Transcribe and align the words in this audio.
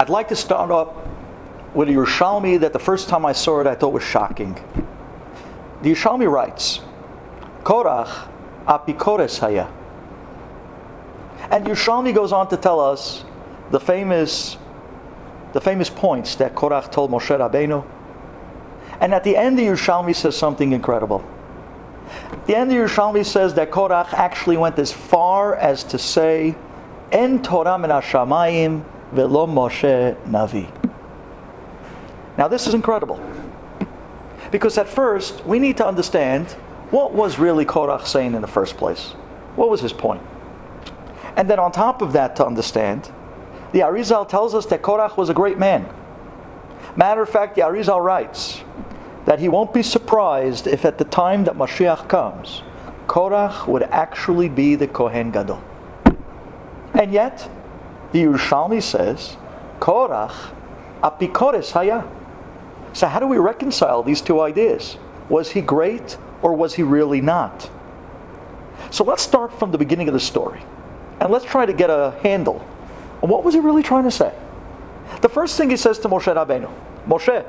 I'd 0.00 0.08
like 0.08 0.28
to 0.28 0.36
start 0.36 0.70
up 0.70 1.06
with 1.74 1.90
a 1.90 1.92
Yerushalmi 1.92 2.60
that 2.60 2.72
the 2.72 2.78
first 2.78 3.10
time 3.10 3.26
I 3.26 3.32
saw 3.32 3.60
it 3.60 3.66
I 3.66 3.74
thought 3.74 3.92
was 3.92 4.02
shocking. 4.02 4.54
The 5.82 5.92
Yerushalmi 5.92 6.26
writes, 6.26 6.80
Korach 7.64 8.26
apikores 8.66 9.38
haya. 9.40 9.68
And 11.50 11.66
Yerushalmi 11.66 12.14
goes 12.14 12.32
on 12.32 12.48
to 12.48 12.56
tell 12.56 12.80
us 12.80 13.26
the 13.72 13.78
famous, 13.78 14.56
the 15.52 15.60
famous 15.60 15.90
points 15.90 16.34
that 16.36 16.54
Korach 16.54 16.90
told 16.90 17.10
Moshe 17.10 17.38
Rabbeinu. 17.38 17.84
And 19.02 19.12
at 19.12 19.22
the 19.22 19.36
end, 19.36 19.58
the 19.58 19.66
Yerushalmi 19.66 20.16
says 20.16 20.34
something 20.34 20.72
incredible. 20.72 21.22
At 22.32 22.46
the 22.46 22.56
end, 22.56 22.70
the 22.70 22.76
Yerushalmi 22.76 23.26
says 23.26 23.52
that 23.52 23.70
Korach 23.70 24.14
actually 24.14 24.56
went 24.56 24.78
as 24.78 24.90
far 24.90 25.56
as 25.56 25.84
to 25.84 25.98
say, 25.98 26.54
En 27.12 27.42
Torah 27.42 27.78
min 27.78 27.90
velo 29.12 29.46
Moshe 29.46 30.16
Navi. 30.26 30.70
Now, 32.38 32.48
this 32.48 32.66
is 32.66 32.74
incredible. 32.74 33.20
Because 34.50 34.78
at 34.78 34.88
first, 34.88 35.44
we 35.44 35.58
need 35.58 35.76
to 35.76 35.86
understand 35.86 36.50
what 36.90 37.12
was 37.12 37.38
really 37.38 37.64
Korach 37.64 38.06
saying 38.06 38.34
in 38.34 38.40
the 38.40 38.48
first 38.48 38.76
place. 38.76 39.10
What 39.56 39.70
was 39.70 39.80
his 39.80 39.92
point? 39.92 40.22
And 41.36 41.48
then 41.48 41.58
on 41.58 41.70
top 41.70 42.02
of 42.02 42.12
that, 42.14 42.36
to 42.36 42.46
understand, 42.46 43.10
the 43.72 43.80
Arizal 43.80 44.28
tells 44.28 44.54
us 44.54 44.66
that 44.66 44.82
Korach 44.82 45.16
was 45.16 45.28
a 45.28 45.34
great 45.34 45.58
man. 45.58 45.88
Matter 46.96 47.22
of 47.22 47.28
fact, 47.28 47.54
the 47.54 47.62
Arizal 47.62 48.02
writes 48.02 48.62
that 49.26 49.38
he 49.38 49.48
won't 49.48 49.72
be 49.72 49.82
surprised 49.82 50.66
if 50.66 50.84
at 50.84 50.98
the 50.98 51.04
time 51.04 51.44
that 51.44 51.54
Mashiach 51.54 52.08
comes, 52.08 52.62
Korach 53.06 53.68
would 53.68 53.82
actually 53.84 54.48
be 54.48 54.74
the 54.74 54.88
Kohen 54.88 55.30
Gadol. 55.30 55.62
And 56.94 57.12
yet, 57.12 57.48
the 58.12 58.24
Yerushalmi 58.24 58.82
says, 58.82 59.36
Korach 59.78 60.52
apikores 61.02 61.72
haya. 61.72 62.04
So 62.92 63.06
how 63.06 63.20
do 63.20 63.26
we 63.26 63.38
reconcile 63.38 64.02
these 64.02 64.20
two 64.20 64.40
ideas? 64.40 64.96
Was 65.28 65.50
he 65.50 65.60
great 65.60 66.18
or 66.42 66.54
was 66.54 66.74
he 66.74 66.82
really 66.82 67.20
not? 67.20 67.70
So 68.90 69.04
let's 69.04 69.22
start 69.22 69.56
from 69.58 69.70
the 69.70 69.78
beginning 69.78 70.08
of 70.08 70.14
the 70.14 70.20
story. 70.20 70.62
And 71.20 71.30
let's 71.30 71.44
try 71.44 71.66
to 71.66 71.72
get 71.72 71.90
a 71.90 72.16
handle 72.22 72.66
what 73.28 73.44
was 73.44 73.54
he 73.54 73.60
really 73.60 73.82
trying 73.82 74.04
to 74.04 74.10
say. 74.10 74.32
The 75.20 75.28
first 75.28 75.56
thing 75.56 75.70
he 75.70 75.76
says 75.76 75.98
to 76.00 76.08
Moshe 76.08 76.34
Rabbeinu, 76.34 76.72
Moshe, 77.06 77.44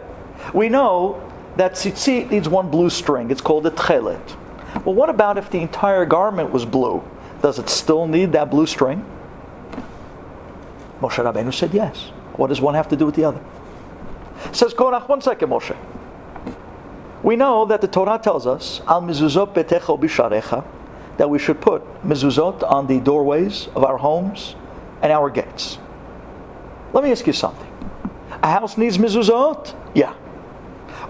we 0.54 0.70
know 0.70 1.22
that 1.58 1.74
tzitzit 1.74 2.32
needs 2.32 2.50
one 2.50 2.70
blue 2.70 2.90
string. 2.90 3.32
It's 3.32 3.42
called 3.42 3.66
a 3.66 3.72
tchelet. 3.72 4.38
Well, 4.86 4.96
what 4.96 5.10
about 5.10 5.38
if 5.38 5.50
the 5.50 5.60
entire 5.60 6.06
garment 6.06 6.52
was 6.52 6.66
blue? 6.66 7.04
Does 7.42 7.60
it 7.60 7.70
still 7.70 8.08
need 8.08 8.32
that 8.34 8.50
blue 8.50 8.66
string? 8.66 9.06
Moshe 11.02 11.24
Rabbeinu 11.24 11.54
said 11.54 11.74
yes. 11.74 12.12
What 12.34 12.48
does 12.48 12.62
one 12.62 12.76
have 12.76 12.88
to 12.90 12.96
do 12.96 13.06
with 13.06 13.16
the 13.16 13.26
other? 13.26 13.42
Says 14.52 14.74
Korach, 14.74 15.08
one 15.10 15.22
second, 15.22 15.50
Moshe. 15.50 15.76
We 17.24 17.36
know 17.36 17.66
that 17.66 17.82
the 17.82 17.88
Torah 17.88 18.20
tells 18.22 18.48
us, 18.48 18.82
Al 18.88 19.02
mizuzot 19.02 19.54
betecho 19.54 20.00
bisharecha, 20.00 20.66
that 21.18 21.30
we 21.30 21.38
should 21.38 21.62
put 21.62 21.84
mezuzot 22.04 22.64
on 22.64 22.88
the 22.88 23.00
doorways 23.00 23.68
of 23.76 23.84
our 23.84 23.98
homes 23.98 24.56
and 25.02 25.12
our 25.12 25.30
gates. 25.30 25.78
Let 26.94 27.04
me 27.04 27.12
ask 27.12 27.26
you 27.28 27.34
something. 27.34 27.68
A 28.44 28.52
house 28.52 28.78
needs 28.78 28.98
mezuzot? 28.98 29.76
Yeah. 29.94 30.14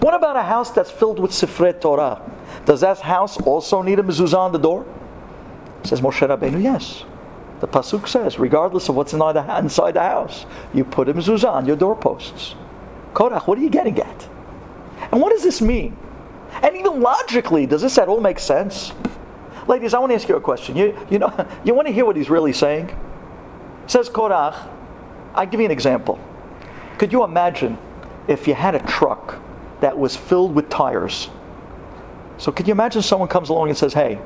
What 0.00 0.14
about 0.14 0.36
a 0.36 0.42
house 0.42 0.70
that's 0.70 0.90
filled 0.90 1.18
with 1.18 1.30
Sifrei 1.30 1.80
Torah? 1.80 2.20
Does 2.64 2.80
that 2.80 3.00
house 3.00 3.40
also 3.40 3.82
need 3.82 3.98
a 3.98 4.02
mezuzah 4.02 4.38
on 4.38 4.52
the 4.52 4.58
door? 4.58 4.86
Says 5.84 6.00
Moshe 6.00 6.26
Rabbeinu, 6.26 6.62
yes. 6.62 7.04
The 7.62 7.68
pasuk 7.68 8.08
says, 8.08 8.40
regardless 8.40 8.88
of 8.88 8.96
what's 8.96 9.12
inside 9.12 9.92
the, 9.92 10.00
house, 10.00 10.46
you 10.74 10.82
put 10.82 11.08
a 11.08 11.14
mezuzah 11.14 11.48
on 11.48 11.64
your 11.64 11.76
doorposts. 11.76 12.56
Korach, 13.14 13.46
what 13.46 13.56
are 13.56 13.60
you 13.60 13.70
getting 13.70 14.00
at? 14.00 14.28
And 15.12 15.20
what 15.20 15.30
does 15.30 15.44
this 15.44 15.62
mean? 15.62 15.96
And 16.60 16.76
even 16.76 17.00
logically, 17.00 17.66
does 17.66 17.80
this 17.80 17.98
at 17.98 18.08
all 18.08 18.20
make 18.20 18.40
sense? 18.40 18.90
Ladies, 19.68 19.94
I 19.94 20.00
want 20.00 20.10
to 20.10 20.16
ask 20.16 20.28
you 20.28 20.34
a 20.34 20.40
question. 20.40 20.76
You, 20.76 20.98
you 21.08 21.20
know, 21.20 21.32
you 21.64 21.72
want 21.72 21.86
to 21.86 21.94
hear 21.94 22.04
what 22.04 22.16
he's 22.16 22.28
really 22.28 22.52
saying? 22.52 22.98
Says 23.86 24.10
Korach, 24.10 24.68
I'll 25.32 25.46
give 25.46 25.60
you 25.60 25.66
an 25.66 25.72
example. 25.72 26.18
Could 26.98 27.12
you 27.12 27.22
imagine 27.22 27.78
if 28.26 28.48
you 28.48 28.54
had 28.54 28.74
a 28.74 28.80
truck 28.80 29.40
that 29.80 29.96
was 29.96 30.16
filled 30.16 30.56
with 30.56 30.68
tires? 30.68 31.30
So 32.38 32.50
could 32.50 32.66
you 32.66 32.72
imagine 32.72 33.02
someone 33.02 33.28
comes 33.28 33.50
along 33.50 33.68
and 33.68 33.78
says, 33.78 33.94
hey, 33.94 34.18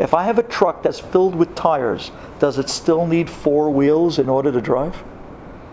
if 0.00 0.14
I 0.14 0.24
have 0.24 0.38
a 0.38 0.42
truck 0.42 0.82
that's 0.82 0.98
filled 0.98 1.34
with 1.34 1.54
tires, 1.54 2.10
does 2.38 2.58
it 2.58 2.70
still 2.70 3.06
need 3.06 3.28
four 3.28 3.70
wheels 3.70 4.18
in 4.18 4.30
order 4.30 4.50
to 4.50 4.60
drive? 4.60 5.02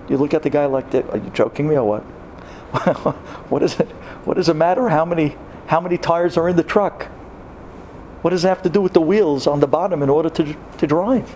You 0.09 0.17
look 0.17 0.33
at 0.33 0.43
the 0.43 0.49
guy 0.49 0.65
like 0.65 0.91
that, 0.91 1.09
are 1.09 1.17
you 1.17 1.29
joking 1.29 1.67
me 1.67 1.77
or 1.77 1.85
what? 1.85 2.01
what 3.49 3.63
is 3.63 3.79
it? 3.79 3.87
What 4.25 4.35
does 4.35 4.49
it 4.49 4.55
matter 4.55 4.89
how 4.89 5.05
many 5.05 5.37
how 5.67 5.79
many 5.79 5.97
tires 5.97 6.37
are 6.37 6.49
in 6.49 6.57
the 6.57 6.63
truck? 6.63 7.05
What 8.21 8.31
does 8.31 8.43
it 8.43 8.49
have 8.49 8.61
to 8.63 8.69
do 8.69 8.81
with 8.81 8.93
the 8.93 9.01
wheels 9.01 9.47
on 9.47 9.59
the 9.59 9.67
bottom 9.67 10.03
in 10.03 10.09
order 10.09 10.29
to, 10.29 10.55
to 10.77 10.87
drive? 10.87 11.35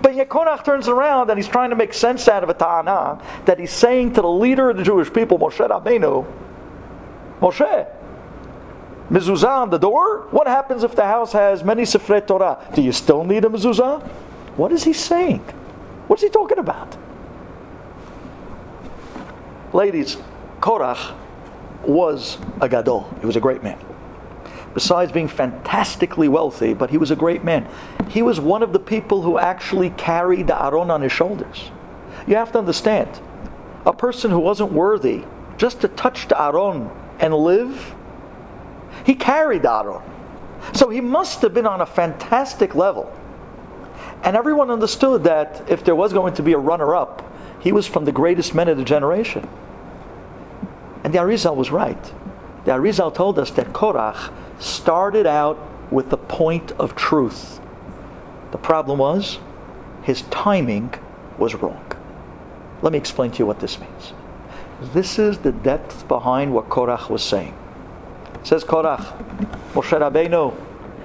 But 0.00 0.14
yet 0.14 0.28
Korach 0.28 0.64
turns 0.64 0.86
around 0.86 1.30
and 1.30 1.38
he's 1.38 1.48
trying 1.48 1.70
to 1.70 1.76
make 1.76 1.92
sense 1.92 2.28
out 2.28 2.44
of 2.44 2.48
a 2.48 2.54
ta'ana 2.54 3.20
that 3.46 3.58
he's 3.58 3.72
saying 3.72 4.12
to 4.14 4.22
the 4.22 4.28
leader 4.28 4.70
of 4.70 4.76
the 4.76 4.84
Jewish 4.84 5.12
people, 5.12 5.38
Moshe 5.38 5.66
Rabbeinu, 5.66 6.24
Moshe, 7.40 8.01
mezuzah 9.12 9.62
on 9.62 9.70
the 9.70 9.78
door? 9.78 10.26
What 10.30 10.46
happens 10.46 10.82
if 10.82 10.96
the 10.96 11.04
house 11.04 11.32
has 11.32 11.62
many 11.62 11.82
Sifrei 11.82 12.26
Torah? 12.26 12.58
Do 12.74 12.80
you 12.82 12.92
still 12.92 13.22
need 13.22 13.44
a 13.44 13.48
mezuzah? 13.48 14.02
What 14.56 14.72
is 14.72 14.82
he 14.82 14.92
saying? 14.92 15.40
What 16.08 16.18
is 16.18 16.24
he 16.24 16.30
talking 16.30 16.58
about? 16.58 16.96
Ladies, 19.72 20.16
Korach 20.60 21.14
was 21.86 22.38
a 22.60 22.68
gadol. 22.68 23.08
He 23.20 23.26
was 23.26 23.36
a 23.36 23.40
great 23.40 23.62
man. 23.62 23.78
Besides 24.74 25.12
being 25.12 25.28
fantastically 25.28 26.28
wealthy, 26.28 26.72
but 26.72 26.88
he 26.90 26.96
was 26.96 27.10
a 27.10 27.16
great 27.16 27.44
man. 27.44 27.68
He 28.08 28.22
was 28.22 28.40
one 28.40 28.62
of 28.62 28.72
the 28.72 28.78
people 28.78 29.22
who 29.22 29.38
actually 29.38 29.90
carried 29.90 30.46
the 30.46 30.64
Aron 30.64 30.90
on 30.90 31.02
his 31.02 31.12
shoulders. 31.12 31.70
You 32.26 32.36
have 32.36 32.52
to 32.52 32.58
understand, 32.58 33.08
a 33.84 33.92
person 33.92 34.30
who 34.30 34.38
wasn't 34.38 34.72
worthy 34.72 35.24
just 35.58 35.80
to 35.82 35.88
touch 35.88 36.28
the 36.28 36.40
Aron 36.40 36.90
and 37.18 37.34
live, 37.34 37.94
he 39.04 39.14
carried 39.14 39.62
the 39.62 39.72
Aron. 39.72 40.02
So 40.74 40.88
he 40.90 41.00
must 41.00 41.42
have 41.42 41.52
been 41.52 41.66
on 41.66 41.80
a 41.80 41.86
fantastic 41.86 42.74
level. 42.74 43.12
And 44.22 44.36
everyone 44.36 44.70
understood 44.70 45.24
that 45.24 45.68
if 45.68 45.84
there 45.84 45.96
was 45.96 46.12
going 46.12 46.34
to 46.34 46.42
be 46.42 46.52
a 46.52 46.58
runner 46.58 46.94
up, 46.94 47.28
he 47.60 47.72
was 47.72 47.86
from 47.86 48.04
the 48.04 48.12
greatest 48.12 48.54
men 48.54 48.68
of 48.68 48.76
the 48.76 48.84
generation. 48.84 49.48
And 51.04 51.12
the 51.12 51.18
Arizal 51.18 51.56
was 51.56 51.70
right. 51.70 52.02
The 52.64 52.72
Arizal 52.72 53.12
told 53.12 53.38
us 53.38 53.50
that 53.52 53.72
Korach 53.72 54.32
started 54.60 55.26
out 55.26 55.58
with 55.90 56.10
the 56.10 56.16
point 56.16 56.72
of 56.72 56.94
truth. 56.94 57.60
The 58.52 58.58
problem 58.58 58.98
was 58.98 59.38
his 60.02 60.22
timing 60.22 60.94
was 61.38 61.54
wrong. 61.54 61.84
Let 62.82 62.92
me 62.92 62.98
explain 62.98 63.32
to 63.32 63.38
you 63.38 63.46
what 63.46 63.60
this 63.60 63.78
means. 63.78 64.12
This 64.80 65.18
is 65.18 65.38
the 65.38 65.52
depth 65.52 66.06
behind 66.08 66.54
what 66.54 66.68
Korach 66.68 67.08
was 67.08 67.22
saying. 67.22 67.56
Says 68.44 68.64
Korach, 68.64 69.16
Moshe 69.72 69.96
Rabbeinu, 69.96 70.52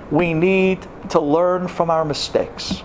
we 0.09 0.33
need 0.33 0.87
to 1.09 1.19
learn 1.19 1.67
from 1.67 1.91
our 1.91 2.03
mistakes. 2.03 2.79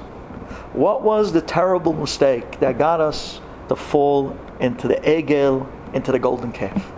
What 0.75 1.03
was 1.03 1.33
the 1.33 1.41
terrible 1.41 1.95
mistake 1.95 2.61
that 2.61 2.77
got 2.77 3.01
us 3.01 3.41
to 3.69 3.77
fall 3.77 4.37
into 4.61 4.89
the 4.89 4.97
egel, 4.97 5.67
into 5.95 6.13
the 6.13 6.19
golden 6.19 6.53
calf? 6.53 6.93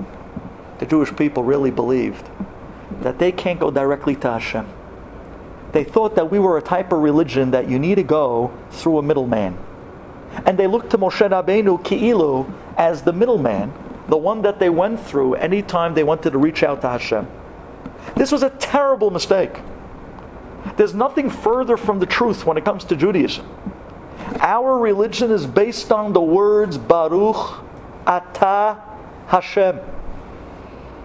The 0.81 0.87
Jewish 0.87 1.15
people 1.15 1.45
really 1.45 1.71
believed 1.71 2.29
that 3.03 3.21
they 3.21 3.31
can't 3.31 3.61
go 3.61 3.71
directly 3.71 4.17
to 4.17 4.33
Hashem. 4.33 4.69
They 5.71 5.85
thought 5.85 6.17
that 6.17 6.31
we 6.31 6.41
were 6.41 6.59
a 6.59 6.63
type 6.63 6.93
of 6.93 7.01
religion 7.01 7.53
that 7.53 7.69
you 7.69 7.79
need 7.79 7.97
to 7.97 8.03
go 8.03 8.53
through 8.71 8.99
a 8.99 9.03
middleman. 9.03 9.57
And 10.45 10.59
they 10.59 10.67
looked 10.67 10.91
to 10.91 10.99
Moshe 10.99 11.29
Rabbeinu 11.29 11.85
Ki'ilu 11.85 12.53
as 12.77 13.03
the 13.03 13.13
middleman, 13.13 13.73
the 14.09 14.17
one 14.17 14.43
that 14.43 14.59
they 14.59 14.71
went 14.71 15.01
through 15.01 15.35
anytime 15.35 15.95
they 15.95 16.05
wanted 16.05 16.31
to 16.31 16.39
reach 16.39 16.65
out 16.65 16.81
to 16.81 16.89
Hashem. 16.89 17.29
This 18.17 18.31
was 18.31 18.43
a 18.43 18.51
terrible 18.51 19.11
mistake. 19.11 19.61
There's 20.77 20.95
nothing 20.95 21.31
further 21.31 21.77
from 21.77 21.99
the 21.99 22.07
truth 22.07 22.47
when 22.47 22.57
it 22.57 22.65
comes 22.65 22.85
to 22.85 22.97
Judaism. 22.97 23.47
Our 24.41 24.79
religion 24.79 25.31
is 25.31 25.47
based 25.47 25.93
on 25.93 26.13
the 26.13 26.21
words 26.21 26.79
Baruch 26.79 27.65
Atah 28.07 28.81
Hashem. 29.29 29.79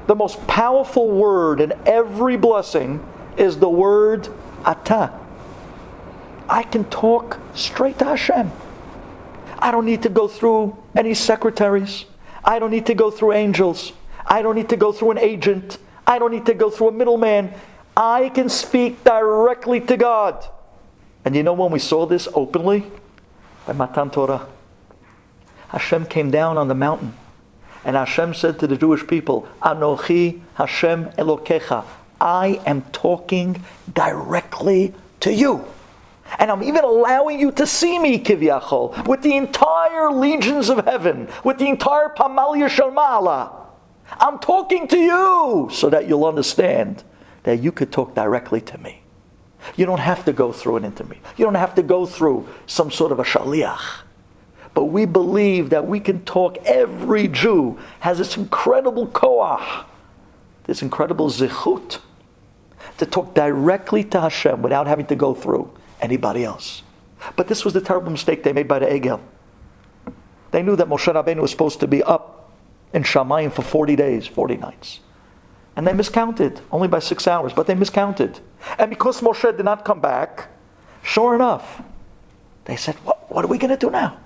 The 0.07 0.15
most 0.15 0.45
powerful 0.47 1.09
word 1.09 1.61
in 1.61 1.73
every 1.85 2.35
blessing 2.37 3.05
is 3.37 3.59
the 3.59 3.69
word 3.69 4.27
Atah. 4.63 5.17
I 6.49 6.63
can 6.63 6.85
talk 6.85 7.39
straight 7.53 7.99
to 7.99 8.05
Hashem. 8.05 8.51
I 9.59 9.71
don't 9.71 9.85
need 9.85 10.01
to 10.03 10.09
go 10.09 10.27
through 10.27 10.77
any 10.95 11.13
secretaries. 11.13 12.05
I 12.43 12.57
don't 12.59 12.71
need 12.71 12.87
to 12.87 12.95
go 12.95 13.11
through 13.11 13.33
angels. 13.33 13.93
I 14.25 14.41
don't 14.41 14.55
need 14.55 14.69
to 14.69 14.77
go 14.77 14.91
through 14.91 15.11
an 15.11 15.17
agent. 15.19 15.77
I 16.09 16.17
don't 16.17 16.31
need 16.31 16.47
to 16.47 16.55
go 16.55 16.71
through 16.71 16.87
a 16.87 16.91
middleman. 16.91 17.53
I 17.95 18.29
can 18.29 18.49
speak 18.49 19.03
directly 19.03 19.79
to 19.81 19.95
God. 19.95 20.43
And 21.23 21.35
you 21.35 21.43
know 21.43 21.53
when 21.53 21.69
we 21.69 21.77
saw 21.77 22.07
this 22.07 22.27
openly? 22.33 22.83
By 23.67 23.73
Matan 23.73 24.09
Torah. 24.09 24.47
Hashem 25.67 26.07
came 26.07 26.31
down 26.31 26.57
on 26.57 26.67
the 26.67 26.73
mountain. 26.73 27.13
And 27.85 27.95
Hashem 27.95 28.33
said 28.33 28.57
to 28.57 28.65
the 28.65 28.75
Jewish 28.75 29.05
people, 29.05 29.47
Anochi 29.61 30.41
Hashem 30.55 31.11
Elokecha. 31.11 31.85
I 32.19 32.59
am 32.65 32.81
talking 32.91 33.63
directly 33.93 34.95
to 35.19 35.31
you. 35.31 35.63
And 36.39 36.49
I'm 36.49 36.63
even 36.63 36.83
allowing 36.83 37.39
you 37.39 37.51
to 37.51 37.67
see 37.67 37.99
me, 37.99 38.17
Kivyachol, 38.17 39.07
with 39.07 39.21
the 39.21 39.35
entire 39.37 40.11
legions 40.11 40.69
of 40.69 40.85
heaven, 40.85 41.27
with 41.43 41.59
the 41.59 41.67
entire 41.67 42.09
Pamalia 42.09 42.67
Shalmala. 42.67 43.58
I'm 44.11 44.39
talking 44.39 44.87
to 44.87 44.97
you 44.97 45.69
so 45.71 45.89
that 45.89 46.07
you'll 46.07 46.25
understand 46.25 47.03
that 47.43 47.61
you 47.61 47.71
could 47.71 47.91
talk 47.91 48.15
directly 48.15 48.61
to 48.61 48.77
me. 48.77 49.01
You 49.75 49.85
don't 49.85 49.99
have 49.99 50.25
to 50.25 50.33
go 50.33 50.51
through 50.51 50.77
an 50.77 50.85
intermediary. 50.85 51.23
You 51.37 51.45
don't 51.45 51.55
have 51.55 51.75
to 51.75 51.83
go 51.83 52.05
through 52.05 52.47
some 52.65 52.91
sort 52.91 53.11
of 53.11 53.19
a 53.19 53.23
shaliach. 53.23 54.03
But 54.73 54.85
we 54.85 55.05
believe 55.05 55.69
that 55.71 55.87
we 55.87 55.99
can 55.99 56.23
talk. 56.25 56.57
Every 56.65 57.27
Jew 57.27 57.77
has 57.99 58.17
this 58.17 58.37
incredible 58.37 59.07
koach, 59.07 59.85
this 60.65 60.81
incredible 60.81 61.29
zichut, 61.29 61.99
to 62.97 63.05
talk 63.05 63.33
directly 63.33 64.03
to 64.05 64.21
Hashem 64.21 64.61
without 64.61 64.87
having 64.87 65.05
to 65.07 65.15
go 65.15 65.33
through 65.33 65.71
anybody 66.01 66.43
else. 66.43 66.83
But 67.35 67.47
this 67.47 67.65
was 67.65 67.73
the 67.73 67.81
terrible 67.81 68.11
mistake 68.11 68.43
they 68.43 68.53
made 68.53 68.67
by 68.67 68.79
the 68.79 68.85
Egel. 68.85 69.19
They 70.51 70.63
knew 70.63 70.75
that 70.75 70.87
Moshe 70.87 71.13
Rabbeinu 71.13 71.41
was 71.41 71.51
supposed 71.51 71.79
to 71.81 71.87
be 71.87 72.01
up 72.03 72.38
in 72.93 73.03
Shamayim 73.03 73.51
for 73.51 73.61
40 73.61 73.95
days, 73.95 74.27
40 74.27 74.57
nights. 74.57 74.99
And 75.75 75.87
they 75.87 75.93
miscounted, 75.93 76.59
only 76.71 76.87
by 76.87 76.99
six 76.99 77.27
hours, 77.27 77.53
but 77.53 77.67
they 77.67 77.75
miscounted. 77.75 78.39
And 78.77 78.89
because 78.89 79.21
Moshe 79.21 79.55
did 79.55 79.63
not 79.63 79.85
come 79.85 80.01
back, 80.01 80.49
sure 81.03 81.35
enough, 81.35 81.81
they 82.65 82.75
said, 82.75 82.95
What, 83.05 83.31
what 83.31 83.45
are 83.45 83.47
we 83.47 83.57
going 83.57 83.71
to 83.71 83.77
do 83.77 83.89
now? 83.89 84.19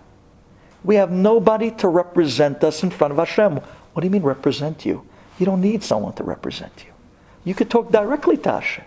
We 0.83 0.95
have 0.95 1.11
nobody 1.11 1.71
to 1.71 1.87
represent 1.87 2.63
us 2.63 2.83
in 2.83 2.89
front 2.89 3.11
of 3.11 3.17
Hashem. 3.17 3.55
What 3.57 4.01
do 4.01 4.05
you 4.05 4.11
mean 4.11 4.23
represent 4.23 4.85
you? 4.85 5.07
You 5.37 5.45
don't 5.45 5.61
need 5.61 5.83
someone 5.83 6.13
to 6.13 6.23
represent 6.23 6.83
you. 6.85 6.91
You 7.45 7.53
could 7.53 7.69
talk 7.69 7.91
directly 7.91 8.37
to 8.37 8.51
Hashem. 8.53 8.85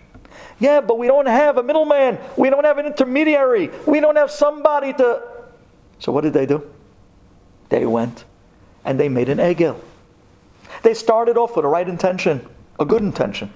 Yeah, 0.58 0.80
but 0.80 0.98
we 0.98 1.06
don't 1.06 1.26
have 1.26 1.58
a 1.58 1.62
middleman. 1.62 2.18
We 2.36 2.50
don't 2.50 2.64
have 2.64 2.78
an 2.78 2.86
intermediary. 2.86 3.70
We 3.86 4.00
don't 4.00 4.16
have 4.16 4.30
somebody 4.30 4.92
to. 4.94 5.22
So 5.98 6.12
what 6.12 6.22
did 6.22 6.32
they 6.32 6.46
do? 6.46 6.68
They 7.68 7.86
went 7.86 8.24
and 8.86 8.98
they 8.98 9.10
made 9.10 9.28
an 9.28 9.38
egel. 9.38 9.78
They 10.82 10.94
started 10.94 11.36
off 11.36 11.56
with 11.56 11.64
a 11.64 11.68
right 11.68 11.88
intention, 11.88 12.46
a 12.80 12.84
good 12.84 13.02
intention. 13.02 13.52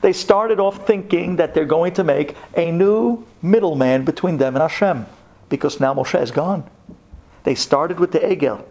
They 0.00 0.12
started 0.12 0.60
off 0.60 0.86
thinking 0.86 1.36
that 1.36 1.54
they're 1.54 1.64
going 1.64 1.94
to 1.94 2.04
make 2.04 2.36
a 2.56 2.70
new 2.70 3.26
middleman 3.42 4.04
between 4.04 4.38
them 4.38 4.54
and 4.54 4.62
Hashem 4.62 5.06
because 5.48 5.80
now 5.80 5.94
Moshe 5.94 6.20
is 6.20 6.30
gone. 6.30 6.68
They 7.44 7.54
started 7.54 7.98
with 7.98 8.12
the 8.12 8.20
egel 8.20 8.64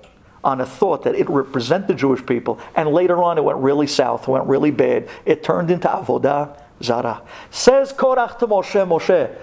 on 0.43 0.61
a 0.61 0.65
thought 0.65 1.03
that 1.03 1.15
it 1.15 1.29
represent 1.29 1.87
the 1.87 1.93
Jewish 1.93 2.25
people, 2.25 2.59
and 2.75 2.89
later 2.89 3.21
on 3.21 3.37
it 3.37 3.43
went 3.43 3.59
really 3.59 3.85
south, 3.85 4.27
went 4.27 4.45
really 4.47 4.71
bad. 4.71 5.07
It 5.25 5.43
turned 5.43 5.69
into 5.69 5.87
avodah 5.87 6.57
zara. 6.81 7.21
Says 7.51 7.93
Korach 7.93 8.39
to 8.39 8.47
Moshe, 8.47 8.87
Moshe, 8.87 9.35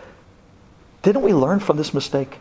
didn't 1.03 1.23
we 1.23 1.33
learn 1.33 1.61
from 1.61 1.77
this 1.77 1.95
mistake? 1.95 2.39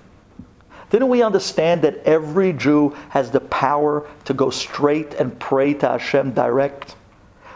Didn't 0.89 1.09
we 1.09 1.21
understand 1.21 1.81
that 1.81 1.97
every 2.05 2.53
Jew 2.53 2.95
has 3.09 3.29
the 3.29 3.41
power 3.41 4.07
to 4.25 4.33
go 4.33 4.49
straight 4.49 5.13
and 5.15 5.37
pray 5.37 5.73
to 5.75 5.89
Hashem 5.89 6.31
direct? 6.31 6.95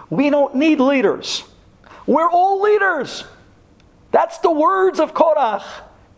We 0.09 0.29
don't 0.29 0.55
need 0.55 0.81
leaders. 0.81 1.43
We're 2.05 2.29
all 2.29 2.61
leaders. 2.61 3.23
That's 4.11 4.39
the 4.39 4.51
words 4.51 4.99
of 4.99 5.13
Korach. 5.13 5.63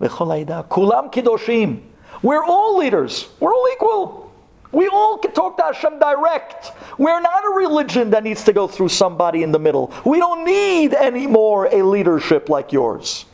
Kulam 0.02 1.14
kidoshim. 1.14 1.82
We're 2.24 2.44
all 2.44 2.78
leaders. 2.78 3.30
We're 3.40 3.54
all 3.54 3.68
equal. 3.74 4.34
We 4.72 4.88
all 4.88 5.20
can 5.20 5.34
talk 5.34 5.58
to 5.58 5.64
Hashem 5.66 6.00
direct. 6.00 6.72
We're 6.98 7.22
not 7.22 7.46
a 7.46 7.50
religion 7.50 8.10
that 8.10 8.24
needs 8.24 8.44
to 8.46 8.54
go 8.54 8.68
through 8.68 8.90
somebody 8.90 9.44
in 9.44 9.52
the 9.52 9.60
middle. 9.60 9.94
We 10.04 10.18
don't 10.18 10.44
need 10.44 10.96
anymore 10.96 11.68
a 11.72 11.84
leadership 11.84 12.50
like 12.50 12.72
yours. 12.72 13.26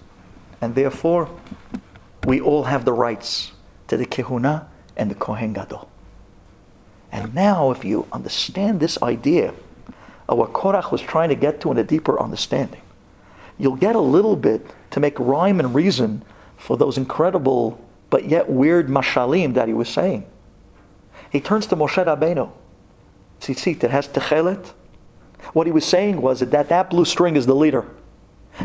And 0.60 0.76
therefore, 0.76 1.30
we 2.26 2.42
all 2.42 2.66
have 2.66 2.84
the 2.84 2.92
rights 2.92 3.54
to 3.90 3.98
the 3.98 4.06
Kehuna 4.06 4.66
and 4.96 5.12
the 5.12 5.16
Kohen 5.16 5.54
Gadol. 5.54 5.90
And 7.12 7.34
now, 7.34 7.72
if 7.72 7.84
you 7.84 8.08
understand 8.12 8.80
this 8.80 9.02
idea 9.02 9.54
of 10.28 10.38
what 10.38 10.54
Korach 10.54 10.92
was 10.92 11.02
trying 11.02 11.30
to 11.30 11.36
get 11.36 11.60
to 11.62 11.72
in 11.72 11.78
a 11.78 11.84
deeper 11.84 12.20
understanding, 12.22 12.82
you'll 13.58 13.76
get 13.76 13.96
a 13.96 14.00
little 14.00 14.36
bit 14.36 14.66
to 14.92 15.00
make 15.00 15.20
rhyme 15.20 15.60
and 15.60 15.74
reason 15.76 16.24
for 16.58 16.78
those 16.78 16.98
incredible 16.98 17.84
but 18.10 18.28
yet 18.28 18.50
weird 18.50 18.88
mashalim 18.88 19.54
that 19.54 19.68
he 19.68 19.74
was 19.74 19.90
saying. 19.90 20.26
He 21.32 21.40
turns 21.40 21.68
to 21.68 21.76
Moshe 21.76 22.04
Rabbeinu, 22.04 22.52
tzitzit 23.40 23.80
that 23.80 23.92
has 23.92 24.08
techelet. 24.08 24.74
What 25.54 25.68
he 25.68 25.72
was 25.72 25.86
saying 25.86 26.22
was 26.22 26.40
that 26.42 26.70
that 26.70 26.90
blue 26.90 27.06
string 27.06 27.36
is 27.36 27.46
the 27.46 27.56
leader. 27.56 27.86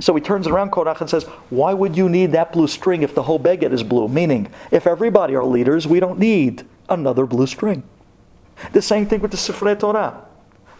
So 0.00 0.14
he 0.14 0.20
turns 0.20 0.46
around 0.46 0.72
Korach 0.72 1.00
and 1.00 1.08
says, 1.08 1.24
Why 1.50 1.72
would 1.72 1.96
you 1.96 2.08
need 2.08 2.32
that 2.32 2.52
blue 2.52 2.66
string 2.66 3.02
if 3.02 3.14
the 3.14 3.22
whole 3.22 3.38
beged 3.38 3.72
is 3.72 3.82
blue? 3.82 4.08
Meaning, 4.08 4.48
if 4.70 4.86
everybody 4.86 5.34
are 5.36 5.44
leaders, 5.44 5.86
we 5.86 6.00
don't 6.00 6.18
need 6.18 6.66
another 6.88 7.26
blue 7.26 7.46
string. 7.46 7.82
The 8.72 8.82
same 8.82 9.06
thing 9.06 9.20
with 9.20 9.30
the 9.30 9.36
Sifrei 9.36 9.78
Torah. 9.78 10.24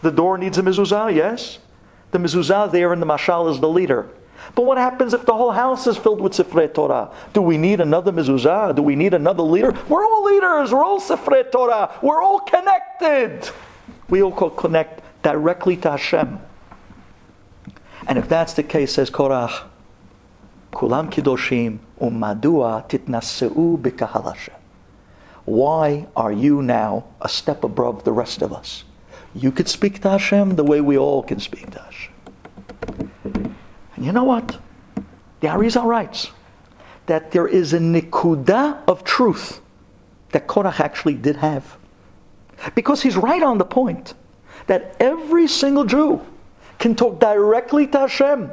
The 0.01 0.11
door 0.11 0.37
needs 0.37 0.57
a 0.57 0.61
mezuzah, 0.61 1.15
yes? 1.15 1.59
The 2.11 2.17
mezuzah 2.17 2.71
there 2.71 2.93
in 2.93 2.99
the 2.99 3.05
mashal 3.05 3.51
is 3.51 3.59
the 3.59 3.69
leader. 3.69 4.09
But 4.53 4.65
what 4.65 4.77
happens 4.77 5.13
if 5.13 5.25
the 5.25 5.33
whole 5.33 5.51
house 5.51 5.87
is 5.87 5.97
filled 5.97 6.21
with 6.21 6.33
Sifrei 6.33 6.73
Torah? 6.73 7.11
Do 7.33 7.41
we 7.41 7.57
need 7.57 7.81
another 7.81 8.11
mezuzah? 8.11 8.75
Do 8.75 8.83
we 8.83 8.95
need 8.95 9.13
another 9.13 9.43
leader? 9.43 9.73
We're 9.89 10.05
all 10.05 10.23
leaders. 10.23 10.71
We're 10.71 10.83
all 10.83 10.99
Sifrei 10.99 11.51
Torah. 11.51 11.97
We're 12.01 12.21
all 12.21 12.39
connected. 12.41 13.49
We 14.09 14.21
all 14.21 14.31
connect 14.31 15.01
directly 15.23 15.77
to 15.77 15.91
Hashem. 15.91 16.39
And 18.07 18.17
if 18.17 18.29
that's 18.29 18.53
the 18.53 18.63
case, 18.63 18.93
says 18.93 19.09
Korach, 19.09 19.63
Kulam 20.71 21.09
Kidoshim 21.11 21.79
umadua 21.99 22.87
titnaseu 22.87 23.79
b'kahal 23.79 24.35
Why 25.45 26.07
are 26.15 26.31
you 26.31 26.61
now 26.61 27.05
a 27.21 27.29
step 27.29 27.63
above 27.63 28.03
the 28.03 28.11
rest 28.11 28.41
of 28.41 28.53
us? 28.53 28.83
You 29.33 29.51
could 29.51 29.67
speak 29.67 30.01
to 30.01 30.09
Hashem 30.11 30.55
the 30.55 30.63
way 30.63 30.81
we 30.81 30.97
all 30.97 31.23
can 31.23 31.39
speak 31.39 31.71
to 31.71 31.79
Hashem. 31.79 32.13
And 33.95 34.05
you 34.05 34.11
know 34.11 34.23
what? 34.23 34.59
The 35.39 35.47
Arizal 35.47 35.85
writes 35.85 36.31
that 37.07 37.31
there 37.31 37.47
is 37.47 37.73
a 37.73 37.79
nikuda 37.79 38.83
of 38.87 39.03
truth 39.03 39.61
that 40.31 40.47
Korach 40.47 40.79
actually 40.79 41.15
did 41.15 41.37
have. 41.37 41.77
Because 42.73 43.01
he's 43.01 43.17
right 43.17 43.43
on 43.43 43.57
the 43.57 43.65
point 43.65 44.13
that 44.67 44.95
every 44.99 45.47
single 45.47 45.85
Jew 45.85 46.21
can 46.79 46.95
talk 46.95 47.19
directly 47.19 47.87
to 47.87 47.99
Hashem 47.99 48.51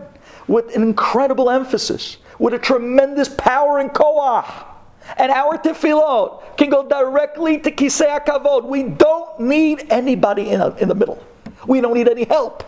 with 0.48 0.74
an 0.74 0.82
incredible 0.82 1.50
emphasis, 1.50 2.18
with 2.38 2.54
a 2.54 2.58
tremendous 2.58 3.28
power 3.28 3.78
and 3.78 3.90
koach. 3.90 4.66
And 5.16 5.32
our 5.32 5.58
tefillot 5.58 6.56
can 6.56 6.70
go 6.70 6.88
directly 6.88 7.58
to 7.58 7.70
kisei 7.70 8.24
kavod. 8.24 8.64
We 8.64 8.84
don't 8.84 9.40
need 9.40 9.86
anybody 9.90 10.50
in, 10.50 10.60
in 10.78 10.88
the 10.88 10.94
middle. 10.94 11.22
We 11.66 11.80
don't 11.80 11.94
need 11.94 12.08
any 12.08 12.24
help. 12.24 12.64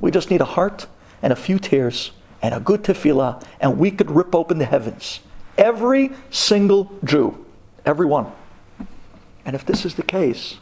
We 0.00 0.10
just 0.10 0.30
need 0.30 0.40
a 0.40 0.46
heart 0.46 0.86
and 1.22 1.32
a 1.32 1.36
few 1.36 1.58
tears 1.58 2.12
and 2.42 2.54
a 2.54 2.60
good 2.60 2.82
tefillah, 2.82 3.44
and 3.60 3.78
we 3.78 3.90
could 3.90 4.10
rip 4.10 4.34
open 4.34 4.58
the 4.58 4.64
heavens. 4.64 5.20
Every 5.56 6.10
single 6.30 6.90
Jew, 7.04 7.44
every 7.84 8.06
one. 8.06 8.26
And 9.44 9.54
if 9.54 9.64
this 9.64 9.84
is 9.84 9.94
the 9.94 10.02
case, 10.02 10.56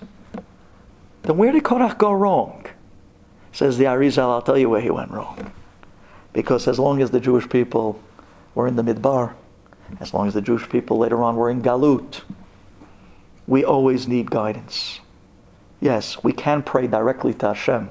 then 1.23 1.37
where 1.37 1.53
did 1.53 1.65
Korach 1.65 1.99
go 1.99 2.13
wrong? 2.13 2.67
Says 3.53 3.79
the 3.79 3.85
Arizal, 3.85 4.31
I'll 4.31 4.43
tell 4.43 4.59
you 4.59 4.71
where 4.71 4.81
he 4.81 4.91
went 4.91 5.11
wrong. 5.11 5.53
Because 6.33 6.69
as 6.69 6.79
long 6.79 7.03
as 7.03 7.11
the 7.11 7.21
Jewish 7.21 7.49
people 7.49 8.01
were 8.55 8.69
in 8.69 8.77
the 8.77 8.83
Midbar, 8.83 9.35
as 9.99 10.15
long 10.15 10.29
as 10.29 10.35
the 10.35 10.43
Jewish 10.43 10.69
people 10.69 10.99
later 10.99 11.23
on 11.23 11.37
were 11.37 11.51
in 11.51 11.63
Galut, 11.63 12.21
we 13.47 13.65
always 13.65 14.07
need 14.07 14.31
guidance. 14.31 15.01
Yes, 15.81 16.23
we 16.23 16.33
can 16.33 16.63
pray 16.63 16.87
directly 16.87 17.35
to 17.35 17.49
Hashem, 17.49 17.89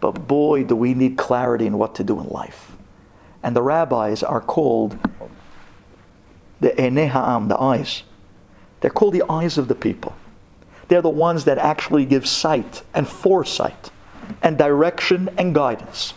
but 0.00 0.26
boy, 0.26 0.64
do 0.64 0.74
we 0.74 0.94
need 0.94 1.18
clarity 1.18 1.66
in 1.66 1.76
what 1.76 1.94
to 1.96 2.04
do 2.04 2.20
in 2.20 2.28
life. 2.28 2.72
And 3.42 3.54
the 3.54 3.62
rabbis 3.62 4.22
are 4.22 4.40
called 4.40 4.98
the 6.60 6.70
Enei 6.70 7.08
Ha'am, 7.08 7.48
the 7.48 7.60
eyes. 7.60 8.02
They're 8.80 8.90
called 8.90 9.14
the 9.14 9.24
eyes 9.28 9.58
of 9.58 9.68
the 9.68 9.74
people. 9.74 10.14
They're 10.88 11.02
the 11.02 11.08
ones 11.08 11.44
that 11.44 11.58
actually 11.58 12.06
give 12.06 12.26
sight 12.26 12.82
and 12.94 13.06
foresight 13.06 13.90
and 14.42 14.58
direction 14.58 15.28
and 15.38 15.54
guidance 15.54 16.14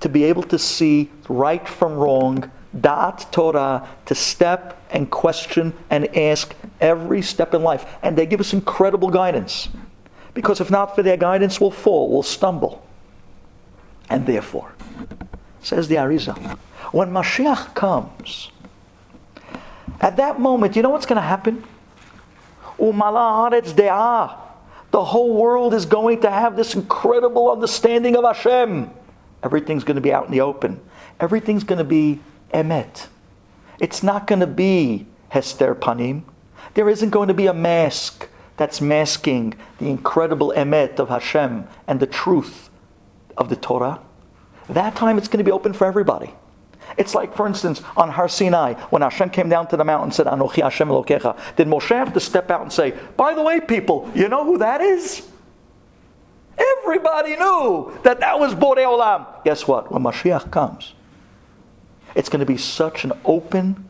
to 0.00 0.08
be 0.08 0.24
able 0.24 0.42
to 0.44 0.58
see 0.58 1.10
right 1.28 1.68
from 1.68 1.94
wrong, 1.94 2.50
da'at 2.76 3.30
Torah, 3.30 3.88
to 4.06 4.14
step 4.14 4.80
and 4.90 5.10
question 5.10 5.72
and 5.90 6.16
ask 6.16 6.54
every 6.80 7.22
step 7.22 7.54
in 7.54 7.62
life. 7.62 7.84
And 8.02 8.16
they 8.16 8.26
give 8.26 8.40
us 8.40 8.52
incredible 8.52 9.10
guidance. 9.10 9.68
Because 10.34 10.60
if 10.60 10.70
not 10.70 10.94
for 10.94 11.02
their 11.02 11.16
guidance, 11.16 11.60
we'll 11.60 11.70
fall, 11.70 12.10
we'll 12.10 12.22
stumble. 12.22 12.86
And 14.08 14.24
therefore, 14.26 14.72
says 15.62 15.88
the 15.88 15.96
Arizal, 15.96 16.58
when 16.92 17.10
Mashiach 17.10 17.74
comes, 17.74 18.50
at 20.00 20.16
that 20.16 20.38
moment, 20.38 20.76
you 20.76 20.82
know 20.82 20.90
what's 20.90 21.06
going 21.06 21.16
to 21.16 21.22
happen? 21.22 21.64
Umala 22.78 23.50
haaretz 23.50 23.72
de'ah. 23.72 24.47
The 24.90 25.04
whole 25.04 25.34
world 25.34 25.74
is 25.74 25.86
going 25.86 26.22
to 26.22 26.30
have 26.30 26.56
this 26.56 26.74
incredible 26.74 27.50
understanding 27.50 28.16
of 28.16 28.24
Hashem. 28.24 28.90
Everything's 29.42 29.84
going 29.84 29.96
to 29.96 30.00
be 30.00 30.12
out 30.12 30.26
in 30.26 30.32
the 30.32 30.40
open. 30.40 30.80
Everything's 31.20 31.64
going 31.64 31.78
to 31.78 31.84
be 31.84 32.20
emet. 32.54 33.06
It's 33.80 34.02
not 34.02 34.26
going 34.26 34.40
to 34.40 34.46
be 34.46 35.06
hester 35.28 35.74
panim. 35.74 36.22
There 36.74 36.88
isn't 36.88 37.10
going 37.10 37.28
to 37.28 37.34
be 37.34 37.46
a 37.46 37.54
mask 37.54 38.28
that's 38.56 38.80
masking 38.80 39.54
the 39.78 39.88
incredible 39.88 40.52
emet 40.56 40.98
of 40.98 41.08
Hashem 41.08 41.66
and 41.86 42.00
the 42.00 42.06
truth 42.06 42.70
of 43.36 43.48
the 43.48 43.56
Torah. 43.56 44.00
That 44.68 44.96
time 44.96 45.18
it's 45.18 45.28
going 45.28 45.38
to 45.38 45.44
be 45.44 45.52
open 45.52 45.72
for 45.72 45.86
everybody. 45.86 46.34
It's 46.96 47.14
like, 47.14 47.36
for 47.36 47.46
instance, 47.46 47.82
on 47.96 48.10
Har 48.10 48.28
Sinai, 48.28 48.74
when 48.90 49.02
Hashem 49.02 49.30
came 49.30 49.48
down 49.48 49.68
to 49.68 49.76
the 49.76 49.84
mountain 49.84 50.06
and 50.06 50.14
said, 50.14 50.26
Anochi 50.26 50.62
Hashem 50.62 50.88
Elokecha, 50.88 51.36
did 51.56 51.68
Moshe 51.68 51.94
have 51.94 52.12
to 52.14 52.20
step 52.20 52.50
out 52.50 52.62
and 52.62 52.72
say, 52.72 52.94
by 53.16 53.34
the 53.34 53.42
way, 53.42 53.60
people, 53.60 54.10
you 54.14 54.28
know 54.28 54.44
who 54.44 54.58
that 54.58 54.80
is? 54.80 55.28
Everybody 56.56 57.36
knew 57.36 57.96
that 58.02 58.20
that 58.20 58.40
was 58.40 58.54
Borei 58.54 58.84
Olam. 58.84 59.26
Guess 59.44 59.68
what? 59.68 59.92
When 59.92 60.02
Mashiach 60.02 60.50
comes, 60.50 60.94
it's 62.14 62.28
going 62.28 62.40
to 62.40 62.46
be 62.46 62.56
such 62.56 63.04
an 63.04 63.12
open, 63.24 63.88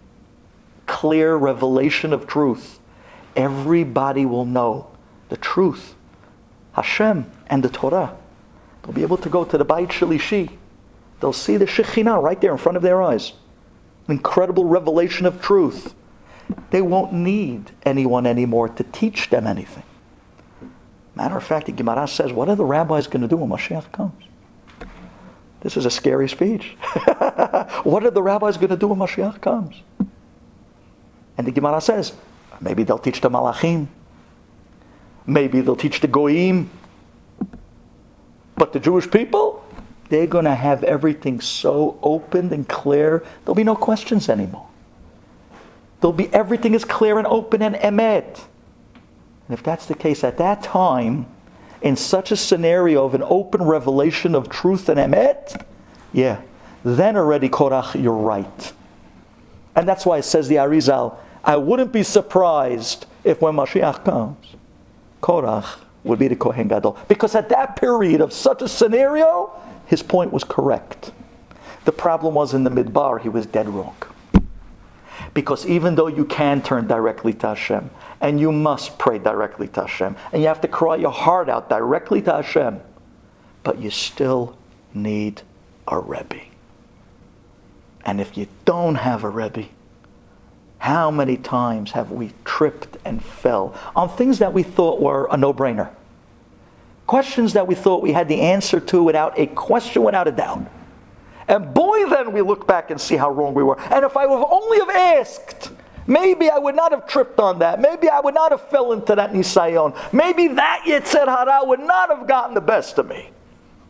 clear 0.86 1.36
revelation 1.36 2.12
of 2.12 2.26
truth. 2.26 2.78
Everybody 3.36 4.26
will 4.26 4.44
know 4.44 4.90
the 5.28 5.36
truth. 5.36 5.94
Hashem 6.72 7.30
and 7.46 7.62
the 7.62 7.68
Torah. 7.68 8.16
They'll 8.82 8.92
be 8.92 9.02
able 9.02 9.16
to 9.18 9.28
go 9.28 9.44
to 9.44 9.56
the 9.56 9.64
Beit 9.64 9.88
Shalishi 9.88 10.56
They'll 11.20 11.32
see 11.32 11.56
the 11.56 11.66
Shekhinah 11.66 12.22
right 12.22 12.40
there 12.40 12.52
in 12.52 12.58
front 12.58 12.76
of 12.76 12.82
their 12.82 13.02
eyes. 13.02 13.32
An 14.06 14.12
incredible 14.12 14.64
revelation 14.64 15.26
of 15.26 15.42
truth. 15.42 15.94
They 16.70 16.80
won't 16.80 17.12
need 17.12 17.72
anyone 17.84 18.26
anymore 18.26 18.68
to 18.68 18.84
teach 18.84 19.30
them 19.30 19.46
anything. 19.46 19.82
Matter 21.14 21.36
of 21.36 21.44
fact, 21.44 21.66
the 21.66 21.72
Gemara 21.72 22.06
says, 22.06 22.32
what 22.32 22.48
are 22.48 22.54
the 22.54 22.64
rabbis 22.64 23.06
going 23.08 23.22
to 23.22 23.28
do 23.28 23.36
when 23.36 23.50
Mashiach 23.50 23.90
comes? 23.90 24.24
This 25.60 25.76
is 25.76 25.84
a 25.84 25.90
scary 25.90 26.28
speech. 26.28 26.76
what 27.82 28.04
are 28.04 28.10
the 28.10 28.22
rabbis 28.22 28.56
going 28.56 28.70
to 28.70 28.76
do 28.76 28.88
when 28.88 28.98
Mashiach 28.98 29.40
comes? 29.40 29.82
And 31.36 31.46
the 31.46 31.50
Gemara 31.50 31.80
says, 31.80 32.12
maybe 32.60 32.84
they'll 32.84 32.98
teach 32.98 33.20
the 33.20 33.28
Malachim. 33.28 33.88
Maybe 35.26 35.60
they'll 35.60 35.76
teach 35.76 36.00
the 36.00 36.06
Goyim. 36.06 36.70
But 38.56 38.72
the 38.72 38.80
Jewish 38.80 39.10
people, 39.10 39.64
they're 40.08 40.26
going 40.26 40.44
to 40.44 40.54
have 40.54 40.84
everything 40.84 41.40
so 41.40 41.98
open 42.02 42.52
and 42.52 42.68
clear, 42.68 43.24
there'll 43.44 43.54
be 43.54 43.64
no 43.64 43.76
questions 43.76 44.28
anymore. 44.28 44.66
There'll 46.00 46.12
be 46.12 46.32
everything 46.32 46.74
is 46.74 46.84
clear 46.84 47.18
and 47.18 47.26
open 47.26 47.62
and 47.62 47.74
emet. 47.76 48.44
And 49.48 49.56
if 49.58 49.62
that's 49.62 49.86
the 49.86 49.94
case 49.94 50.24
at 50.24 50.38
that 50.38 50.62
time, 50.62 51.26
in 51.80 51.96
such 51.96 52.32
a 52.32 52.36
scenario 52.36 53.04
of 53.04 53.14
an 53.14 53.22
open 53.24 53.62
revelation 53.62 54.34
of 54.34 54.48
truth 54.48 54.88
and 54.88 54.98
emet, 54.98 55.64
yeah, 56.12 56.40
then 56.84 57.16
already 57.16 57.48
Korach, 57.48 58.00
you're 58.00 58.12
right. 58.12 58.72
And 59.76 59.88
that's 59.88 60.04
why 60.04 60.18
it 60.18 60.24
says 60.24 60.48
the 60.48 60.56
Arizal, 60.56 61.16
I 61.44 61.56
wouldn't 61.56 61.92
be 61.92 62.02
surprised 62.02 63.06
if 63.24 63.40
when 63.40 63.54
Mashiach 63.54 64.04
comes, 64.04 64.56
Korach 65.22 65.78
would 66.04 66.18
be 66.18 66.28
the 66.28 66.36
Kohen 66.36 66.68
Gadol. 66.68 66.98
Because 67.08 67.34
at 67.34 67.48
that 67.50 67.76
period 67.76 68.20
of 68.20 68.32
such 68.32 68.62
a 68.62 68.68
scenario, 68.68 69.50
his 69.88 70.02
point 70.02 70.32
was 70.32 70.44
correct. 70.44 71.12
The 71.86 71.92
problem 71.92 72.34
was 72.34 72.52
in 72.52 72.64
the 72.64 72.70
midbar, 72.70 73.20
he 73.20 73.30
was 73.30 73.46
dead 73.46 73.68
wrong. 73.70 73.96
Because 75.32 75.66
even 75.66 75.94
though 75.94 76.08
you 76.08 76.26
can 76.26 76.60
turn 76.60 76.86
directly 76.86 77.32
to 77.32 77.48
Hashem, 77.48 77.88
and 78.20 78.38
you 78.38 78.52
must 78.52 78.98
pray 78.98 79.18
directly 79.18 79.66
to 79.68 79.82
Hashem, 79.82 80.14
and 80.30 80.42
you 80.42 80.48
have 80.48 80.60
to 80.60 80.68
cry 80.68 80.96
your 80.96 81.10
heart 81.10 81.48
out 81.48 81.70
directly 81.70 82.20
to 82.22 82.32
Hashem, 82.34 82.80
but 83.62 83.78
you 83.78 83.88
still 83.90 84.58
need 84.92 85.40
a 85.86 85.98
Rebbe. 85.98 86.42
And 88.04 88.20
if 88.20 88.36
you 88.36 88.46
don't 88.66 88.96
have 88.96 89.24
a 89.24 89.30
Rebbe, 89.30 89.68
how 90.80 91.10
many 91.10 91.38
times 91.38 91.92
have 91.92 92.10
we 92.10 92.32
tripped 92.44 92.98
and 93.06 93.24
fell 93.24 93.74
on 93.96 94.10
things 94.10 94.38
that 94.38 94.52
we 94.52 94.62
thought 94.62 95.00
were 95.00 95.28
a 95.30 95.38
no 95.38 95.54
brainer? 95.54 95.94
Questions 97.08 97.54
that 97.54 97.66
we 97.66 97.74
thought 97.74 98.02
we 98.02 98.12
had 98.12 98.28
the 98.28 98.42
answer 98.42 98.80
to 98.80 99.02
without 99.02 99.38
a 99.38 99.46
question, 99.46 100.04
without 100.04 100.28
a 100.28 100.30
doubt. 100.30 100.70
And 101.48 101.72
boy, 101.72 102.04
then 102.10 102.32
we 102.32 102.42
look 102.42 102.66
back 102.66 102.90
and 102.90 103.00
see 103.00 103.16
how 103.16 103.30
wrong 103.30 103.54
we 103.54 103.62
were. 103.62 103.80
And 103.80 104.04
if 104.04 104.14
I 104.14 104.26
would 104.26 104.44
only 104.44 104.78
have 104.80 104.90
asked, 104.90 105.70
maybe 106.06 106.50
I 106.50 106.58
would 106.58 106.76
not 106.76 106.92
have 106.92 107.08
tripped 107.08 107.40
on 107.40 107.60
that. 107.60 107.80
Maybe 107.80 108.10
I 108.10 108.20
would 108.20 108.34
not 108.34 108.50
have 108.50 108.68
fell 108.68 108.92
into 108.92 109.14
that 109.14 109.32
nisayon. 109.32 109.96
Maybe 110.12 110.48
that 110.48 110.82
Yetzer 110.86 111.24
Hara 111.24 111.60
would 111.66 111.80
not 111.80 112.10
have 112.10 112.28
gotten 112.28 112.54
the 112.54 112.60
best 112.60 112.98
of 112.98 113.08
me. 113.08 113.30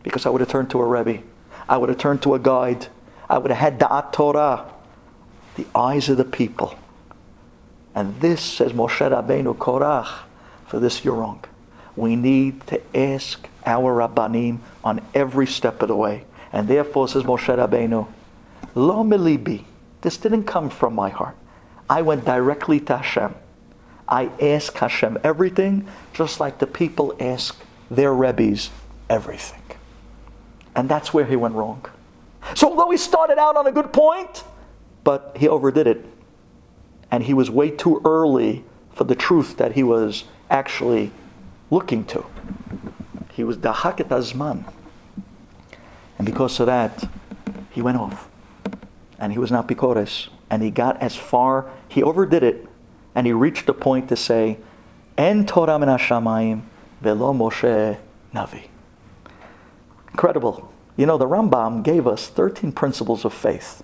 Because 0.05 0.25
I 0.25 0.29
would 0.29 0.41
have 0.41 0.49
turned 0.49 0.71
to 0.71 0.81
a 0.81 0.87
Rebbe. 0.87 1.25
I 1.69 1.77
would 1.77 1.89
have 1.89 1.99
turned 1.99 2.23
to 2.23 2.35
a 2.35 2.39
guide. 2.39 2.87
I 3.29 3.39
would 3.39 3.51
have 3.51 3.59
had 3.59 3.81
Da'at 3.81 4.13
Torah. 4.13 4.65
The 5.57 5.67
eyes 5.75 6.09
of 6.09 6.19
the 6.19 6.25
people. 6.25 6.79
And 7.97 8.21
this, 8.21 8.41
says 8.41 8.73
Moshe 8.73 9.01
Rabbeinu 9.11 9.57
Korach, 9.57 10.21
for 10.69 10.79
this 10.79 11.05
you're 11.05 11.17
wrong. 11.17 11.45
We 11.99 12.15
need 12.15 12.65
to 12.69 12.81
ask 12.97 13.49
our 13.67 13.93
Rabbanim 13.93 14.61
on 14.85 15.01
every 15.15 15.49
step 15.49 15.83
of 15.83 15.89
the 15.89 15.97
way. 15.97 16.25
And 16.53 16.69
therefore, 16.69 17.09
says 17.09 17.25
Moshe 17.25 17.55
Rabbeinu, 17.55 18.07
Lo 18.77 19.03
milibi. 19.03 19.65
This 20.03 20.17
didn't 20.17 20.45
come 20.45 20.71
from 20.71 20.95
my 20.95 21.11
heart. 21.11 21.37
I 21.91 22.03
went 22.03 22.25
directly 22.25 22.79
to 22.81 22.99
Hashem. 22.99 23.35
I 24.09 24.31
ask 24.41 24.75
Hashem 24.75 25.19
everything, 25.25 25.89
just 26.13 26.39
like 26.39 26.61
the 26.61 26.69
people 26.69 27.17
ask 27.19 27.61
their 27.91 28.15
Rebbes 28.15 28.71
everything. 29.11 29.63
And 30.77 30.89
that's 30.89 31.13
where 31.13 31.25
he 31.25 31.35
went 31.35 31.57
wrong. 31.57 31.85
So 32.55 32.71
although 32.71 32.91
he 32.91 32.97
started 32.97 33.39
out 33.39 33.57
on 33.57 33.67
a 33.67 33.73
good 33.73 33.93
point, 33.93 34.45
but 35.03 35.37
he 35.37 35.49
overdid 35.49 35.89
it. 35.89 36.07
And 37.11 37.25
he 37.25 37.35
was 37.35 37.51
way 37.51 37.71
too 37.71 38.01
early 38.05 38.65
for 38.93 39.03
the 39.03 39.17
truth 39.17 39.57
that 39.57 39.73
he 39.73 39.83
was 39.83 40.25
actually 40.49 41.11
looking 41.71 42.05
to. 42.07 42.25
He 43.33 43.45
was 43.45 43.57
dahaket 43.59 44.09
azman. 44.09 44.65
And 46.19 46.27
because 46.27 46.59
of 46.61 46.67
that, 46.67 47.09
he 47.71 47.81
went 47.83 47.99
off. 47.99 48.29
And 49.19 49.33
he 49.33 49.39
was 49.39 49.51
not 49.51 49.69
bikores. 49.69 50.29
And 50.51 50.63
he 50.63 50.71
got 50.71 51.01
as 51.01 51.15
far, 51.15 51.71
he 51.89 52.03
overdid 52.03 52.43
it, 52.43 52.67
and 53.15 53.27
he 53.27 53.33
reached 53.33 53.67
the 53.67 53.75
point 53.75 54.09
to 54.09 54.17
say, 54.17 54.59
En 55.17 55.45
Torah 55.47 55.79
min 55.79 55.89
hashamayim 55.89 56.63
velo 57.01 57.33
Moshe 57.33 57.99
Navi. 58.35 58.69
Incredible. 60.11 60.73
You 60.97 61.07
know, 61.07 61.19
the 61.19 61.27
Rambam 61.27 61.83
gave 61.85 62.07
us 62.07 62.29
13 62.29 62.73
principles 62.73 63.25
of 63.25 63.33
faith. 63.33 63.83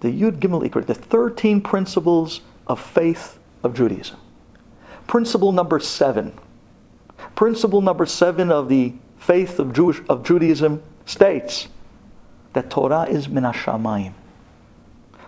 The 0.00 0.08
Yud 0.08 0.38
Gimel 0.38 0.68
Ikra, 0.68 0.84
the 0.84 0.94
13 0.94 1.60
principles 1.60 2.40
of 2.66 2.80
faith 2.80 3.38
of 3.62 3.74
Judaism. 3.74 4.18
Principle 5.06 5.52
number 5.52 5.78
seven 5.78 6.32
Principle 7.34 7.80
number 7.80 8.06
seven 8.06 8.50
of 8.50 8.68
the 8.68 8.94
faith 9.18 9.58
of, 9.58 9.72
Jewish, 9.72 10.00
of 10.08 10.22
Judaism 10.22 10.82
states 11.04 11.68
that 12.52 12.70
Torah 12.70 13.04
is 13.04 13.28
min 13.28 13.44
hashamayim. 13.44 14.12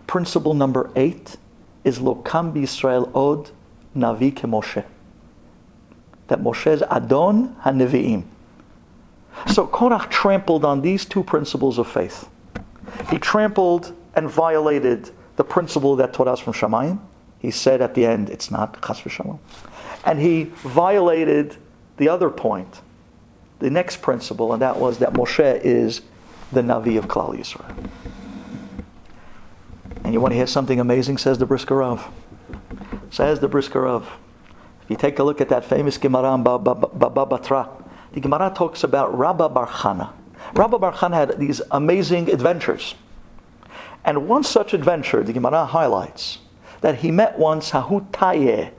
Principle 0.06 0.54
number 0.54 0.90
eight 0.96 1.36
is 1.84 2.00
lo 2.00 2.14
lokam 2.14 2.56
Israel 2.62 3.10
od 3.14 3.50
navi 3.94 4.34
ke 4.34 4.42
Moshe. 4.42 4.84
That 6.28 6.40
Moshe's 6.40 6.82
Adon 6.90 7.56
HaNevi'im. 7.64 8.24
So 9.46 9.66
Korach 9.66 10.10
trampled 10.10 10.64
on 10.64 10.80
these 10.82 11.04
two 11.04 11.22
principles 11.22 11.78
of 11.78 11.86
faith. 11.86 12.28
He 13.10 13.18
trampled 13.18 13.94
and 14.14 14.28
violated 14.28 15.10
the 15.36 15.44
principle 15.44 15.96
that 15.96 16.12
Torah 16.12 16.32
is 16.32 16.40
from 16.40 16.52
Shamayim. 16.52 16.98
He 17.38 17.50
said 17.50 17.80
at 17.80 17.94
the 17.94 18.04
end, 18.04 18.30
it's 18.30 18.50
not 18.50 18.82
chas 18.82 19.00
v'shalom. 19.00 19.38
And 20.04 20.18
he 20.18 20.44
violated 20.64 21.56
the 21.98 22.08
other 22.08 22.30
point, 22.30 22.80
the 23.58 23.70
next 23.70 24.00
principle, 24.00 24.52
and 24.52 24.62
that 24.62 24.78
was 24.78 24.98
that 24.98 25.12
Moshe 25.12 25.60
is 25.62 26.02
the 26.52 26.62
Navi 26.62 26.96
of 26.96 27.06
Klal 27.08 27.36
Yisrael. 27.36 27.74
And 30.04 30.14
you 30.14 30.20
want 30.20 30.32
to 30.32 30.36
hear 30.36 30.46
something 30.46 30.80
amazing, 30.80 31.18
says 31.18 31.38
the 31.38 31.44
Brisker. 31.44 31.98
Says 33.10 33.40
the 33.40 33.48
Brisker. 33.48 33.86
If 33.96 34.08
you 34.88 34.96
take 34.96 35.18
a 35.18 35.22
look 35.22 35.40
at 35.40 35.50
that 35.50 35.64
famous 35.64 35.98
Gemara 35.98 36.38
Baba 36.38 37.26
Batra, 37.26 37.68
the 38.12 38.20
Gemara 38.20 38.50
talks 38.54 38.84
about 38.84 39.16
Rabba 39.18 39.50
Bar 39.50 39.66
Chana. 39.66 40.12
Rabba 40.54 40.78
Bar 40.78 40.94
Chana 40.94 41.14
had 41.14 41.38
these 41.38 41.60
amazing 41.72 42.30
adventures. 42.30 42.94
And 44.04 44.28
one 44.28 44.44
such 44.44 44.72
adventure, 44.72 45.22
the 45.22 45.32
Gemara 45.34 45.66
highlights, 45.66 46.38
that 46.80 46.94
he 46.96 47.10
met 47.10 47.38
once 47.38 47.72
Hahu 47.72 48.08
Taye. 48.10 48.70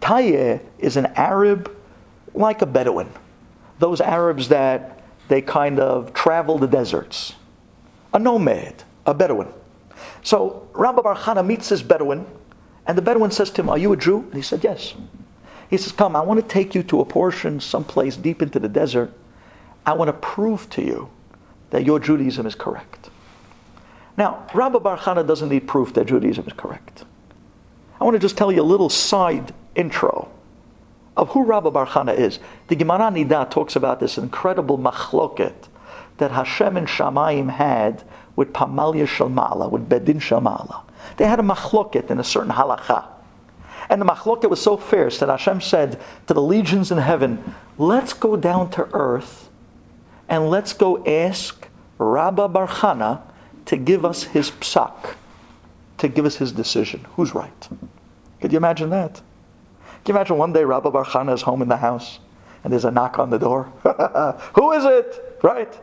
Taye 0.00 0.60
is 0.78 0.96
an 0.96 1.06
Arab 1.14 1.70
like 2.34 2.62
a 2.62 2.66
Bedouin. 2.66 3.10
Those 3.78 4.00
Arabs 4.00 4.48
that 4.48 5.02
they 5.28 5.42
kind 5.42 5.80
of 5.80 6.12
travel 6.12 6.58
the 6.58 6.66
deserts. 6.66 7.34
A 8.12 8.18
nomad, 8.18 8.84
a 9.06 9.14
Bedouin. 9.14 9.48
So 10.22 10.68
Rabbi 10.72 11.02
Bar 11.02 11.16
Chana 11.16 11.44
meets 11.44 11.68
this 11.68 11.82
Bedouin, 11.82 12.26
and 12.86 12.98
the 12.98 13.02
Bedouin 13.02 13.30
says 13.30 13.50
to 13.52 13.62
him, 13.62 13.68
Are 13.68 13.78
you 13.78 13.92
a 13.92 13.96
Jew? 13.96 14.20
And 14.20 14.34
he 14.34 14.42
said, 14.42 14.62
Yes. 14.62 14.94
He 15.70 15.76
says, 15.76 15.92
Come, 15.92 16.14
I 16.14 16.20
want 16.20 16.40
to 16.40 16.46
take 16.46 16.74
you 16.74 16.82
to 16.84 17.00
a 17.00 17.04
portion 17.04 17.60
someplace 17.60 18.16
deep 18.16 18.42
into 18.42 18.58
the 18.58 18.68
desert. 18.68 19.12
I 19.86 19.94
want 19.94 20.08
to 20.08 20.12
prove 20.12 20.68
to 20.70 20.82
you 20.82 21.10
that 21.70 21.84
your 21.84 21.98
Judaism 21.98 22.46
is 22.46 22.54
correct. 22.54 23.08
Now, 24.16 24.46
Rabbi 24.52 24.78
Bar 24.78 24.98
Chana 24.98 25.26
doesn't 25.26 25.48
need 25.48 25.66
proof 25.66 25.94
that 25.94 26.06
Judaism 26.06 26.46
is 26.46 26.52
correct. 26.52 27.04
I 28.00 28.04
want 28.04 28.14
to 28.14 28.18
just 28.18 28.36
tell 28.36 28.52
you 28.52 28.60
a 28.60 28.64
little 28.64 28.90
side 28.90 29.54
intro 29.74 30.30
of 31.16 31.30
who 31.30 31.44
Rabbi 31.44 31.70
Bar 31.70 31.86
Chana 31.86 32.16
is. 32.16 32.38
The 32.68 32.76
Gemara 32.76 33.10
Nida 33.10 33.50
talks 33.50 33.76
about 33.76 34.00
this 34.00 34.18
incredible 34.18 34.78
machloket 34.78 35.68
that 36.18 36.30
Hashem 36.30 36.76
and 36.76 36.86
Shamayim 36.86 37.50
had 37.50 38.02
with 38.36 38.52
Pamalia 38.52 39.06
Shalmala, 39.06 39.70
with 39.70 39.88
Bedin 39.88 40.20
Shalmala. 40.20 40.82
They 41.16 41.26
had 41.26 41.38
a 41.38 41.42
machloket 41.42 42.10
in 42.10 42.18
a 42.18 42.24
certain 42.24 42.52
halacha. 42.52 43.06
And 43.90 44.00
the 44.00 44.06
machloket 44.06 44.48
was 44.48 44.62
so 44.62 44.76
fierce 44.76 45.18
that 45.18 45.28
Hashem 45.28 45.60
said 45.60 46.00
to 46.26 46.34
the 46.34 46.40
legions 46.40 46.90
in 46.90 46.98
heaven, 46.98 47.54
let's 47.76 48.12
go 48.12 48.36
down 48.36 48.70
to 48.70 48.88
earth 48.94 49.50
and 50.28 50.48
let's 50.48 50.72
go 50.72 51.04
ask 51.04 51.68
Rabbi 51.98 52.46
Bar 52.46 52.68
Chana 52.68 53.20
to 53.66 53.76
give 53.76 54.04
us 54.04 54.24
his 54.24 54.50
psak, 54.50 55.14
to 55.98 56.08
give 56.08 56.24
us 56.24 56.36
his 56.36 56.52
decision. 56.52 57.04
Who's 57.16 57.34
right? 57.34 57.68
Could 58.40 58.52
you 58.52 58.56
imagine 58.56 58.90
that? 58.90 59.20
Can 60.04 60.14
you 60.14 60.18
imagine 60.18 60.36
one 60.36 60.52
day 60.52 60.64
Rabbi 60.64 60.90
Bar 60.90 61.04
Chana 61.04 61.32
is 61.32 61.42
home 61.42 61.62
in 61.62 61.68
the 61.68 61.76
house 61.76 62.18
and 62.64 62.72
there's 62.72 62.84
a 62.84 62.90
knock 62.90 63.20
on 63.20 63.30
the 63.30 63.38
door? 63.38 63.64
Who 64.54 64.72
is 64.72 64.84
it? 64.84 65.38
Right? 65.42 65.78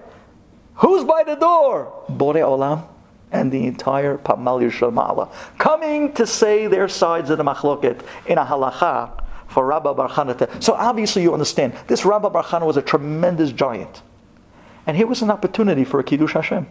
Who's 0.75 1.05
by 1.05 1.23
the 1.23 1.35
door? 1.35 2.03
Bore 2.09 2.33
Olam 2.33 2.85
and 3.31 3.49
the 3.49 3.65
entire 3.65 4.17
Pamal 4.17 4.59
Yishamala 4.59 5.31
coming 5.57 6.11
to 6.13 6.27
say 6.27 6.67
their 6.67 6.89
sides 6.89 7.29
of 7.29 7.37
the 7.37 7.45
machloket 7.45 8.01
in 8.25 8.37
a 8.37 8.45
halacha 8.45 9.23
for 9.47 9.65
Rabbi 9.65 9.93
Bar 9.93 10.09
Chana. 10.09 10.61
So 10.61 10.73
obviously 10.73 11.21
you 11.21 11.31
understand, 11.31 11.73
this 11.87 12.03
Rabbi 12.03 12.27
Bar 12.27 12.43
Chana 12.43 12.65
was 12.65 12.75
a 12.75 12.81
tremendous 12.81 13.53
giant. 13.53 14.01
And 14.85 14.97
here 14.97 15.07
was 15.07 15.21
an 15.21 15.31
opportunity 15.31 15.85
for 15.85 16.01
a 16.01 16.03
Kiddush 16.03 16.33
Hashem. 16.33 16.67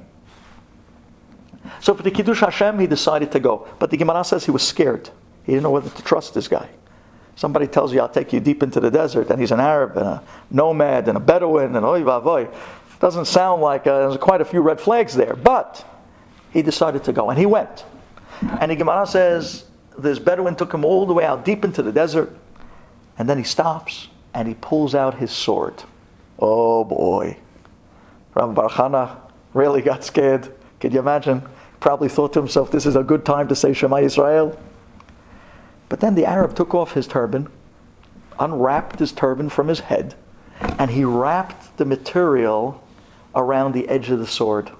So 1.80 1.94
for 1.94 2.02
the 2.02 2.10
Kiddush 2.10 2.40
Hashem, 2.40 2.78
he 2.78 2.86
decided 2.86 3.32
to 3.32 3.40
go. 3.40 3.66
But 3.78 3.90
the 3.90 3.96
Gemara 3.96 4.24
says 4.24 4.44
he 4.44 4.50
was 4.50 4.66
scared. 4.66 5.08
He 5.44 5.52
didn't 5.52 5.62
know 5.62 5.70
whether 5.70 5.88
to 5.88 6.02
trust 6.02 6.34
this 6.34 6.48
guy. 6.48 6.68
Somebody 7.38 7.68
tells 7.68 7.94
you, 7.94 8.00
I'll 8.00 8.08
take 8.08 8.32
you 8.32 8.40
deep 8.40 8.64
into 8.64 8.80
the 8.80 8.90
desert, 8.90 9.30
and 9.30 9.38
he's 9.40 9.52
an 9.52 9.60
Arab 9.60 9.96
and 9.96 10.06
a 10.08 10.22
nomad 10.50 11.06
and 11.06 11.16
a 11.16 11.20
Bedouin 11.20 11.76
and 11.76 11.86
oy 11.86 12.02
vavoy. 12.02 12.52
Doesn't 12.98 13.26
sound 13.26 13.62
like 13.62 13.86
uh, 13.86 14.08
there's 14.08 14.16
quite 14.16 14.40
a 14.40 14.44
few 14.44 14.60
red 14.60 14.80
flags 14.80 15.14
there. 15.14 15.36
But 15.36 15.86
he 16.52 16.62
decided 16.62 17.04
to 17.04 17.12
go, 17.12 17.30
and 17.30 17.38
he 17.38 17.46
went. 17.46 17.84
And 18.60 18.72
the 18.72 18.74
Gemara 18.74 19.06
says 19.06 19.66
this 19.96 20.18
Bedouin 20.18 20.56
took 20.56 20.74
him 20.74 20.84
all 20.84 21.06
the 21.06 21.14
way 21.14 21.24
out 21.24 21.44
deep 21.44 21.64
into 21.64 21.80
the 21.80 21.92
desert, 21.92 22.36
and 23.18 23.28
then 23.28 23.38
he 23.38 23.44
stops 23.44 24.08
and 24.34 24.48
he 24.48 24.54
pulls 24.54 24.96
out 24.96 25.14
his 25.14 25.30
sword. 25.30 25.80
Oh 26.40 26.82
boy. 26.82 27.36
Rabbi 28.34 28.52
Bar 28.52 28.68
Chana 28.68 29.16
really 29.54 29.80
got 29.80 30.02
scared. 30.02 30.52
Could 30.80 30.92
you 30.92 30.98
imagine? 30.98 31.44
Probably 31.78 32.08
thought 32.08 32.32
to 32.32 32.40
himself, 32.40 32.72
this 32.72 32.84
is 32.84 32.96
a 32.96 33.04
good 33.04 33.24
time 33.24 33.46
to 33.46 33.54
say 33.54 33.72
Shema 33.72 33.98
Israel. 33.98 34.58
But 35.88 36.00
then 36.00 36.14
the 36.14 36.26
Arab 36.26 36.54
took 36.54 36.74
off 36.74 36.92
his 36.92 37.06
turban, 37.06 37.48
unwrapped 38.38 38.98
his 38.98 39.12
turban 39.12 39.48
from 39.48 39.68
his 39.68 39.80
head, 39.80 40.14
and 40.78 40.90
he 40.90 41.04
wrapped 41.04 41.76
the 41.76 41.84
material 41.84 42.82
around 43.34 43.72
the 43.72 43.88
edge 43.88 44.10
of 44.10 44.18
the 44.18 44.26
sword. 44.26 44.70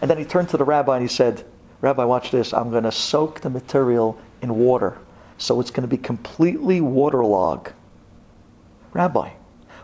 And 0.00 0.10
then 0.10 0.18
he 0.18 0.24
turned 0.24 0.48
to 0.50 0.56
the 0.56 0.64
rabbi 0.64 0.96
and 0.96 1.02
he 1.02 1.14
said, 1.14 1.44
Rabbi, 1.80 2.04
watch 2.04 2.30
this. 2.30 2.52
I'm 2.52 2.70
going 2.70 2.84
to 2.84 2.92
soak 2.92 3.40
the 3.40 3.50
material 3.50 4.18
in 4.40 4.56
water. 4.56 4.98
So 5.38 5.60
it's 5.60 5.70
going 5.70 5.82
to 5.82 5.88
be 5.88 6.00
completely 6.00 6.80
waterlogged. 6.80 7.72
Rabbi, 8.92 9.30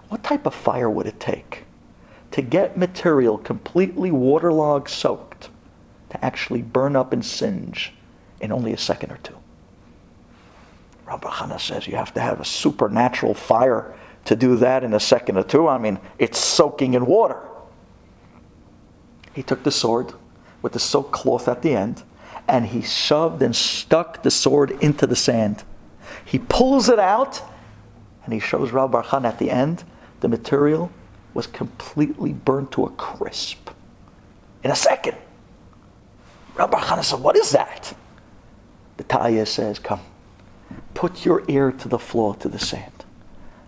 what 0.09 0.23
type 0.23 0.47
of 0.47 0.55
fire 0.55 0.89
would 0.89 1.07
it 1.07 1.21
take 1.21 1.65
to 2.31 2.43
get 2.43 2.77
material 2.77 3.39
completely 3.39 4.11
waterlogged 4.11 4.89
soaked 4.89 5.49
to 6.11 6.25
actually 6.25 6.63
burn 6.63 6.95
up 6.95 7.13
and 7.13 7.25
singe 7.25 7.95
in 8.41 8.53
only 8.53 8.73
a 8.73 8.79
second 8.79 9.11
or 9.11 9.19
two? 9.19 9.38
Rabbi 11.09 11.29
Chana 11.29 11.59
says 11.59 11.87
you 11.87 11.97
have 11.97 12.13
to 12.15 12.21
have 12.21 12.39
a 12.39 12.45
supernatural 12.45 13.33
fire 13.33 13.95
to 14.27 14.37
do 14.37 14.57
that 14.57 14.85
in 14.85 14.93
a 14.93 15.01
second 15.01 15.39
or 15.39 15.43
two. 15.43 15.67
I 15.67 15.79
mean, 15.79 15.99
it's 16.19 16.39
soaking 16.39 16.93
in 16.93 17.07
water. 17.07 17.41
He 19.33 19.43
took 19.43 19.63
the 19.63 19.71
sword 19.71 20.13
with 20.61 20.75
the 20.75 20.79
silk 20.79 21.11
cloth 21.11 21.49
at 21.49 21.63
the 21.63 21.75
end 21.75 22.03
and 22.47 22.67
he 22.67 22.83
shoved 22.83 23.41
and 23.41 23.57
stuck 23.57 24.23
the 24.23 24.31
sword 24.31 24.71
into 24.83 25.07
the 25.07 25.17
sand. 25.17 25.65
He 26.27 26.39
pulls 26.39 26.91
it 26.91 26.99
out 26.99 27.43
and 28.25 28.35
he 28.35 28.41
shows 28.41 28.71
Rabbi 28.71 29.03
Khan 29.03 29.25
at 29.25 29.39
the 29.39 29.51
end 29.51 29.85
the 30.21 30.29
material 30.29 30.91
was 31.33 31.47
completely 31.47 32.35
burnt 32.35 32.73
to 32.73 32.85
a 32.85 32.91
crisp 32.91 33.71
in 34.63 34.71
a 34.71 34.77
second. 34.77 35.17
Rabbi 36.55 36.79
Chana 36.81 37.03
said, 37.03 37.21
What 37.21 37.37
is 37.37 37.53
that? 37.53 37.95
The 38.99 39.05
Taya 39.05 39.47
says, 39.47 39.79
Come, 39.79 40.01
put 40.95 41.25
your 41.25 41.43
ear 41.49 41.73
to 41.73 41.89
the 41.89 41.99
floor, 41.99 42.35
to 42.37 42.49
the 42.49 42.59
sand. 42.59 43.05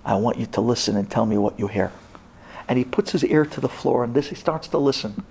I 0.05 0.15
want 0.17 0.39
you 0.39 0.47
to 0.47 0.61
listen 0.61 0.97
and 0.97 1.11
tell 1.11 1.27
me 1.27 1.39
what 1.39 1.59
you 1.59 1.69
hear. 1.69 1.93
And 2.69 2.79
he 2.79 2.85
puts 2.85 3.13
his 3.13 3.25
ear 3.25 3.45
to 3.47 3.61
the 3.61 3.69
floor 3.69 4.05
and 4.05 4.15
this 4.15 4.29
he 4.29 4.35
starts 4.35 4.69
to 4.69 4.79
listen. 4.79 5.25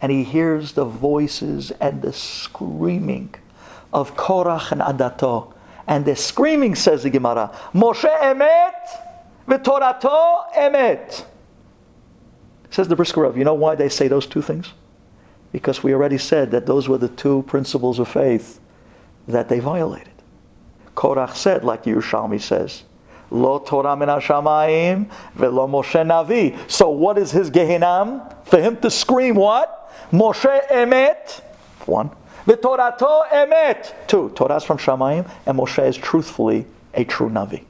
And 0.00 0.12
he 0.12 0.24
hears 0.24 0.72
the 0.72 0.84
voices 0.84 1.70
and 1.72 2.02
the 2.02 2.12
screaming 2.12 3.34
of 3.92 4.16
Korach 4.16 4.72
and 4.72 4.80
Adato. 4.80 5.54
And 5.86 6.04
the 6.04 6.16
screaming, 6.16 6.74
says 6.74 7.02
the 7.02 7.10
Gemara, 7.10 7.56
Moshe 7.72 8.10
emet 8.20 8.72
v'torato 9.48 10.52
emet. 10.54 11.24
Says 12.70 12.88
the 12.88 12.96
Brisker 12.96 13.22
Rav, 13.22 13.36
you 13.36 13.44
know 13.44 13.54
why 13.54 13.74
they 13.74 13.88
say 13.88 14.08
those 14.08 14.26
two 14.26 14.42
things? 14.42 14.72
Because 15.52 15.82
we 15.82 15.94
already 15.94 16.18
said 16.18 16.50
that 16.50 16.66
those 16.66 16.88
were 16.88 16.98
the 16.98 17.08
two 17.08 17.42
principles 17.44 17.98
of 17.98 18.08
faith 18.08 18.60
that 19.28 19.48
they 19.48 19.60
violated. 19.60 20.15
Korach 20.96 21.36
said, 21.36 21.62
like 21.62 21.84
Yerushalmi 21.84 22.40
says, 22.40 22.82
Lo 23.30 23.58
Torah 23.58 23.96
min 23.96 24.08
hashamayim 24.08 25.10
velo 25.34 25.68
Moshe 25.68 26.00
Navi. 26.04 26.58
So 26.70 26.88
what 26.88 27.18
is 27.18 27.30
his 27.30 27.50
Gehinam? 27.50 28.34
For 28.46 28.60
him 28.60 28.76
to 28.78 28.90
scream 28.90 29.34
what? 29.36 29.92
Moshe 30.10 30.66
Emet. 30.68 31.40
One. 31.86 32.10
V'torato 32.46 33.28
Emet. 33.28 33.92
Two. 34.06 34.30
Torah's 34.30 34.64
from 34.64 34.78
Shamayim 34.78 35.28
and 35.44 35.58
Moshe 35.58 35.86
is 35.86 35.96
truthfully 35.96 36.66
a 36.94 37.04
true 37.04 37.28
Navi. 37.28 37.64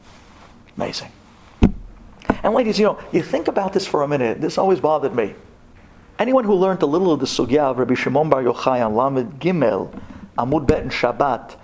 Amazing. 0.76 1.10
And 2.42 2.54
ladies, 2.54 2.78
you 2.78 2.84
know, 2.84 2.98
you 3.12 3.22
think 3.22 3.48
about 3.48 3.72
this 3.72 3.86
for 3.86 4.02
a 4.02 4.08
minute. 4.08 4.40
This 4.40 4.58
always 4.58 4.78
bothered 4.78 5.14
me. 5.14 5.34
Anyone 6.18 6.44
who 6.44 6.54
learned 6.54 6.82
a 6.82 6.86
little 6.86 7.12
of 7.12 7.20
the 7.20 7.26
sugya 7.26 7.70
of 7.70 7.78
Rabbi 7.78 7.94
Shimon 7.94 8.28
Bar 8.28 8.42
Yochai 8.42 8.84
on 8.84 8.94
Lamed 8.94 9.40
Gimel, 9.40 9.90
Amud 10.38 10.66
Bet 10.66 10.82
and 10.82 10.90
Shabbat, 10.90 11.56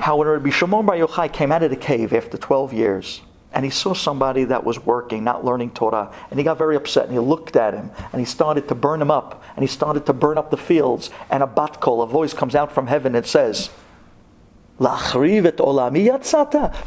how 0.00 0.16
when 0.16 0.28
Rabbi 0.28 0.50
Shimon 0.50 0.86
Bar 0.86 0.96
Yochai 0.96 1.32
came 1.32 1.52
out 1.52 1.62
of 1.62 1.70
the 1.70 1.76
cave 1.76 2.12
after 2.12 2.36
12 2.36 2.72
years, 2.72 3.20
and 3.52 3.64
he 3.64 3.70
saw 3.70 3.94
somebody 3.94 4.44
that 4.44 4.64
was 4.64 4.84
working, 4.84 5.22
not 5.22 5.44
learning 5.44 5.70
Torah, 5.70 6.12
and 6.30 6.38
he 6.38 6.44
got 6.44 6.58
very 6.58 6.76
upset, 6.76 7.04
and 7.04 7.12
he 7.12 7.18
looked 7.18 7.56
at 7.56 7.72
him, 7.72 7.90
and 8.12 8.20
he 8.20 8.26
started 8.26 8.66
to 8.68 8.74
burn 8.74 9.00
him 9.00 9.10
up, 9.10 9.42
and 9.56 9.62
he 9.62 9.68
started 9.68 10.06
to 10.06 10.12
burn 10.12 10.38
up 10.38 10.50
the 10.50 10.56
fields, 10.56 11.10
and 11.30 11.42
a 11.42 11.46
bat 11.46 11.80
kol, 11.80 12.02
a 12.02 12.06
voice 12.06 12.34
comes 12.34 12.54
out 12.54 12.72
from 12.72 12.86
heaven 12.86 13.14
and 13.14 13.24
says. 13.24 13.70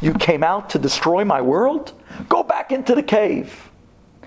You 0.02 0.12
came 0.12 0.42
out 0.42 0.70
to 0.70 0.78
destroy 0.78 1.24
my 1.24 1.40
world? 1.40 1.92
Go 2.28 2.42
back 2.42 2.70
into 2.70 2.94
the 2.94 3.02
cave. 3.02 3.70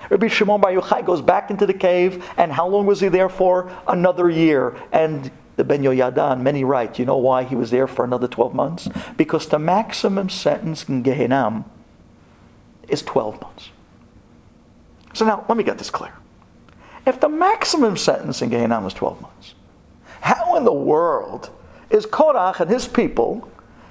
Rabbi 0.09 0.27
Shimon 0.27 0.61
Bar 0.61 0.71
Yochai 0.71 1.05
goes 1.05 1.21
back 1.21 1.51
into 1.51 1.67
the 1.67 1.73
cave, 1.73 2.25
and 2.37 2.51
how 2.51 2.67
long 2.67 2.87
was 2.87 2.99
he 2.99 3.07
there 3.07 3.29
for? 3.29 3.71
Another 3.87 4.31
year. 4.31 4.75
And 4.91 5.29
the 5.61 5.65
Ben 5.65 5.83
Yehoyada, 5.83 6.41
many 6.41 6.63
write, 6.63 6.97
you 6.97 7.05
know 7.05 7.17
why 7.17 7.43
he 7.43 7.55
was 7.55 7.69
there 7.69 7.85
for 7.85 8.03
another 8.03 8.27
12 8.27 8.55
months? 8.55 8.89
Because 9.15 9.47
the 9.47 9.59
maximum 9.59 10.27
sentence 10.27 10.89
in 10.89 11.03
Gehenna 11.03 11.63
is 12.87 13.03
12 13.03 13.39
months. 13.39 13.69
So 15.13 15.23
now, 15.23 15.45
let 15.47 15.55
me 15.55 15.63
get 15.63 15.77
this 15.77 15.91
clear. 15.91 16.13
If 17.05 17.19
the 17.19 17.29
maximum 17.29 17.95
sentence 17.95 18.41
in 18.41 18.49
Gehenna 18.49 18.83
is 18.87 18.93
12 18.95 19.21
months, 19.21 19.53
how 20.21 20.55
in 20.55 20.63
the 20.63 20.73
world 20.73 21.51
is 21.91 22.07
Korach 22.07 22.59
and 22.59 22.69
his 22.71 22.87
people 22.87 23.47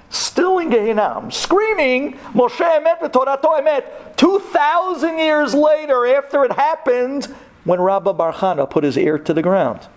still 0.09 0.57
in 0.59 0.69
Gehenna, 0.69 1.25
screaming, 1.31 2.17
Moshe 2.33 2.59
emet 2.59 2.99
v'torato 2.99 3.61
emet, 3.61 4.17
2,000 4.17 5.17
years 5.17 5.53
later 5.53 6.05
after 6.17 6.43
it 6.43 6.51
happened, 6.51 7.33
when 7.63 7.79
Rabbi 7.79 8.11
Bar 8.11 8.33
Chana 8.33 8.69
put 8.69 8.83
his 8.83 8.97
ear 8.97 9.17
to 9.17 9.33
the 9.33 9.41
ground? 9.41 9.87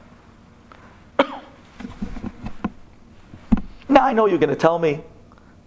Now, 3.95 4.03
I 4.05 4.13
know 4.13 4.27
you're 4.27 4.39
going 4.41 4.51
to 4.51 4.57
tell 4.57 4.81
me 4.81 5.05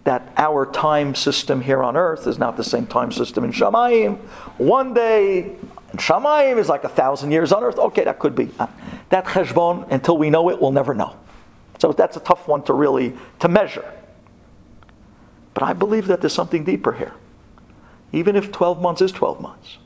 that 0.04 0.34
our 0.36 0.66
time 0.70 1.14
system 1.14 1.62
here 1.62 1.82
on 1.82 1.96
earth 1.96 2.26
is 2.26 2.38
not 2.38 2.58
the 2.58 2.62
same 2.62 2.86
time 2.86 3.10
system 3.10 3.42
in 3.42 3.52
Shamayim. 3.52 4.18
One 4.58 4.92
day 4.92 5.56
in 5.92 5.98
Shamayim 5.98 6.58
is 6.58 6.68
like 6.68 6.84
a 6.84 6.90
thousand 6.90 7.32
years 7.32 7.52
on 7.52 7.64
earth. 7.64 7.78
Okay, 7.78 8.04
that 8.04 8.18
could 8.18 8.34
be. 8.34 8.50
Uh, 8.58 8.66
that 9.08 9.24
cheshbon, 9.24 9.90
until 9.90 10.18
we 10.18 10.28
know 10.28 10.50
it, 10.50 10.60
we'll 10.60 10.72
never 10.72 10.92
know. 10.92 11.16
So 11.78 11.92
that's 11.92 12.18
a 12.18 12.20
tough 12.20 12.46
one 12.46 12.62
to 12.64 12.74
really 12.74 13.14
to 13.38 13.48
measure. 13.48 13.90
But 15.54 15.62
I 15.62 15.72
believe 15.72 16.06
that 16.08 16.20
there's 16.20 16.34
something 16.34 16.64
deeper 16.64 16.92
here. 16.92 17.14
even 18.12 18.36
if 18.36 18.52
12 18.52 18.82
months 18.82 19.00
is 19.00 19.10
12 19.10 19.40
months. 19.40 19.78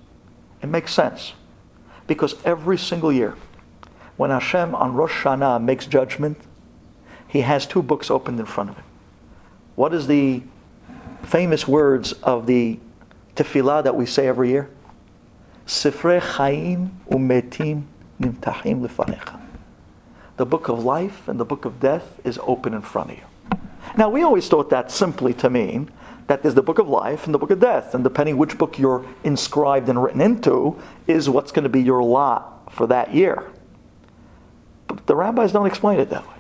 It 0.63 0.67
makes 0.67 0.93
sense. 0.93 1.35
Because 2.09 2.35
every 2.45 2.77
single 2.77 3.13
year, 3.13 3.37
when 4.17 4.31
Hashem 4.31 4.75
on 4.75 4.95
Rosh 4.95 5.23
Hashanah 5.23 5.63
makes 5.63 5.87
judgment, 5.87 6.39
he 7.33 7.41
has 7.41 7.67
two 7.67 7.83
books 7.83 8.11
opened 8.11 8.39
in 8.39 8.45
front 8.45 8.69
of 8.69 8.77
him. 8.77 8.85
What 9.75 9.95
is 9.95 10.07
the 10.07 10.43
famous 11.23 11.67
words 11.67 12.13
of 12.13 12.47
the 12.47 12.79
tefillah 13.37 13.85
that 13.85 13.97
we 13.97 14.05
say 14.05 14.29
every 14.29 14.51
year? 14.51 14.69
Sifrei 15.67 16.21
Chaim 16.21 17.01
umetim 17.09 17.85
nimtahim 18.21 18.87
lefanecha. 18.87 19.41
The 20.37 20.45
book 20.45 20.69
of 20.69 20.85
life 20.85 21.27
and 21.27 21.41
the 21.41 21.47
book 21.47 21.65
of 21.65 21.81
death 21.81 22.21
is 22.23 22.39
open 22.43 22.75
in 22.75 22.83
front 22.83 23.13
of 23.13 23.17
you. 23.17 23.25
Now, 23.97 24.11
we 24.11 24.23
always 24.23 24.47
thought 24.47 24.69
that 24.69 24.91
simply 24.91 25.33
to 25.35 25.49
mean 25.49 25.91
that 26.27 26.43
there's 26.43 26.55
the 26.55 26.63
book 26.63 26.79
of 26.79 26.91
life 26.91 27.25
and 27.25 27.33
the 27.33 27.39
book 27.39 27.51
of 27.51 27.61
death, 27.61 27.95
and 27.95 28.05
depending 28.05 28.37
which 28.37 28.59
book 28.59 28.79
you're 28.79 29.07
inscribed 29.25 29.89
and 29.89 30.03
written 30.03 30.21
into, 30.21 30.79
is 31.07 31.31
what's 31.31 31.51
going 31.51 31.63
to 31.63 31.71
be 31.71 31.81
your 31.81 32.03
lot 32.03 32.71
for 32.71 32.87
that 32.89 33.15
year. 33.15 33.51
But 34.87 35.07
the 35.07 35.17
rabbis 35.17 35.53
don't 35.53 35.67
explain 35.67 35.99
it 35.99 36.11
that 36.11 36.29
way. 36.29 36.35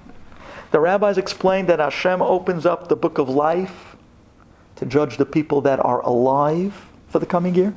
The 0.73 0.81
rabbis 0.81 1.19
explain 1.19 1.67
that 1.67 1.79
Hashem 1.79 2.23
opens 2.23 2.65
up 2.65 2.89
the 2.89 2.97
book 2.97 3.19
of 3.19 3.29
life 3.29 3.95
to 4.77 4.87
judge 4.87 5.19
the 5.19 5.27
people 5.27 5.61
that 5.61 5.79
are 5.85 6.01
alive 6.01 6.89
for 7.09 7.19
the 7.19 7.27
coming 7.27 7.55
year, 7.55 7.75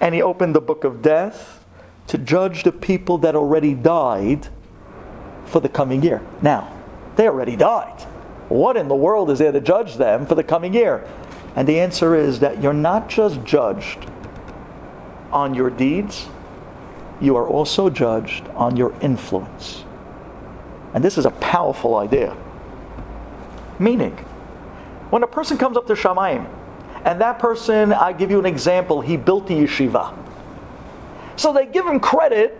and 0.00 0.12
He 0.12 0.20
opened 0.20 0.54
the 0.56 0.60
book 0.60 0.82
of 0.82 1.00
death 1.00 1.64
to 2.08 2.18
judge 2.18 2.64
the 2.64 2.72
people 2.72 3.18
that 3.18 3.36
already 3.36 3.72
died 3.72 4.48
for 5.46 5.60
the 5.60 5.68
coming 5.68 6.02
year. 6.02 6.20
Now, 6.42 6.76
they 7.14 7.28
already 7.28 7.54
died. 7.54 8.02
What 8.48 8.76
in 8.76 8.88
the 8.88 8.96
world 8.96 9.30
is 9.30 9.38
there 9.38 9.52
to 9.52 9.60
judge 9.60 9.96
them 9.96 10.26
for 10.26 10.34
the 10.34 10.42
coming 10.42 10.74
year? 10.74 11.08
And 11.54 11.68
the 11.68 11.78
answer 11.78 12.16
is 12.16 12.40
that 12.40 12.60
you're 12.60 12.74
not 12.74 13.08
just 13.08 13.44
judged 13.44 14.06
on 15.30 15.54
your 15.54 15.70
deeds, 15.70 16.26
you 17.20 17.36
are 17.36 17.46
also 17.46 17.88
judged 17.88 18.48
on 18.48 18.76
your 18.76 18.92
influence. 19.00 19.84
And 20.94 21.02
this 21.02 21.18
is 21.18 21.26
a 21.26 21.30
powerful 21.30 21.96
idea. 21.96 22.36
Meaning, 23.78 24.16
when 25.10 25.22
a 25.22 25.26
person 25.26 25.58
comes 25.58 25.76
up 25.76 25.86
to 25.86 25.94
Shamayim, 25.94 26.46
and 27.04 27.20
that 27.20 27.38
person, 27.38 27.92
I 27.92 28.12
give 28.12 28.30
you 28.30 28.38
an 28.38 28.46
example, 28.46 29.00
he 29.00 29.16
built 29.16 29.50
a 29.50 29.54
yeshiva. 29.54 30.16
So 31.36 31.52
they 31.52 31.66
give 31.66 31.86
him 31.86 31.98
credit 31.98 32.58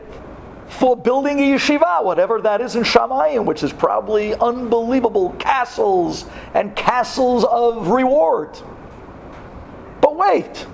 for 0.68 0.96
building 0.96 1.38
a 1.38 1.54
yeshiva, 1.54 2.02
whatever 2.02 2.40
that 2.40 2.60
is 2.60 2.74
in 2.74 2.82
Shamayim, 2.82 3.44
which 3.44 3.62
is 3.62 3.72
probably 3.72 4.34
unbelievable 4.34 5.30
castles 5.38 6.24
and 6.54 6.74
castles 6.74 7.44
of 7.44 7.88
reward. 7.88 8.58
But 10.00 10.16
wait, 10.16 10.66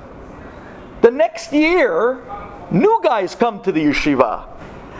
the 1.02 1.10
next 1.10 1.52
year, 1.52 2.24
new 2.70 3.00
guys 3.02 3.34
come 3.34 3.60
to 3.62 3.72
the 3.72 3.84
yeshiva. 3.84 4.46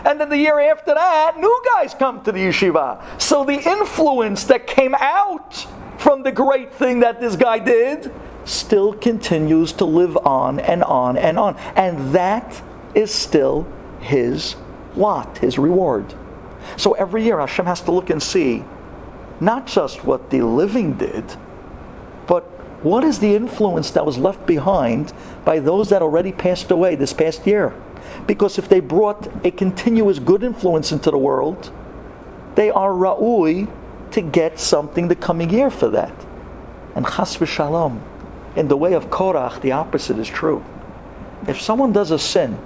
And 0.04 0.20
then 0.20 0.28
the 0.28 0.36
year 0.36 0.58
after 0.60 0.94
that, 0.94 1.38
new 1.38 1.62
guys 1.74 1.94
come 1.94 2.22
to 2.24 2.32
the 2.32 2.40
yeshiva. 2.40 3.02
So 3.20 3.44
the 3.44 3.60
influence 3.60 4.44
that 4.44 4.66
came 4.66 4.94
out 4.94 5.66
from 5.98 6.22
the 6.22 6.32
great 6.32 6.72
thing 6.72 7.00
that 7.00 7.20
this 7.20 7.36
guy 7.36 7.58
did 7.58 8.12
still 8.44 8.94
continues 8.94 9.72
to 9.74 9.84
live 9.84 10.16
on 10.18 10.60
and 10.60 10.82
on 10.84 11.16
and 11.16 11.38
on. 11.38 11.56
And 11.76 12.12
that 12.14 12.62
is 12.94 13.12
still 13.12 13.66
his 14.00 14.56
lot, 14.98 15.38
His 15.38 15.58
reward. 15.58 16.14
So 16.76 16.92
every 16.92 17.24
year 17.24 17.38
Hashem 17.38 17.66
has 17.66 17.80
to 17.82 17.92
look 17.92 18.10
and 18.10 18.22
see 18.22 18.64
not 19.40 19.66
just 19.66 20.04
what 20.04 20.30
the 20.30 20.42
living 20.42 20.94
did, 20.94 21.24
but 22.26 22.42
what 22.82 23.04
is 23.04 23.18
the 23.18 23.34
influence 23.34 23.92
that 23.92 24.04
was 24.04 24.18
left 24.18 24.46
behind 24.46 25.12
by 25.44 25.60
those 25.60 25.88
that 25.90 26.02
already 26.02 26.32
passed 26.32 26.70
away 26.70 26.96
this 26.96 27.12
past 27.12 27.46
year? 27.46 27.74
Because 28.26 28.58
if 28.58 28.68
they 28.68 28.80
brought 28.80 29.28
a 29.44 29.50
continuous 29.50 30.18
good 30.18 30.42
influence 30.42 30.92
into 30.92 31.10
the 31.10 31.18
world, 31.18 31.72
they 32.54 32.70
are 32.70 32.90
ra'ui 32.90 33.70
to 34.12 34.20
get 34.20 34.58
something 34.58 35.08
the 35.08 35.16
coming 35.16 35.50
year 35.50 35.70
for 35.70 35.88
that. 35.90 36.14
And 36.94 37.06
chas 37.06 37.36
v'shalom, 37.36 38.00
in 38.56 38.68
the 38.68 38.76
way 38.76 38.94
of 38.94 39.10
Korach, 39.10 39.60
the 39.60 39.72
opposite 39.72 40.18
is 40.18 40.28
true. 40.28 40.64
If 41.46 41.60
someone 41.60 41.92
does 41.92 42.10
a 42.10 42.18
sin, 42.18 42.58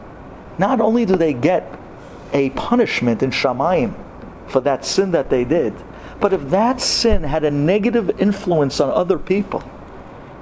not 0.59 0.81
only 0.81 1.05
do 1.05 1.17
they 1.17 1.33
get 1.33 1.79
a 2.33 2.51
punishment 2.51 3.23
in 3.23 3.31
Shamayim 3.31 3.95
for 4.47 4.61
that 4.61 4.85
sin 4.85 5.11
that 5.13 5.31
they 5.31 5.45
did. 5.45 5.75
But 6.21 6.33
if 6.33 6.51
that 6.51 6.81
sin 6.81 7.25
had 7.25 7.45
a 7.45 7.51
negative 7.51 8.21
influence 8.21 8.81
on 8.81 8.91
other 8.91 9.19
people, 9.19 9.63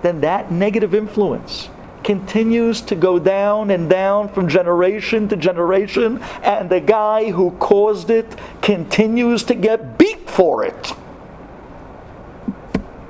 then 0.03 0.21
that 0.21 0.51
negative 0.51 0.95
influence 0.95 1.69
continues 2.05 2.81
to 2.83 2.95
go 2.95 3.19
down 3.19 3.71
and 3.71 3.89
down 3.89 4.29
from 4.29 4.49
generation 4.49 5.29
to 5.29 5.37
generation, 5.37 6.23
and 6.43 6.71
the 6.71 6.81
guy 6.81 7.31
who 7.31 7.51
caused 7.53 8.11
it 8.11 8.39
continues 8.63 9.45
to 9.45 9.55
get 9.55 9.99
beat 9.99 10.29
for 10.29 10.65
it. 10.65 10.93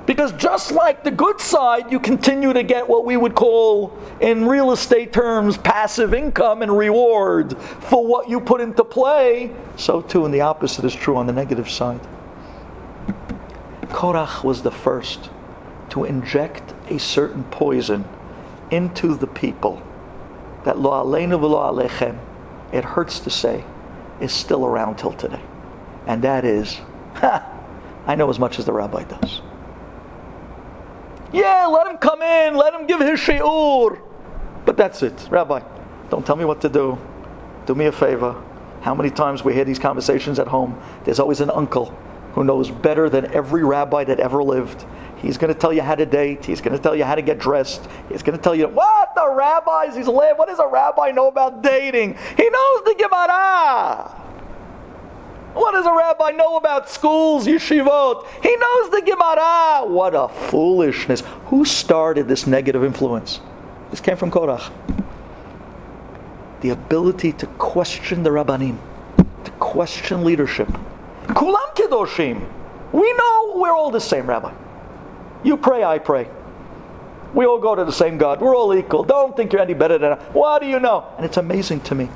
Because 0.05 0.33
just 0.33 0.71
like 0.71 1.03
the 1.03 1.11
good 1.11 1.39
side, 1.39 1.91
you 1.91 1.99
continue 1.99 2.51
to 2.51 2.63
get 2.63 2.89
what 2.89 3.05
we 3.05 3.15
would 3.15 3.35
call, 3.35 3.97
in 4.19 4.45
real 4.45 4.71
estate 4.71 5.13
terms, 5.13 5.57
passive 5.57 6.13
income 6.13 6.61
and 6.61 6.77
reward 6.77 7.57
for 7.57 8.05
what 8.05 8.27
you 8.27 8.41
put 8.41 8.59
into 8.59 8.83
play, 8.83 9.51
so 9.77 10.01
too, 10.01 10.25
and 10.25 10.33
the 10.33 10.41
opposite 10.41 10.83
is 10.83 10.93
true 10.93 11.15
on 11.15 11.27
the 11.27 11.33
negative 11.33 11.69
side. 11.69 12.01
Korach 13.83 14.43
was 14.43 14.63
the 14.63 14.71
first 14.71 15.29
to 15.91 16.03
inject 16.03 16.73
a 16.89 16.97
certain 16.97 17.43
poison 17.45 18.03
into 18.71 19.15
the 19.15 19.27
people 19.27 19.81
that 20.63 20.79
lo 20.79 20.91
aleinu 20.91 21.39
v'lo 21.39 21.71
alechem, 21.71 22.17
it 22.71 22.83
hurts 22.83 23.19
to 23.19 23.29
say, 23.29 23.63
is 24.19 24.31
still 24.31 24.65
around 24.65 24.97
till 24.97 25.13
today. 25.13 25.41
And 26.07 26.21
that 26.23 26.45
is, 26.45 26.79
ha, 27.15 27.47
I 28.07 28.15
know 28.15 28.29
as 28.29 28.39
much 28.39 28.59
as 28.59 28.65
the 28.65 28.73
rabbi 28.73 29.03
does. 29.03 29.41
Yeah, 31.33 31.67
let 31.67 31.87
him 31.87 31.97
come 31.97 32.21
in, 32.21 32.55
let 32.55 32.73
him 32.73 32.87
give 32.87 32.99
his 32.99 33.19
shi'ur. 33.19 34.01
But 34.65 34.77
that's 34.77 35.01
it. 35.01 35.27
Rabbi, 35.29 35.61
don't 36.09 36.25
tell 36.25 36.35
me 36.35 36.45
what 36.45 36.61
to 36.61 36.69
do. 36.69 36.97
Do 37.65 37.75
me 37.75 37.85
a 37.85 37.91
favor. 37.91 38.41
How 38.81 38.95
many 38.95 39.09
times 39.09 39.43
we 39.43 39.53
hear 39.53 39.63
these 39.63 39.79
conversations 39.79 40.39
at 40.39 40.47
home? 40.47 40.79
There's 41.03 41.19
always 41.19 41.41
an 41.41 41.51
uncle 41.51 41.97
who 42.33 42.43
knows 42.43 42.69
better 42.69 43.09
than 43.09 43.31
every 43.33 43.63
rabbi 43.63 44.03
that 44.03 44.19
ever 44.19 44.43
lived. 44.43 44.85
He's 45.21 45.37
going 45.37 45.53
to 45.53 45.59
tell 45.59 45.71
you 45.71 45.81
how 45.81 45.95
to 45.95 46.05
date. 46.05 46.43
He's 46.45 46.61
going 46.61 46.75
to 46.75 46.81
tell 46.81 46.95
you 46.95 47.03
how 47.03 47.15
to 47.15 47.21
get 47.21 47.37
dressed. 47.37 47.87
He's 48.09 48.23
going 48.23 48.37
to 48.37 48.43
tell 48.43 48.55
you 48.55 48.67
what 48.67 49.13
the 49.15 49.29
rabbis. 49.29 49.95
He's 49.95 50.07
live. 50.07 50.37
What 50.37 50.47
does 50.47 50.59
a 50.59 50.67
rabbi 50.67 51.11
know 51.11 51.27
about 51.27 51.61
dating? 51.61 52.17
He 52.37 52.49
knows 52.49 52.83
the 52.85 52.95
Gemara. 52.97 54.17
What 55.53 55.73
does 55.73 55.85
a 55.85 55.93
rabbi 55.93 56.31
know 56.31 56.55
about 56.57 56.89
schools, 56.89 57.45
yeshivot? 57.45 58.25
He 58.41 58.55
knows 58.55 58.89
the 58.89 59.01
Gemara. 59.05 59.85
What 59.85 60.15
a 60.15 60.29
foolishness. 60.49 61.21
Who 61.47 61.65
started 61.65 62.27
this 62.27 62.47
negative 62.47 62.83
influence? 62.83 63.41
This 63.91 63.99
came 63.99 64.15
from 64.17 64.31
Korach. 64.31 64.71
The 66.61 66.69
ability 66.69 67.33
to 67.33 67.47
question 67.47 68.23
the 68.23 68.29
Rabbanim, 68.29 68.77
to 69.43 69.51
question 69.59 70.23
leadership. 70.23 70.69
Kulam 71.27 71.75
Kedoshim. 71.75 72.47
We 72.93 73.13
know 73.13 73.53
we're 73.55 73.71
all 73.71 73.91
the 73.91 73.99
same, 73.99 74.27
Rabbi. 74.27 74.53
You 75.43 75.57
pray, 75.57 75.83
I 75.83 75.99
pray. 75.99 76.29
We 77.33 77.45
all 77.45 77.59
go 77.59 77.75
to 77.75 77.85
the 77.85 77.93
same 77.93 78.17
God. 78.17 78.41
We're 78.41 78.55
all 78.55 78.73
equal. 78.73 79.03
Don't 79.03 79.35
think 79.35 79.53
you're 79.53 79.61
any 79.61 79.73
better 79.73 79.97
than 79.97 80.13
us. 80.13 80.23
What 80.33 80.61
do 80.61 80.67
you 80.67 80.79
know? 80.79 81.07
And 81.17 81.25
it's 81.25 81.37
amazing 81.37 81.81
to 81.81 81.95
me 81.95 82.09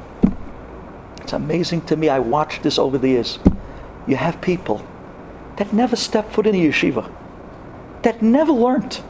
it's 1.25 1.33
amazing 1.33 1.81
to 1.87 1.95
me. 1.95 2.07
I 2.07 2.19
watched 2.19 2.61
this 2.61 2.77
over 2.77 2.99
the 2.99 3.09
years. 3.09 3.39
You 4.05 4.15
have 4.15 4.41
people 4.41 4.85
that 5.57 5.73
never 5.73 5.95
stepped 5.95 6.31
foot 6.31 6.45
in 6.45 6.53
a 6.53 6.59
yeshiva, 6.59 7.11
that 8.03 8.21
never 8.21 8.51
learned. 8.51 9.01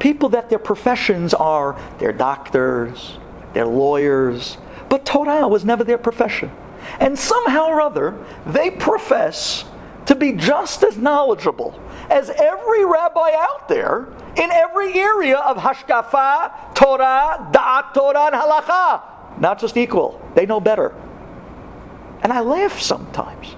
People 0.00 0.30
that 0.30 0.50
their 0.50 0.58
professions 0.58 1.34
are 1.34 1.78
they're 2.00 2.12
doctors, 2.12 3.18
they're 3.52 3.66
lawyers, 3.68 4.58
but 4.88 5.06
Torah 5.06 5.46
was 5.46 5.64
never 5.64 5.84
their 5.84 5.96
profession. 5.96 6.50
And 6.98 7.16
somehow 7.16 7.66
or 7.66 7.80
other, 7.80 8.18
they 8.44 8.72
profess 8.72 9.64
to 10.06 10.16
be 10.16 10.32
just 10.32 10.82
as 10.82 10.96
knowledgeable 10.96 11.80
as 12.10 12.30
every 12.30 12.84
rabbi 12.84 13.32
out 13.34 13.68
there 13.68 14.08
in 14.36 14.50
every 14.50 14.94
area 14.94 15.38
of 15.38 15.56
hashkafa, 15.56 16.74
Torah, 16.74 17.48
da'at 17.52 17.92
Torah, 17.94 18.26
and 18.26 18.34
halacha. 18.34 19.40
Not 19.40 19.60
just 19.60 19.76
equal, 19.76 20.20
they 20.34 20.46
know 20.46 20.60
better. 20.60 20.94
And 22.22 22.32
I 22.32 22.40
laugh 22.40 22.80
sometimes. 22.80 23.54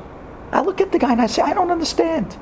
I 0.52 0.62
look 0.62 0.80
at 0.80 0.92
the 0.92 0.98
guy 0.98 1.12
and 1.12 1.20
I 1.20 1.26
say, 1.26 1.42
I 1.42 1.54
don't 1.54 1.70
understand. 1.70 2.36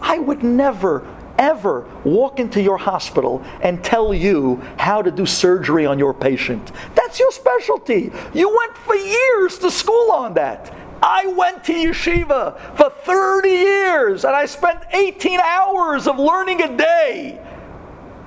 I 0.00 0.18
would 0.18 0.44
never, 0.44 1.06
ever 1.38 1.86
walk 2.04 2.38
into 2.38 2.60
your 2.60 2.76
hospital 2.76 3.42
and 3.62 3.82
tell 3.82 4.12
you 4.12 4.56
how 4.78 5.02
to 5.02 5.10
do 5.10 5.26
surgery 5.26 5.86
on 5.86 5.98
your 5.98 6.12
patient. 6.14 6.70
That's 6.94 7.18
your 7.18 7.32
specialty. 7.32 8.12
You 8.34 8.54
went 8.54 8.76
for 8.76 8.94
years 8.94 9.58
to 9.58 9.70
school 9.70 10.12
on 10.12 10.34
that. 10.34 10.72
I 11.02 11.26
went 11.26 11.64
to 11.64 11.72
yeshiva 11.72 12.76
for 12.76 12.90
30 12.90 13.48
years 13.48 14.24
and 14.24 14.34
I 14.34 14.46
spent 14.46 14.80
18 14.92 15.40
hours 15.40 16.06
of 16.06 16.18
learning 16.18 16.62
a 16.62 16.76
day. 16.76 17.40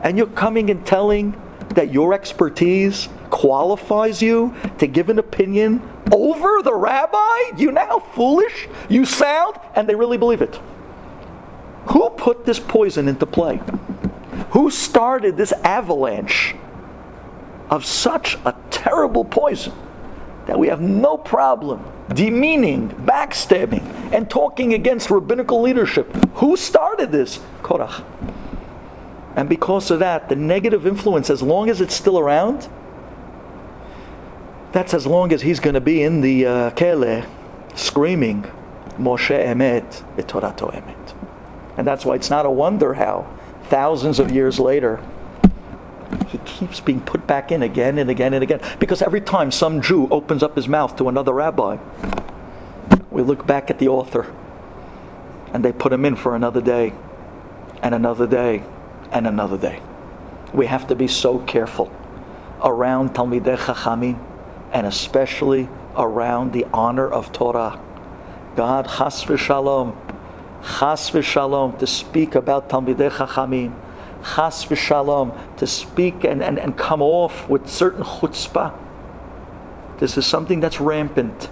And 0.02 0.18
you're 0.18 0.28
coming 0.28 0.70
and 0.70 0.86
telling 0.86 1.40
that 1.70 1.92
your 1.92 2.14
expertise 2.14 3.10
qualifies 3.30 4.22
you 4.22 4.56
to 4.78 4.88
give 4.88 5.10
an 5.10 5.20
opinion 5.20 5.82
over 6.12 6.62
the 6.64 6.74
rabbi? 6.74 7.58
You 7.58 7.76
how 7.76 8.00
foolish 8.00 8.68
you 8.90 9.06
sound? 9.06 9.58
And 9.76 9.88
they 9.88 9.96
really 9.96 10.18
believe 10.18 10.42
it. 10.42 10.60
Who 11.88 12.10
put 12.12 12.46
this 12.46 12.60
poison 12.60 13.08
into 13.08 13.26
play? 13.26 13.62
Who 14.52 14.72
started 14.72 15.38
this 15.38 15.52
avalanche 15.52 16.56
of 17.70 17.86
such 17.86 18.36
a 18.46 18.56
terrible 18.72 19.26
poison 19.26 19.74
that 20.50 20.58
we 20.58 20.68
have 20.68 20.82
no 20.82 21.16
problem 21.16 21.86
demeaning, 22.16 22.90
backstabbing, 22.90 23.84
and 24.12 24.28
talking 24.28 24.74
against 24.74 25.12
rabbinical 25.12 25.62
leadership? 25.62 26.12
Who 26.38 26.58
started 26.58 27.12
this? 27.12 27.40
Korach. 27.62 28.04
And 29.36 29.48
because 29.48 29.92
of 29.92 30.00
that, 30.00 30.28
the 30.28 30.36
negative 30.36 30.88
influence, 30.88 31.30
as 31.30 31.44
long 31.44 31.70
as 31.70 31.82
it's 31.82 31.94
still 31.94 32.18
around, 32.18 32.68
that's 34.72 34.96
as 34.96 35.06
long 35.06 35.32
as 35.34 35.44
he's 35.44 35.60
going 35.60 35.76
to 35.76 35.82
be 35.82 36.02
in 36.02 36.22
the 36.22 36.48
uh, 36.48 36.70
kele 36.72 37.28
screaming, 37.76 38.42
Moshe 38.98 39.30
emet, 39.30 40.04
etorato 40.18 40.74
emet. 40.74 41.16
And 41.78 41.86
that's 41.86 42.06
why 42.06 42.16
it's 42.16 42.32
not 42.32 42.48
a 42.48 42.50
wonder 42.50 42.96
how, 42.96 43.32
thousands 43.66 44.18
of 44.18 44.32
years 44.32 44.60
later, 44.60 45.00
he 46.32 46.38
keeps 46.40 46.80
being 46.80 47.02
put 47.02 47.26
back 47.26 47.52
in 47.52 47.64
again 47.64 47.98
and 47.98 48.10
again 48.10 48.34
and 48.34 48.44
again. 48.44 48.62
Because 48.80 49.02
every 49.02 49.22
time 49.22 49.52
some 49.52 49.82
Jew 49.82 50.08
opens 50.10 50.44
up 50.44 50.56
his 50.56 50.68
mouth 50.68 50.96
to 50.98 51.10
another 51.10 51.34
rabbi, 51.34 51.78
we 53.10 53.24
look 53.24 53.48
back 53.48 53.72
at 53.72 53.80
the 53.80 53.88
author 53.88 54.32
and 55.54 55.66
they 55.66 55.72
put 55.72 55.92
him 55.92 56.06
in 56.06 56.16
for 56.16 56.36
another 56.36 56.62
day 56.62 56.94
and 57.82 57.96
another 57.96 58.28
day 58.28 58.64
and 59.12 59.26
another 59.26 59.58
day. 59.58 59.82
We 60.54 60.68
have 60.68 60.88
to 60.88 60.96
be 60.96 61.08
so 61.08 61.40
careful 61.40 61.92
around 62.64 63.16
Talmidei 63.16 63.58
Chachamim 63.58 64.24
and 64.72 64.86
especially 64.86 65.68
around 65.98 66.54
the 66.54 66.66
honor 66.72 67.08
of 67.08 67.32
Torah. 67.32 67.80
God, 68.56 68.86
chas 68.86 69.24
v'shalom, 69.24 69.96
chas 70.64 71.10
v'shalom, 71.10 71.80
to 71.80 71.88
speak 71.88 72.36
about 72.36 72.70
Talmidei 72.70 73.10
Chachamim, 73.10 73.74
chas 74.24 74.66
v'shalom, 74.66 75.58
to 75.58 75.68
speak 75.68 76.24
and, 76.24 76.44
and, 76.44 76.60
and 76.60 76.78
come 76.78 77.02
off 77.02 77.48
with 77.50 77.70
certain 77.70 78.04
chutzpah. 78.04 78.74
This 80.00 80.18
is 80.18 80.26
something 80.26 80.60
that's 80.60 80.80
rampant. 80.80 81.50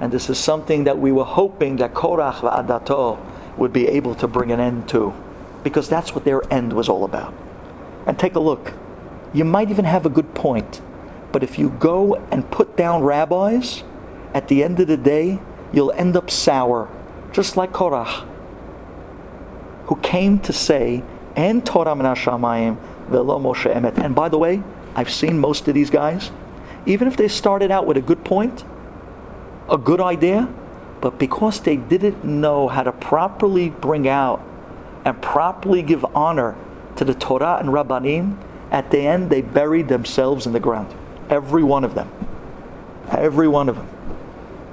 And 0.00 0.12
this 0.12 0.30
is 0.30 0.38
something 0.38 0.84
that 0.84 0.98
we 0.98 1.10
were 1.10 1.24
hoping 1.24 1.76
that 1.76 1.94
Korach 1.94 2.36
v'adato 2.36 3.18
would 3.56 3.72
be 3.72 3.88
able 3.88 4.14
to 4.16 4.28
bring 4.28 4.52
an 4.52 4.60
end 4.60 4.88
to. 4.90 5.12
Because 5.64 5.88
that's 5.88 6.14
what 6.14 6.24
their 6.24 6.40
end 6.52 6.72
was 6.72 6.88
all 6.88 7.04
about. 7.04 7.34
And 8.06 8.18
take 8.18 8.36
a 8.36 8.40
look. 8.40 8.72
You 9.34 9.44
might 9.44 9.70
even 9.70 9.84
have 9.84 10.06
a 10.06 10.10
good 10.10 10.34
point 10.34 10.80
but 11.32 11.42
if 11.42 11.58
you 11.58 11.70
go 11.70 12.16
and 12.30 12.50
put 12.50 12.76
down 12.76 13.02
rabbis, 13.02 13.84
at 14.34 14.48
the 14.48 14.62
end 14.64 14.80
of 14.80 14.88
the 14.88 14.96
day, 14.96 15.40
you'll 15.72 15.92
end 15.92 16.16
up 16.16 16.30
sour, 16.30 16.88
just 17.32 17.56
like 17.56 17.72
Korach, 17.72 18.26
who 19.86 19.96
came 19.96 20.38
to 20.40 20.52
say, 20.52 21.02
"And 21.38 21.64
Torah 21.64 21.94
Shamayim 21.94 22.76
velo 23.08 23.38
Moshe 23.38 23.72
emet." 23.72 23.96
And 23.96 24.12
by 24.12 24.28
the 24.28 24.38
way, 24.38 24.60
I've 24.96 25.08
seen 25.08 25.38
most 25.38 25.68
of 25.68 25.74
these 25.74 25.88
guys, 25.88 26.32
even 26.84 27.06
if 27.06 27.16
they 27.16 27.28
started 27.28 27.70
out 27.70 27.86
with 27.86 27.96
a 27.96 28.00
good 28.00 28.24
point, 28.24 28.64
a 29.70 29.78
good 29.78 30.00
idea, 30.00 30.48
but 31.00 31.16
because 31.16 31.60
they 31.60 31.76
didn't 31.76 32.24
know 32.24 32.66
how 32.66 32.82
to 32.82 32.90
properly 32.90 33.70
bring 33.70 34.08
out 34.08 34.40
and 35.04 35.22
properly 35.22 35.80
give 35.80 36.04
honor 36.12 36.56
to 36.96 37.04
the 37.04 37.14
Torah 37.14 37.58
and 37.60 37.68
Rabbanim, 37.68 38.34
at 38.72 38.90
the 38.90 38.98
end 38.98 39.30
they 39.30 39.40
buried 39.40 39.86
themselves 39.86 40.44
in 40.44 40.52
the 40.52 40.60
ground. 40.60 40.88
Every 41.30 41.62
one 41.62 41.84
of 41.84 41.94
them. 41.94 42.10
Every 43.12 43.46
one 43.46 43.68
of 43.68 43.76
them. 43.76 43.86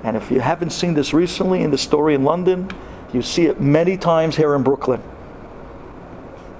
And 0.04 0.18
if 0.18 0.32
you 0.32 0.40
haven't 0.40 0.72
seen 0.72 0.96
this 0.96 1.14
recently 1.14 1.62
in 1.62 1.70
the 1.70 1.78
story 1.78 2.16
in 2.16 2.24
London, 2.24 2.70
you 3.14 3.22
see 3.22 3.46
it 3.46 3.62
many 3.62 3.98
times 3.98 4.36
here 4.36 4.56
in 4.56 4.64
Brooklyn. 4.64 5.04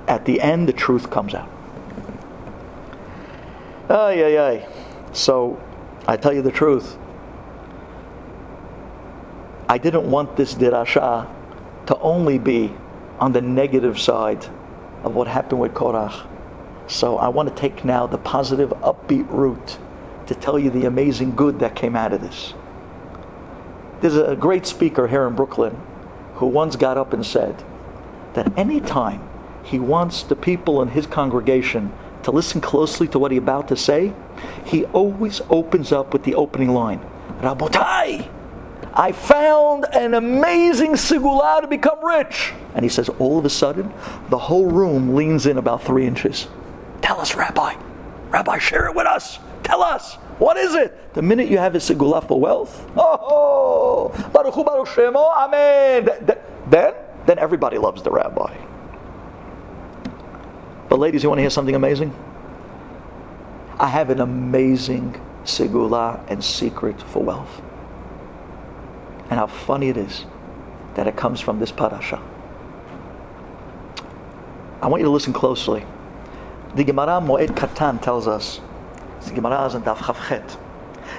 At 0.08 0.26
the 0.26 0.42
end, 0.42 0.68
the 0.68 0.74
truth 0.74 1.10
comes 1.10 1.34
out. 1.34 1.50
Ay, 3.90 4.24
ay, 4.24 4.38
ay. 4.38 4.68
So, 5.14 5.62
I 6.08 6.18
tell 6.18 6.34
you 6.34 6.42
the 6.42 6.52
truth. 6.52 6.98
I 9.68 9.78
didn't 9.78 10.10
want 10.10 10.36
this 10.36 10.54
dirasha 10.54 11.28
to 11.88 12.00
only 12.00 12.38
be 12.38 12.74
on 13.20 13.32
the 13.32 13.42
negative 13.42 14.00
side 14.00 14.48
of 15.04 15.16
what 15.16 15.28
happened 15.28 15.60
with 15.60 15.74
Korach. 15.74 16.28
So 16.88 17.18
I 17.18 17.30
want 17.30 17.50
to 17.50 17.56
take 17.56 17.84
now 17.84 18.06
the 18.06 18.18
positive, 18.18 18.70
upbeat 18.82 19.30
route 19.30 19.78
to 20.28 20.36
tell 20.36 20.60
you 20.60 20.70
the 20.70 20.86
amazing 20.86 21.36
good 21.36 21.60
that 21.60 21.76
came 21.76 21.96
out 21.96 22.14
of 22.14 22.22
this. 22.22 22.54
There's 24.02 24.18
a 24.18 24.36
great 24.36 24.66
speaker 24.66 25.08
here 25.08 25.26
in 25.28 25.36
Brooklyn 25.36 25.82
who 26.36 26.48
once 26.48 26.76
got 26.76 26.98
up 26.98 27.14
and 27.14 27.26
said 27.26 27.64
that 28.34 28.56
anytime 28.58 29.28
he 29.66 29.80
wants 29.80 30.24
the 30.24 30.36
people 30.36 30.82
in 30.82 30.90
his 30.90 31.06
congregation 31.08 31.92
to 32.24 32.32
listen 32.32 32.62
closely 32.62 33.08
to 33.10 33.20
what 33.20 33.32
he's 33.32 33.40
about 33.40 33.68
to 33.68 33.76
say, 33.76 34.14
he 34.64 34.86
always 34.86 35.42
opens 35.50 35.92
up 35.92 36.14
with 36.14 36.24
the 36.24 36.36
opening 36.36 36.70
line 36.70 37.00
Rabotai, 37.42 38.30
I 38.94 39.12
found 39.12 39.86
an 39.94 40.14
amazing 40.14 40.94
segula 40.94 41.62
to 41.62 41.68
become 41.68 42.04
rich. 42.04 42.54
And 42.74 42.84
he 42.84 42.90
says, 42.90 43.10
all 43.20 43.38
of 43.38 43.46
a 43.46 43.50
sudden, 43.50 43.94
the 44.30 44.38
whole 44.38 44.72
room 44.72 45.16
leans 45.16 45.46
in 45.46 45.58
about 45.58 45.84
three 45.84 46.08
inches. 46.08 46.48
Tell 47.02 47.20
us, 47.20 47.36
Rabbi. 47.36 47.76
Rabbi, 48.30 48.58
share 48.58 48.88
it 48.88 48.96
with 48.96 49.06
us. 49.06 49.40
Tell 49.64 49.84
us, 49.84 50.16
what 50.40 50.58
is 50.58 50.76
it? 50.76 51.14
The 51.14 51.22
minute 51.22 51.50
you 51.50 51.58
have 51.58 51.76
a 51.76 51.80
segula 51.80 52.26
for 52.26 52.40
wealth, 52.40 52.90
oh, 52.96 54.14
Baruch 54.34 54.56
Baruch 54.56 54.88
Shemo, 54.88 55.36
Amen. 55.36 56.06
Then, 56.70 56.94
then 57.26 57.40
everybody 57.40 57.78
loves 57.78 58.02
the 58.02 58.12
rabbi. 58.12 58.65
But 60.96 61.02
ladies, 61.02 61.24
you 61.24 61.30
want 61.30 61.40
to 61.40 61.44
hear 61.44 61.50
something 61.50 61.76
amazing? 61.76 62.16
I 63.78 63.90
have 63.90 64.10
an 64.10 64.22
amazing 64.22 65.22
segula 65.44 66.22
and 66.30 66.42
secret 66.42 67.02
for 67.02 67.22
wealth. 67.22 67.62
And 69.30 69.32
how 69.32 69.48
funny 69.48 69.90
it 69.90 69.98
is 69.98 70.26
that 70.94 71.06
it 71.06 71.18
comes 71.18 71.42
from 71.42 71.60
this 71.60 71.70
parasha. 71.70 72.22
I 74.82 74.88
want 74.88 75.02
you 75.02 75.06
to 75.08 75.12
listen 75.12 75.34
closely. 75.34 75.86
The 76.76 76.86
Gemara 76.86 77.20
Moed 77.20 77.50
Katan 77.50 78.02
tells 78.02 78.26
us 78.26 78.62
the 79.26 79.34
Gemara 79.34 79.66
is 79.66 79.76
in 79.76 79.82
Daf 79.82 79.98
Chaf 79.98 80.30
Chet. 80.30 80.58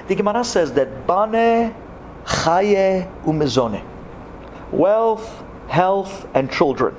The 0.07 0.15
Gemara 0.15 0.43
says 0.43 0.73
that 0.73 1.05
Bane, 1.05 1.75
Chaye, 2.25 3.07
Umezone. 3.25 3.85
Wealth, 4.71 5.43
health, 5.67 6.27
and 6.33 6.51
children. 6.51 6.95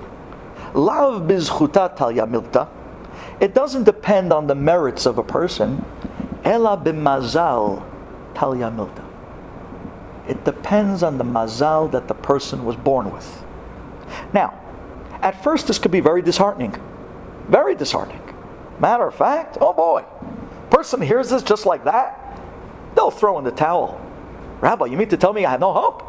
Lav 0.75 1.23
bizchuta 1.23 1.97
talya 1.97 2.29
milta. 2.29 2.69
It 3.41 3.55
doesn't 3.55 3.85
depend 3.85 4.33
on 4.33 4.47
the 4.47 4.55
merits 4.55 5.07
of 5.07 5.19
a 5.19 5.23
person. 5.23 5.85
Ela 6.45 6.77
bimazal 6.77 7.85
talya 8.35 8.75
milta. 8.75 9.05
It 10.29 10.45
depends 10.45 11.03
on 11.03 11.17
the 11.19 11.25
mazal 11.25 11.91
that 11.93 12.07
the 12.07 12.15
person 12.15 12.65
was 12.65 12.77
born 12.77 13.11
with. 13.11 13.45
Now, 14.35 14.61
at 15.23 15.43
first 15.43 15.67
this 15.67 15.79
could 15.79 15.91
be 15.91 16.01
very 16.01 16.21
disheartening. 16.21 16.77
Very 17.49 17.75
disheartening. 17.75 18.23
Matter 18.79 19.07
of 19.07 19.15
fact, 19.15 19.57
oh 19.61 19.73
boy, 19.73 20.05
person 20.71 21.01
hears 21.01 21.31
this 21.31 21.43
just 21.43 21.65
like 21.67 21.85
that, 21.85 22.39
they'll 22.95 23.11
throw 23.11 23.39
in 23.39 23.45
the 23.45 23.51
towel. 23.51 24.01
Rabbi, 24.61 24.87
you 24.87 24.97
mean 24.97 25.09
to 25.09 25.17
tell 25.17 25.33
me 25.33 25.47
I 25.47 25.53
have 25.53 25.61
no 25.61 25.73
hope? 25.73 26.05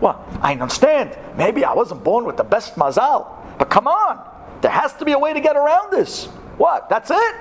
Well, 0.00 0.24
I 0.40 0.52
understand. 0.52 1.16
Maybe 1.36 1.64
I 1.64 1.72
wasn't 1.72 2.04
born 2.04 2.24
with 2.24 2.36
the 2.36 2.44
best 2.44 2.76
mazal. 2.76 3.26
But 3.58 3.70
come 3.70 3.86
on, 3.86 4.20
there 4.60 4.70
has 4.70 4.92
to 4.94 5.04
be 5.04 5.12
a 5.12 5.18
way 5.18 5.32
to 5.32 5.40
get 5.40 5.56
around 5.56 5.90
this. 5.90 6.26
What? 6.56 6.88
That's 6.88 7.10
it? 7.10 7.34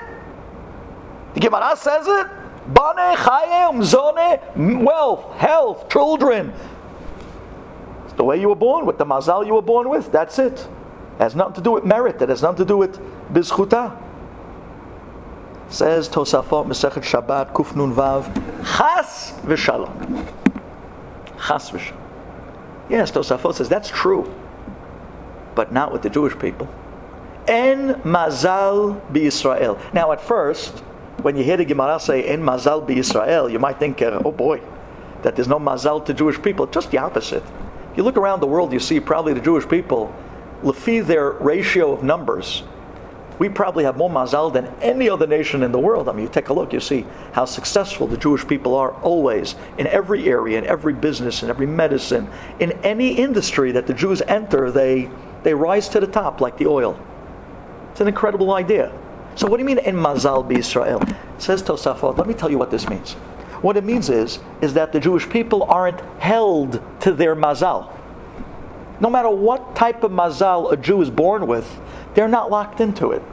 The 1.34 1.40
Gemara 1.40 1.76
says 1.76 2.06
it. 2.08 2.28
Bane, 2.68 3.18
chayim, 3.18 3.84
zone, 3.84 4.84
wealth, 4.84 5.36
health, 5.36 5.90
children. 5.90 6.54
It's 8.06 8.14
the 8.14 8.24
way 8.24 8.40
you 8.40 8.50
were 8.50 8.56
born 8.56 8.86
with, 8.86 8.98
the 8.98 9.06
mazal 9.06 9.46
you 9.46 9.56
were 9.56 9.62
born 9.62 9.90
with. 9.90 10.12
That's 10.12 10.40
it. 10.40 10.54
it 10.54 10.68
has 11.20 11.36
nothing 11.36 11.56
to 11.56 11.62
do 11.62 11.72
with 11.72 11.84
merit. 11.84 12.22
It 12.22 12.30
has 12.30 12.42
nothing 12.42 12.58
to 12.58 12.66
do 12.66 12.78
with 12.78 13.00
bizchuta. 13.34 14.00
Says 15.70 16.08
Tosafot 16.08 16.68
Masechet 16.68 17.04
Shabbat 17.04 17.54
Kuf 17.54 17.76
Nun 17.76 17.94
Vav 17.94 18.34
Chas 18.78 19.32
v'Shalom. 19.42 20.28
Chas 21.38 21.72
v'Shalom. 21.72 22.00
Yes, 22.90 23.12
Tosafot 23.12 23.56
says 23.56 23.70
that's 23.70 23.90
true, 23.90 24.32
but 25.56 25.72
not 25.72 25.92
with 25.92 26.02
the 26.02 26.10
Jewish 26.10 26.38
people. 26.38 26.68
En 27.48 27.96
Mazal 28.04 29.02
Israel. 29.16 29.78
Now, 29.94 30.12
at 30.12 30.22
first, 30.22 30.80
when 31.22 31.36
you 31.36 31.44
hear 31.44 31.58
the 31.58 31.66
Gemara 31.66 32.00
say 32.00 32.24
En 32.24 32.42
Mazal 32.42 32.90
Israel, 32.90 33.50
you 33.50 33.60
might 33.60 33.80
think, 33.80 34.02
uh, 34.02 34.22
oh 34.24 34.32
boy, 34.32 34.62
that 35.24 35.36
there's 35.36 35.48
no 35.48 35.60
Mazal 35.60 36.06
to 36.06 36.14
Jewish 36.14 36.42
people. 36.42 36.66
Just 36.68 36.92
the 36.92 36.98
opposite. 36.98 37.44
You 37.96 38.04
look 38.04 38.18
around 38.18 38.40
the 38.40 38.48
world, 38.48 38.74
you 38.74 38.80
see 38.80 39.00
probably 39.00 39.34
the 39.34 39.42
Jewish 39.42 39.68
people, 39.68 40.14
lefi 40.64 41.06
their 41.06 41.32
ratio 41.32 41.92
of 41.92 42.04
numbers, 42.04 42.64
We 43.40 43.50
probably 43.50 43.84
have 43.84 43.98
more 43.98 44.10
mazal 44.10 44.54
than 44.54 44.68
any 44.82 45.10
other 45.10 45.26
nation 45.26 45.64
in 45.64 45.72
the 45.72 45.80
world. 45.80 46.08
I 46.08 46.14
mean, 46.14 46.26
you 46.26 46.32
take 46.32 46.50
a 46.50 46.54
look, 46.54 46.72
you 46.72 46.80
see 46.80 47.06
how 47.34 47.46
successful 47.46 48.08
the 48.08 48.18
Jewish 48.18 48.48
people 48.48 48.76
are 48.76 48.92
always 49.02 49.56
in 49.78 49.88
every 49.88 50.28
area, 50.28 50.60
in 50.60 50.66
every 50.66 50.94
business, 50.94 51.42
in 51.44 51.50
every 51.50 51.66
medicine, 51.66 52.30
in 52.60 52.74
any 52.84 53.14
industry 53.14 53.72
that 53.72 53.88
the 53.88 53.94
Jews 53.94 54.22
enter, 54.28 54.72
they, 54.72 55.10
they 55.44 55.54
rise 55.54 55.90
to 55.90 56.00
the 56.00 56.08
top 56.08 56.42
like 56.42 56.58
the 56.58 56.68
oil. 56.68 57.00
It's 57.92 58.02
an 58.02 58.08
incredible 58.08 58.54
idea. 58.54 58.92
So, 59.36 59.48
what 59.48 59.58
do 59.58 59.62
you 59.62 59.68
mean 59.68 59.80
in 59.80 59.96
mazal 59.96 60.50
Israel? 60.56 61.02
Says 61.38 61.64
Tosafot, 61.64 62.18
let 62.18 62.28
me 62.28 62.34
tell 62.34 62.50
you 62.50 62.58
what 62.58 62.72
this 62.72 62.88
means. 62.88 63.14
What 63.62 63.78
it 63.78 63.84
means 63.84 64.10
is, 64.10 64.40
is 64.62 64.74
that 64.74 64.92
the 64.92 65.00
Jewish 65.00 65.30
people 65.30 65.64
aren't 65.64 66.02
held 66.20 66.82
to 67.02 67.14
their 67.14 67.36
mazal. 67.36 67.92
No 69.00 69.10
matter 69.10 69.30
what 69.30 69.76
type 69.76 70.04
of 70.04 70.12
mazal 70.12 70.72
a 70.72 70.78
Jew 70.78 71.02
is 71.02 71.10
born 71.10 71.48
with, 71.48 71.80
they're 72.14 72.28
not 72.28 72.52
locked 72.52 72.80
into 72.80 73.12
it. 73.12 73.24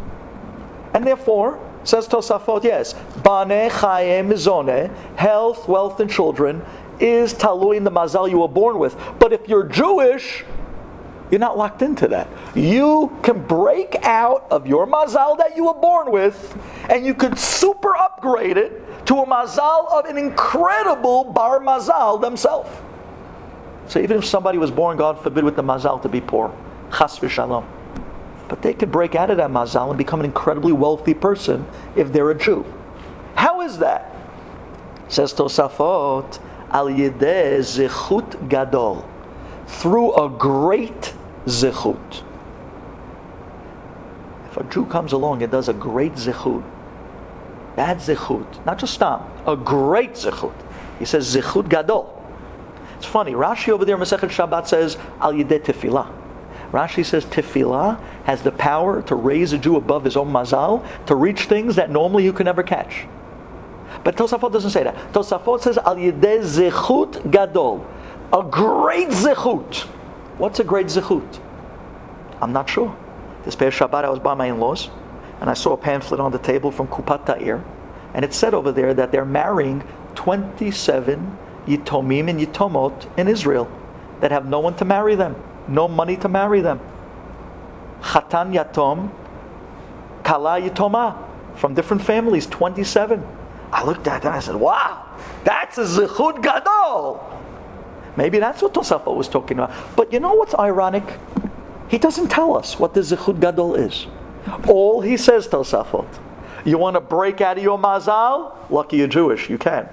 And 0.94 1.06
therefore, 1.06 1.58
says 1.84 2.08
Tosafot, 2.08 2.64
yes, 2.64 2.94
Bane 3.24 3.70
Chayim 3.70 4.28
Mizone, 4.28 4.94
health, 5.16 5.68
wealth, 5.68 6.00
and 6.00 6.10
children 6.10 6.62
is 6.98 7.34
talui 7.34 7.76
in 7.76 7.84
the 7.84 7.90
mazal 7.90 8.28
you 8.28 8.38
were 8.38 8.48
born 8.48 8.78
with. 8.78 8.96
But 9.18 9.32
if 9.32 9.48
you're 9.48 9.64
Jewish, 9.64 10.44
you're 11.30 11.40
not 11.40 11.56
locked 11.56 11.82
into 11.82 12.08
that. 12.08 12.28
You 12.54 13.16
can 13.22 13.42
break 13.46 13.96
out 14.02 14.46
of 14.50 14.66
your 14.66 14.86
mazal 14.86 15.38
that 15.38 15.56
you 15.56 15.66
were 15.66 15.74
born 15.74 16.10
with, 16.10 16.56
and 16.88 17.06
you 17.06 17.14
could 17.14 17.38
super 17.38 17.96
upgrade 17.96 18.56
it 18.56 19.06
to 19.06 19.18
a 19.18 19.26
mazal 19.26 19.90
of 19.92 20.06
an 20.06 20.18
incredible 20.18 21.24
bar 21.24 21.60
mazal 21.60 22.20
themselves. 22.20 22.70
So 23.86 24.00
even 24.00 24.18
if 24.18 24.24
somebody 24.24 24.58
was 24.58 24.70
born, 24.70 24.96
God 24.96 25.20
forbid, 25.20 25.44
with 25.44 25.56
the 25.56 25.62
mazal 25.62 26.00
to 26.02 26.08
be 26.08 26.20
poor, 26.20 26.54
chas 26.90 27.18
v'shalom, 27.18 27.64
but 28.48 28.62
they 28.62 28.74
could 28.74 28.92
break 28.92 29.14
out 29.14 29.30
of 29.30 29.36
that 29.38 29.50
mazal 29.50 29.88
and 29.88 29.98
become 29.98 30.20
an 30.20 30.26
incredibly 30.26 30.72
wealthy 30.72 31.14
person 31.14 31.66
if 31.96 32.12
they're 32.12 32.30
a 32.30 32.38
Jew. 32.38 32.64
How 33.34 33.60
is 33.62 33.78
that? 33.78 34.14
Says 35.08 35.32
Tosafot, 35.32 36.40
al 36.70 36.86
yedeh 36.86 37.58
zechut 37.58 38.48
gadol, 38.48 39.08
through 39.66 40.14
a 40.14 40.28
great 40.28 41.14
zechut. 41.46 42.22
If 44.50 44.56
a 44.56 44.64
Jew 44.64 44.84
comes 44.86 45.12
along 45.12 45.42
and 45.42 45.52
does 45.52 45.68
a 45.68 45.72
great 45.72 46.14
zechut, 46.14 46.64
that 47.76 47.98
zechut, 47.98 48.64
not 48.66 48.78
just 48.78 48.94
stam, 48.94 49.22
a 49.46 49.56
great 49.56 50.12
zechut. 50.12 50.54
He 50.98 51.04
says 51.04 51.34
zechut 51.34 51.68
gadol. 51.68 52.16
It's 52.96 53.06
funny. 53.06 53.32
Rashi 53.32 53.70
over 53.70 53.84
there 53.84 53.96
in 53.96 54.02
Masechet 54.02 54.28
Shabbat 54.28 54.66
says 54.66 54.98
al 55.20 55.32
yedeh 55.32 55.60
tefillah. 55.60 56.12
Rashi 56.72 57.04
says 57.04 57.24
tefillah 57.24 57.98
has 58.24 58.42
the 58.42 58.52
power 58.52 59.02
to 59.02 59.14
raise 59.14 59.52
a 59.52 59.58
Jew 59.58 59.76
above 59.76 60.04
his 60.04 60.16
own 60.16 60.30
mazal 60.30 60.86
to 61.06 61.14
reach 61.14 61.44
things 61.44 61.76
that 61.76 61.90
normally 61.90 62.24
you 62.24 62.32
can 62.32 62.44
never 62.44 62.62
catch. 62.62 63.06
But 64.04 64.16
Tosafot 64.16 64.52
doesn't 64.52 64.70
say 64.70 64.84
that. 64.84 64.94
Tosafot 65.12 65.62
says 65.62 65.78
al 65.78 65.96
yedeh 65.96 66.40
zechut 66.42 67.30
gadol, 67.30 67.86
a 68.32 68.42
great 68.42 69.08
zechut. 69.08 69.88
What's 70.40 70.58
a 70.58 70.64
great 70.64 70.86
zechut? 70.86 71.40
I'm 72.40 72.52
not 72.52 72.68
sure. 72.68 72.96
This 73.44 73.54
past 73.54 73.78
Shabbat 73.78 74.04
I 74.04 74.10
was 74.10 74.18
by 74.18 74.34
my 74.34 74.46
in-laws, 74.46 74.90
and 75.40 75.48
I 75.48 75.54
saw 75.54 75.74
a 75.74 75.76
pamphlet 75.76 76.18
on 76.18 76.32
the 76.32 76.38
table 76.38 76.70
from 76.70 76.88
Kupat 76.88 77.26
Ha'ir, 77.26 77.62
and 78.14 78.24
it 78.24 78.34
said 78.34 78.54
over 78.54 78.72
there 78.72 78.94
that 78.94 79.12
they're 79.12 79.24
marrying 79.24 79.84
27 80.14 81.38
yitomim 81.66 82.28
and 82.28 82.40
yitomot 82.40 83.18
in 83.18 83.28
Israel 83.28 83.70
that 84.20 84.32
have 84.32 84.46
no 84.46 84.60
one 84.60 84.74
to 84.76 84.84
marry 84.84 85.14
them 85.14 85.36
no 85.70 85.88
money 85.88 86.16
to 86.16 86.28
marry 86.28 86.60
them. 86.60 86.80
Chatan 88.02 88.52
Yatom, 88.52 89.10
Kala 90.24 90.60
Yitoma, 90.60 91.16
from 91.56 91.74
different 91.74 92.02
families, 92.02 92.46
27. 92.46 93.24
I 93.72 93.84
looked 93.84 94.06
at 94.08 94.22
that 94.22 94.24
and 94.24 94.34
I 94.34 94.40
said, 94.40 94.56
wow, 94.56 95.06
that's 95.44 95.78
a 95.78 95.84
Zechut 95.84 96.42
Gadol. 96.42 97.38
Maybe 98.20 98.38
that's 98.38 98.60
what 98.60 98.74
Tosafot 98.74 99.16
was 99.16 99.28
talking 99.28 99.58
about. 99.58 99.72
But 99.96 100.12
you 100.12 100.20
know 100.20 100.34
what's 100.34 100.54
ironic? 100.54 101.04
He 101.88 101.96
doesn't 101.96 102.28
tell 102.28 102.54
us 102.54 102.78
what 102.78 102.92
the 102.92 103.00
Zechut 103.00 103.40
Gadol 103.40 103.76
is. 103.76 104.08
All 104.68 105.00
he 105.00 105.16
says, 105.16 105.48
Tosafot, 105.48 106.06
you 106.66 106.76
want 106.76 106.96
to 106.96 107.00
break 107.00 107.40
out 107.40 107.56
of 107.56 107.62
your 107.62 107.78
mazal? 107.78 108.54
Lucky 108.68 108.98
you're 108.98 109.06
Jewish, 109.06 109.48
you 109.48 109.56
can. 109.56 109.88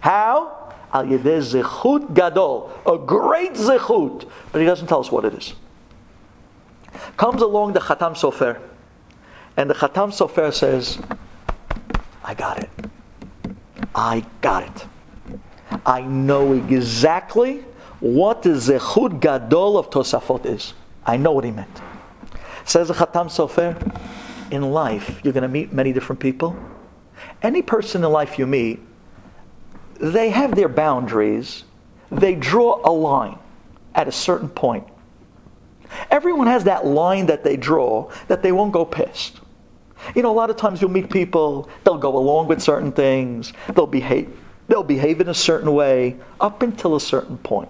How? 0.00 0.74
al 0.92 1.04
yedeh 1.04 1.62
zechut 1.62 2.12
gadol, 2.12 2.68
a 2.84 2.98
great 2.98 3.52
zechut, 3.52 4.28
but 4.50 4.58
he 4.58 4.66
doesn't 4.66 4.88
tell 4.88 4.98
us 4.98 5.12
what 5.12 5.24
it 5.24 5.32
is. 5.32 5.54
Comes 7.16 7.42
along 7.42 7.74
the 7.74 7.80
Chatam 7.80 8.16
Sofer, 8.16 8.60
and 9.56 9.70
the 9.70 9.74
Chatam 9.74 10.10
Sofer 10.10 10.52
says, 10.52 10.98
I 12.24 12.34
got 12.34 12.58
it. 12.58 12.70
I 13.94 14.26
got 14.40 14.64
it. 14.64 14.86
I 15.84 16.02
know 16.02 16.52
exactly 16.52 17.64
what 18.00 18.42
the 18.42 18.50
zechut 18.50 19.20
gadol 19.20 19.78
of 19.78 19.90
Tosafot 19.90 20.46
is. 20.46 20.74
I 21.04 21.16
know 21.16 21.32
what 21.32 21.44
he 21.44 21.50
meant. 21.50 21.80
Says 22.64 22.88
the 22.88 22.94
Chatam 22.94 23.26
Sofer, 23.26 23.76
in 24.52 24.70
life, 24.70 25.20
you're 25.24 25.32
going 25.32 25.42
to 25.42 25.48
meet 25.48 25.72
many 25.72 25.92
different 25.92 26.20
people. 26.20 26.56
Any 27.42 27.62
person 27.62 28.04
in 28.04 28.10
life 28.10 28.38
you 28.38 28.46
meet, 28.46 28.80
they 30.00 30.30
have 30.30 30.54
their 30.54 30.68
boundaries. 30.68 31.64
They 32.10 32.34
draw 32.34 32.80
a 32.84 32.92
line 32.92 33.38
at 33.94 34.08
a 34.08 34.12
certain 34.12 34.48
point. 34.48 34.86
Everyone 36.10 36.46
has 36.46 36.64
that 36.64 36.86
line 36.86 37.26
that 37.26 37.44
they 37.44 37.56
draw 37.56 38.10
that 38.28 38.42
they 38.42 38.52
won't 38.52 38.72
go 38.72 38.84
past. 38.84 39.40
You 40.14 40.22
know, 40.22 40.30
a 40.30 40.34
lot 40.34 40.50
of 40.50 40.56
times 40.56 40.80
you'll 40.80 40.90
meet 40.90 41.10
people, 41.10 41.68
they'll 41.84 41.98
go 41.98 42.16
along 42.16 42.48
with 42.48 42.60
certain 42.60 42.92
things, 42.92 43.52
they'll 43.74 43.86
behave, 43.86 44.36
they'll 44.68 44.82
behave 44.82 45.20
in 45.20 45.28
a 45.28 45.34
certain 45.34 45.72
way 45.72 46.16
up 46.40 46.62
until 46.62 46.94
a 46.96 47.00
certain 47.00 47.38
point. 47.38 47.68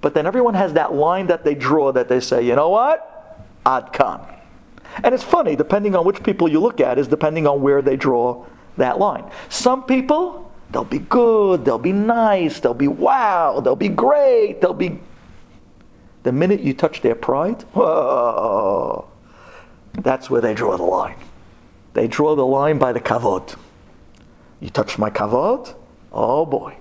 But 0.00 0.14
then 0.14 0.26
everyone 0.26 0.54
has 0.54 0.74
that 0.74 0.94
line 0.94 1.26
that 1.26 1.44
they 1.44 1.54
draw 1.54 1.92
that 1.92 2.08
they 2.08 2.20
say, 2.20 2.42
you 2.42 2.54
know 2.54 2.68
what? 2.68 3.44
Ad 3.66 3.92
kan. 3.92 4.20
And 5.02 5.14
it's 5.14 5.24
funny, 5.24 5.56
depending 5.56 5.94
on 5.94 6.04
which 6.06 6.22
people 6.22 6.48
you 6.48 6.60
look 6.60 6.80
at, 6.80 6.98
is 6.98 7.08
depending 7.08 7.46
on 7.46 7.62
where 7.62 7.82
they 7.82 7.96
draw 7.96 8.44
that 8.76 8.98
line. 8.98 9.24
Some 9.48 9.84
people, 9.84 10.48
They'll 10.70 10.84
be 10.84 10.98
good, 10.98 11.64
they'll 11.64 11.78
be 11.78 11.92
nice, 11.92 12.60
they'll 12.60 12.74
be 12.74 12.88
wow, 12.88 13.60
they'll 13.60 13.76
be 13.76 13.88
great, 13.88 14.60
they'll 14.60 14.74
be. 14.74 15.00
The 16.24 16.32
minute 16.32 16.60
you 16.60 16.74
touch 16.74 17.00
their 17.00 17.14
pride, 17.14 17.62
whoa, 17.72 19.08
that's 19.94 20.28
where 20.28 20.40
they 20.40 20.52
draw 20.52 20.76
the 20.76 20.82
line. 20.82 21.16
They 21.94 22.06
draw 22.06 22.36
the 22.36 22.44
line 22.44 22.78
by 22.78 22.92
the 22.92 23.00
kavod. 23.00 23.56
You 24.60 24.70
touch 24.70 24.98
my 24.98 25.10
kavod? 25.10 25.74
Oh 26.12 26.44
boy. 26.46 26.76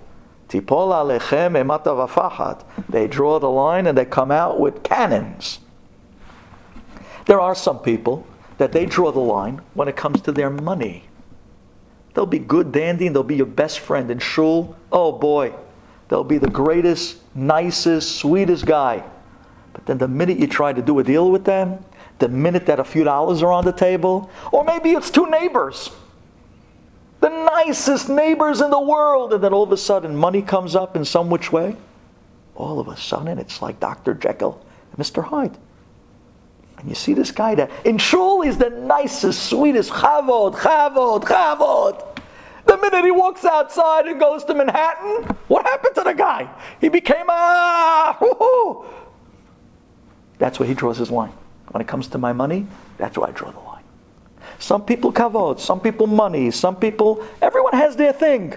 Tipol 0.50 1.20
alechem 1.20 1.62
emata 1.62 2.64
They 2.90 3.08
draw 3.08 3.40
the 3.40 3.50
line 3.50 3.86
and 3.88 3.98
they 3.98 4.06
come 4.06 4.32
out 4.32 4.60
with 4.60 4.84
cannons. 4.84 5.60
There 7.26 7.40
are 7.40 7.56
some 7.56 7.80
people 7.80 8.26
that 8.58 8.72
they 8.72 8.86
draw 8.86 9.12
the 9.12 9.20
line 9.20 9.62
when 9.74 9.88
it 9.88 9.96
comes 9.96 10.22
to 10.22 10.32
their 10.32 10.50
money. 10.50 11.04
They'll 12.14 12.26
be 12.26 12.40
good 12.40 12.72
dandy 12.72 13.06
and 13.06 13.16
they'll 13.16 13.24
be 13.24 13.36
your 13.36 13.46
best 13.46 13.80
friend 13.80 14.10
in 14.10 14.20
shul. 14.20 14.76
Oh 14.92 15.12
boy, 15.12 15.54
they'll 16.08 16.24
be 16.24 16.38
the 16.38 16.50
greatest, 16.50 17.18
nicest, 17.36 18.16
sweetest 18.16 18.66
guy. 18.66 19.04
But 19.74 19.86
then 19.86 19.98
the 20.00 20.08
minute 20.08 20.40
you 20.40 20.48
try 20.48 20.74
to 20.74 20.82
do 20.82 20.98
a 20.98 21.04
deal 21.04 21.30
with 21.30 21.44
them, 21.44 21.84
the 22.20 22.30
minute 22.30 22.66
that 22.66 22.80
a 22.80 22.84
few 22.84 23.04
dollars 23.04 23.44
are 23.44 23.52
on 23.52 23.66
the 23.66 23.72
table, 23.72 24.32
or 24.52 24.64
maybe 24.64 24.92
it's 24.92 25.12
two 25.12 25.30
neighbors, 25.30 25.92
the 27.28 27.44
nicest 27.44 28.08
neighbors 28.08 28.62
in 28.62 28.70
the 28.70 28.80
world, 28.80 29.34
and 29.34 29.44
then 29.44 29.54
all 29.54 29.64
of 29.64 29.72
a 29.72 29.78
sudden 29.78 30.16
money 30.16 30.42
comes 30.42 30.76
up 30.76 30.96
in 30.96 31.04
some 31.04 31.30
which 31.30 31.52
way, 31.52 31.76
all 32.56 32.80
of 32.80 32.88
a 32.88 32.96
sudden 32.96 33.38
it's 33.38 33.62
like 33.62 33.80
Dr. 33.80 34.14
Jekyll 34.14 34.64
and 34.92 35.06
Mr. 35.06 35.24
Hyde. 35.24 35.58
And 36.78 36.88
you 36.88 36.96
see 36.96 37.14
this 37.14 37.32
guy 37.32 37.56
that 37.56 37.70
in 37.86 37.98
shul 37.98 38.42
he's 38.42 38.58
the 38.58 38.70
nicest, 38.70 39.50
sweetest, 39.50 39.92
chavod, 39.92 40.56
chavod, 40.56 41.24
chavod. 41.24 42.18
The 42.66 42.78
minute 42.78 43.04
he 43.04 43.12
walks 43.12 43.44
outside 43.46 44.08
and 44.08 44.20
goes 44.20 44.44
to 44.46 44.54
Manhattan, 44.54 45.24
what 45.48 45.66
happened 45.66 45.96
to 45.96 46.04
the 46.04 46.14
guy? 46.14 46.50
He 46.80 46.90
became 46.90 47.30
a. 47.30 48.18
Woo-hoo. 48.22 48.86
That's 50.38 50.60
where 50.60 50.68
he 50.68 50.76
draws 50.76 50.98
his 50.98 51.10
line. 51.10 51.34
When 51.72 51.82
it 51.82 51.88
comes 51.88 52.08
to 52.10 52.18
my 52.18 52.34
money, 52.34 52.68
that's 52.98 53.18
where 53.18 53.28
I 53.30 53.32
draw 53.32 53.52
the 53.52 53.60
line. 53.60 53.67
Some 54.60 54.86
people 54.86 55.14
kavod, 55.14 55.60
some 55.60 55.80
people 55.80 56.08
money, 56.08 56.52
some 56.52 56.76
people, 56.76 57.26
everyone 57.42 57.74
has 57.74 57.96
their 57.96 58.14
thing. 58.14 58.56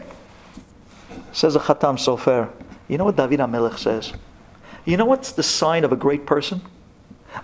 Says 1.33 1.57
a 1.57 1.61
Chatam 1.61 1.97
Sofer. 1.97 2.51
You 2.89 2.99
know 2.99 3.05
what 3.05 3.17
David 3.17 3.41
HaMelech 3.41 3.79
says? 3.79 4.13
You 4.85 4.97
know 4.97 5.05
what's 5.05 5.33
the 5.33 5.43
sign 5.43 5.85
of 5.85 5.93
a 5.93 5.97
great 5.97 6.27
person? 6.27 6.63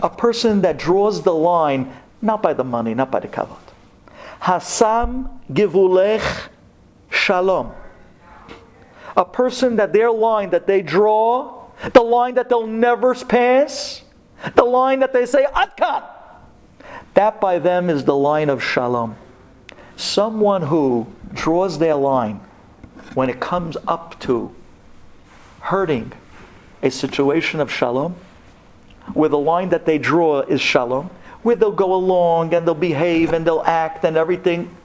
A 0.02 0.10
person 0.10 0.62
that 0.62 0.78
draws 0.78 1.22
the 1.22 1.34
line 1.34 1.92
not 2.22 2.42
by 2.42 2.54
the 2.54 2.64
money, 2.64 2.94
not 2.94 3.10
by 3.10 3.20
the 3.20 3.28
kavod. 3.28 3.58
Hasam 4.40 5.38
givulech 5.52 6.48
shalom. 7.10 7.72
A 9.16 9.24
person 9.24 9.76
that 9.76 9.92
their 9.92 10.10
line 10.10 10.50
that 10.50 10.66
they 10.66 10.82
draw, 10.82 11.68
the 11.92 12.02
line 12.02 12.34
that 12.34 12.48
they'll 12.48 12.66
never 12.66 13.14
pass, 13.14 14.02
the 14.54 14.64
line 14.64 15.00
that 15.00 15.12
they 15.12 15.26
say, 15.26 15.46
Ad 15.54 15.76
kan. 15.76 16.02
That 17.16 17.40
by 17.40 17.58
them 17.58 17.88
is 17.88 18.04
the 18.04 18.14
line 18.14 18.50
of 18.50 18.62
shalom. 18.62 19.16
Someone 19.96 20.60
who 20.60 21.06
draws 21.32 21.78
their 21.78 21.94
line 21.94 22.42
when 23.14 23.30
it 23.30 23.40
comes 23.40 23.78
up 23.88 24.20
to 24.20 24.54
hurting 25.60 26.12
a 26.82 26.90
situation 26.90 27.58
of 27.58 27.72
shalom, 27.72 28.16
where 29.14 29.30
the 29.30 29.38
line 29.38 29.70
that 29.70 29.86
they 29.86 29.96
draw 29.96 30.40
is 30.42 30.60
shalom, 30.60 31.08
where 31.42 31.56
they'll 31.56 31.72
go 31.72 31.94
along 31.94 32.52
and 32.52 32.66
they'll 32.66 32.74
behave 32.74 33.32
and 33.32 33.46
they'll 33.46 33.64
act 33.64 34.04
and 34.04 34.18
everything. 34.18 34.76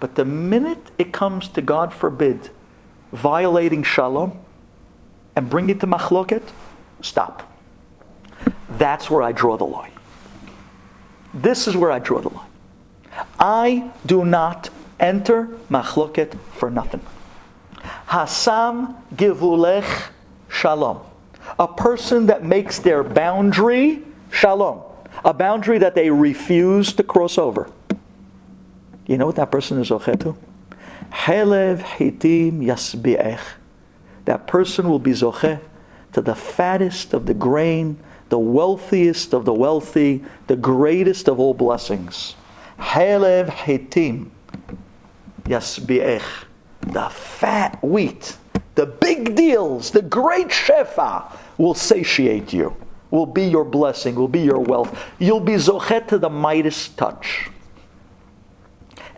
But 0.00 0.16
the 0.16 0.24
minute 0.24 0.90
it 0.98 1.12
comes 1.12 1.46
to, 1.50 1.62
God 1.62 1.94
forbid, 1.94 2.50
violating 3.12 3.84
shalom 3.84 4.36
and 5.36 5.48
bringing 5.48 5.76
it 5.76 5.80
to 5.82 5.86
machloket, 5.86 6.42
stop. 7.00 7.48
That's 8.70 9.08
where 9.08 9.22
I 9.22 9.30
draw 9.30 9.56
the 9.56 9.66
line. 9.66 9.92
This 11.36 11.68
is 11.68 11.76
where 11.76 11.92
I 11.92 11.98
draw 11.98 12.20
the 12.20 12.30
line. 12.30 12.48
I 13.38 13.90
do 14.06 14.24
not 14.24 14.70
enter 14.98 15.48
machloket 15.70 16.38
for 16.54 16.70
nothing. 16.70 17.02
Hasam 18.08 18.96
givulech 19.14 20.08
shalom. 20.48 21.00
A 21.58 21.68
person 21.68 22.26
that 22.26 22.42
makes 22.42 22.78
their 22.78 23.04
boundary 23.04 24.02
shalom. 24.30 24.82
A 25.24 25.34
boundary 25.34 25.78
that 25.78 25.94
they 25.94 26.10
refuse 26.10 26.94
to 26.94 27.02
cross 27.02 27.36
over. 27.36 27.70
You 29.06 29.18
know 29.18 29.26
what 29.26 29.36
that 29.36 29.50
person 29.50 29.78
is 29.78 29.90
zochetu? 29.90 30.36
Helev 31.10 31.80
hitim 31.80 32.64
yasbi'ech. 32.64 33.40
That 34.24 34.46
person 34.46 34.88
will 34.88 34.98
be 34.98 35.12
zoche 35.12 35.60
to 36.14 36.20
the 36.22 36.34
fattest 36.34 37.12
of 37.12 37.26
the 37.26 37.34
grain, 37.34 37.98
the 38.28 38.38
wealthiest 38.38 39.32
of 39.32 39.44
the 39.44 39.52
wealthy, 39.52 40.24
the 40.46 40.56
greatest 40.56 41.28
of 41.28 41.38
all 41.38 41.54
blessings. 41.54 42.34
Helev 42.78 43.48
hitim 43.48 44.30
yasbi'ech. 45.44 46.22
The 46.80 47.08
fat 47.08 47.82
wheat, 47.82 48.36
the 48.74 48.86
big 48.86 49.34
deals, 49.34 49.90
the 49.90 50.02
great 50.02 50.48
shefa 50.48 51.36
will 51.58 51.74
satiate 51.74 52.52
you, 52.52 52.76
will 53.10 53.26
be 53.26 53.44
your 53.44 53.64
blessing, 53.64 54.14
will 54.14 54.28
be 54.28 54.40
your 54.40 54.60
wealth. 54.60 54.96
You'll 55.18 55.40
be 55.40 55.54
zochet 55.54 56.06
to 56.08 56.18
the 56.18 56.30
Midas 56.30 56.88
touch. 56.90 57.50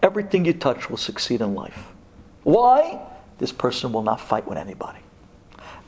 Everything 0.02 0.44
you 0.44 0.52
touch 0.52 0.88
will 0.88 0.96
succeed 0.96 1.40
in 1.40 1.54
life. 1.54 1.88
Why? 2.44 3.00
This 3.38 3.52
person 3.52 3.92
will 3.92 4.02
not 4.02 4.20
fight 4.20 4.46
with 4.46 4.59
anybody. 4.59 5.00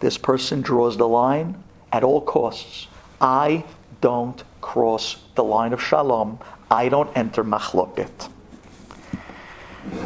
This 0.00 0.18
person 0.18 0.60
draws 0.60 0.96
the 0.96 1.08
line 1.08 1.62
at 1.92 2.04
all 2.04 2.20
costs. 2.20 2.88
I 3.20 3.64
don't 4.00 4.42
cross 4.60 5.16
the 5.34 5.44
line 5.44 5.72
of 5.72 5.82
shalom. 5.82 6.38
I 6.70 6.88
don't 6.88 7.10
enter 7.16 7.44
machloket. 7.44 8.30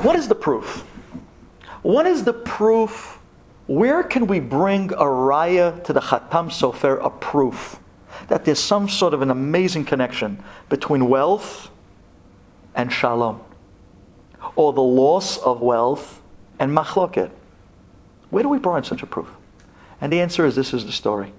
What 0.03 0.17
is 0.17 0.29
the 0.29 0.35
proof? 0.35 0.85
What 1.83 2.07
is 2.07 2.25
the 2.25 2.33
proof? 2.33 3.19
Where 3.67 4.03
can 4.03 4.27
we 4.27 4.41
bring 4.41 4.93
a 4.93 5.05
raya 5.05 5.83
to 5.85 5.93
the 5.93 6.01
Chatam 6.01 6.51
Sofer, 6.51 7.05
a 7.05 7.11
proof 7.11 7.79
that 8.29 8.45
there's 8.45 8.59
some 8.59 8.89
sort 8.89 9.15
of 9.15 9.23
an 9.23 9.31
amazing 9.31 9.85
connection 9.85 10.43
between 10.69 11.09
wealth 11.09 11.71
and 12.75 12.93
shalom? 12.93 13.41
Or 14.57 14.73
the 14.73 14.83
loss 14.83 15.39
of 15.39 15.61
wealth 15.61 16.21
and 16.59 16.77
machloket? 16.77 17.31
Where 18.31 18.43
do 18.43 18.49
we 18.49 18.59
bring 18.59 18.83
such 18.85 19.03
a 19.03 19.07
proof? 19.07 19.29
And 20.01 20.13
the 20.13 20.21
answer 20.21 20.45
is 20.45 20.57
this 20.57 20.75
is 20.75 20.85
the 20.87 20.93
story. 20.93 21.33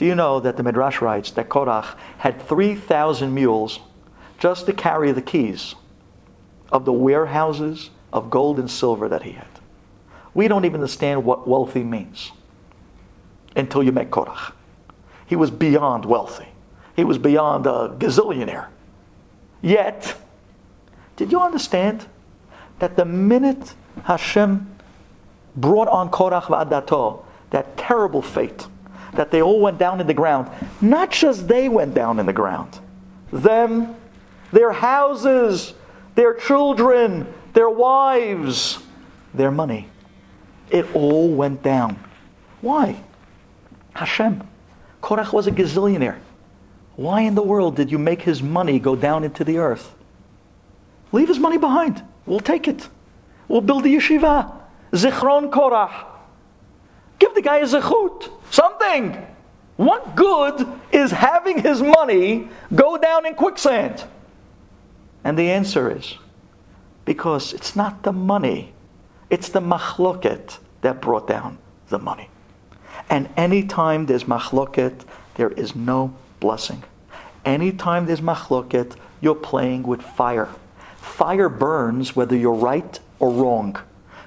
Do 0.00 0.06
you 0.06 0.14
know 0.14 0.40
that 0.40 0.56
the 0.56 0.62
Midrash 0.62 1.02
writes 1.02 1.30
that 1.32 1.50
Korach 1.50 1.94
had 2.16 2.40
3,000 2.40 3.34
mules 3.34 3.80
just 4.38 4.64
to 4.64 4.72
carry 4.72 5.12
the 5.12 5.20
keys 5.20 5.74
of 6.72 6.86
the 6.86 6.92
warehouses 6.92 7.90
of 8.10 8.30
gold 8.30 8.58
and 8.58 8.70
silver 8.70 9.10
that 9.10 9.24
he 9.24 9.32
had? 9.32 9.60
We 10.32 10.48
don't 10.48 10.64
even 10.64 10.80
understand 10.80 11.26
what 11.26 11.46
wealthy 11.46 11.84
means 11.84 12.32
until 13.54 13.82
you 13.82 13.92
met 13.92 14.10
Korach. 14.10 14.54
He 15.26 15.36
was 15.36 15.50
beyond 15.50 16.06
wealthy. 16.06 16.48
He 16.96 17.04
was 17.04 17.18
beyond 17.18 17.66
a 17.66 17.94
gazillionaire. 17.98 18.68
Yet, 19.60 20.16
did 21.16 21.30
you 21.30 21.40
understand 21.40 22.06
that 22.78 22.96
the 22.96 23.04
minute 23.04 23.74
Hashem 24.04 24.78
brought 25.54 25.88
on 25.88 26.10
Korach 26.10 26.44
v'adato, 26.44 27.22
that 27.50 27.76
terrible 27.76 28.22
fate, 28.22 28.66
that 29.14 29.30
they 29.30 29.42
all 29.42 29.60
went 29.60 29.78
down 29.78 30.00
in 30.00 30.06
the 30.06 30.14
ground, 30.14 30.50
not 30.80 31.10
just 31.10 31.48
they 31.48 31.68
went 31.68 31.94
down 31.94 32.18
in 32.18 32.26
the 32.26 32.32
ground, 32.32 32.78
them, 33.32 33.94
their 34.52 34.72
houses, 34.72 35.74
their 36.14 36.34
children, 36.34 37.26
their 37.52 37.70
wives, 37.70 38.78
their 39.34 39.50
money. 39.50 39.88
It 40.70 40.94
all 40.94 41.28
went 41.28 41.62
down. 41.62 41.98
Why? 42.60 43.02
Hashem. 43.94 44.46
Korach 45.02 45.32
was 45.32 45.46
a 45.46 45.50
gazillionaire. 45.50 46.18
Why 46.96 47.22
in 47.22 47.34
the 47.34 47.42
world 47.42 47.76
did 47.76 47.90
you 47.90 47.98
make 47.98 48.22
his 48.22 48.42
money 48.42 48.78
go 48.78 48.94
down 48.94 49.24
into 49.24 49.44
the 49.44 49.58
earth? 49.58 49.94
Leave 51.12 51.28
his 51.28 51.38
money 51.38 51.56
behind. 51.56 52.02
We'll 52.26 52.40
take 52.40 52.68
it. 52.68 52.88
We'll 53.48 53.62
build 53.62 53.84
the 53.84 53.94
yeshiva. 53.94 54.52
Zichron 54.92 55.50
Korach. 55.50 56.09
Give 57.20 57.32
the 57.34 57.42
guy 57.42 57.58
a 57.58 57.64
zechut. 57.64 58.28
Something. 58.50 59.26
What 59.76 60.16
good 60.16 60.66
is 60.90 61.12
having 61.12 61.62
his 61.62 61.80
money 61.80 62.48
go 62.74 62.98
down 62.98 63.24
in 63.24 63.34
quicksand? 63.34 64.04
And 65.22 65.38
the 65.38 65.50
answer 65.50 65.96
is 65.96 66.16
because 67.04 67.52
it's 67.52 67.76
not 67.76 68.02
the 68.02 68.12
money, 68.12 68.72
it's 69.30 69.48
the 69.48 69.60
machloket 69.60 70.58
that 70.80 71.00
brought 71.00 71.28
down 71.28 71.58
the 71.88 71.98
money. 71.98 72.28
And 73.08 73.28
anytime 73.36 74.06
there's 74.06 74.24
machloket, 74.24 75.04
there 75.36 75.50
is 75.50 75.74
no 75.74 76.14
blessing. 76.40 76.82
Anytime 77.44 78.06
there's 78.06 78.20
machloket, 78.20 78.96
you're 79.20 79.34
playing 79.34 79.84
with 79.84 80.02
fire. 80.02 80.48
Fire 80.96 81.48
burns 81.48 82.14
whether 82.14 82.36
you're 82.36 82.52
right 82.52 83.00
or 83.18 83.30
wrong. 83.30 83.78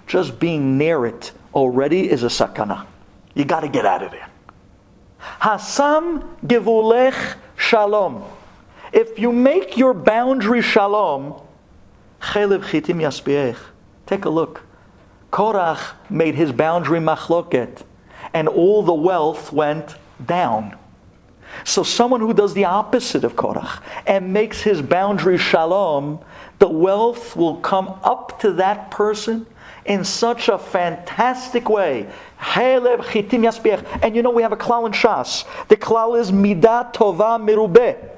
Just 0.08 0.40
being 0.40 0.78
near 0.78 1.06
it 1.06 1.32
already 1.54 2.10
is 2.10 2.24
a 2.24 2.28
sakana. 2.28 2.86
You 3.34 3.46
got 3.46 3.62
to 3.62 3.70
get 3.70 3.86
out 3.86 4.04
of 4.04 4.12
there. 4.12 4.30
Hasam 5.42 6.38
givulech 6.46 7.36
shalom. 7.56 8.24
If 8.92 9.18
you 9.18 9.32
make 9.32 9.78
your 9.78 9.94
boundary 9.94 10.62
shalom, 10.62 11.42
chelev 12.22 12.64
chitim 12.64 12.98
yaspiech. 12.98 13.58
Take 14.06 14.26
a 14.26 14.30
look. 14.30 14.62
Korach 15.32 15.94
made 16.10 16.36
his 16.36 16.52
boundary 16.52 17.00
machloket, 17.00 17.82
and 18.34 18.48
all 18.48 18.84
the 18.84 18.94
wealth 18.94 19.52
went 19.52 19.96
down. 20.24 20.78
So 21.64 21.84
someone 21.84 22.20
who 22.20 22.34
does 22.34 22.54
the 22.54 22.66
opposite 22.66 23.24
of 23.24 23.36
Korach 23.36 23.82
and 24.06 24.34
makes 24.34 24.62
his 24.62 24.82
boundary 24.82 25.38
shalom, 25.38 26.20
the 26.60 26.68
wealth 26.68 27.36
will 27.36 27.58
come 27.58 27.88
up 28.04 28.40
to 28.42 28.54
that 28.54 28.92
person 28.92 29.46
in 29.86 30.04
such 30.04 30.50
a 30.50 30.58
fantastic 30.58 31.70
way. 31.70 32.10
And 32.56 34.16
you 34.16 34.22
know 34.22 34.30
we 34.32 34.42
have 34.42 34.52
a 34.52 34.58
klal 34.58 34.86
in 34.86 34.92
Shas. 34.94 35.46
The 35.68 35.78
klal 35.78 36.20
is 36.20 36.32
midat 36.32 36.94
tova 36.94 37.40
mirubeh. 37.40 38.10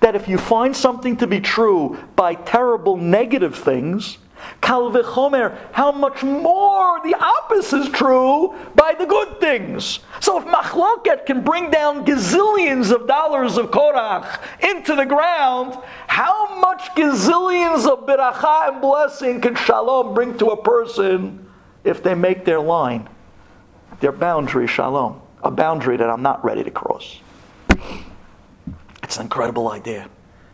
That 0.00 0.14
if 0.14 0.28
you 0.28 0.38
find 0.38 0.76
something 0.76 1.16
to 1.18 1.26
be 1.26 1.40
true 1.40 1.98
by 2.16 2.34
terrible 2.34 2.96
negative 2.96 3.56
things, 3.56 4.18
Kal 4.60 4.90
v'chomer, 4.90 5.56
how 5.72 5.92
much 5.92 6.22
more 6.22 7.00
the 7.02 7.14
opposite 7.14 7.80
is 7.80 7.88
true 7.90 8.54
by 8.74 8.94
the 8.98 9.06
good 9.06 9.40
things. 9.40 10.00
So 10.20 10.38
if 10.38 10.44
machloket 10.44 11.26
can 11.26 11.42
bring 11.42 11.70
down 11.70 12.04
gazillions 12.04 12.92
of 12.92 13.06
dollars 13.06 13.56
of 13.56 13.70
korach 13.70 14.40
into 14.60 14.94
the 14.94 15.06
ground, 15.06 15.78
how 16.06 16.60
much 16.60 16.82
gazillions 16.94 17.86
of 17.90 18.06
beracha 18.06 18.72
and 18.72 18.80
blessing 18.80 19.40
can 19.40 19.54
shalom 19.54 20.14
bring 20.14 20.36
to 20.38 20.46
a 20.46 20.62
person 20.62 21.46
if 21.84 22.02
they 22.02 22.14
make 22.14 22.44
their 22.44 22.60
line, 22.60 23.08
their 24.00 24.12
boundary 24.12 24.66
shalom, 24.66 25.20
a 25.42 25.50
boundary 25.50 25.96
that 25.96 26.10
I'm 26.10 26.22
not 26.22 26.44
ready 26.44 26.62
to 26.64 26.70
cross. 26.70 27.20
It's 29.02 29.16
an 29.16 29.22
incredible 29.22 29.70
idea, 29.70 30.08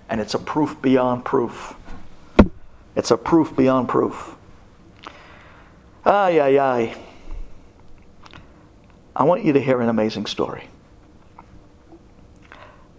and 0.09 0.21
it's 0.21 0.35
a 0.35 0.39
proof 0.39 0.81
beyond 0.81 1.25
proof 1.25 1.75
it's 2.97 3.11
a 3.11 3.17
proof 3.17 3.55
beyond 3.55 3.89
proof. 3.89 4.37
Ay, 6.05 6.41
ay, 6.41 6.59
ay. 6.59 6.97
I 9.15 9.25
want 9.25 9.45
you 9.45 9.53
to 9.53 9.61
hear 9.61 9.81
an 9.81 9.89
amazing 9.89 10.27
story. 10.27 10.69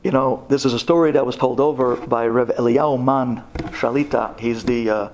You 0.03 0.11
know, 0.11 0.45
this 0.49 0.63
is 0.65 0.73
a 0.73 0.79
story 0.79 1.11
that 1.11 1.25
was 1.25 1.35
told 1.35 1.59
over 1.59 1.95
by 1.95 2.27
Rev 2.27 2.49
Eliyahu 2.49 3.03
Mann 3.03 3.43
Shalita. 3.73 4.39
He's 4.39 4.63
the 4.63 4.89
uh, 4.89 5.09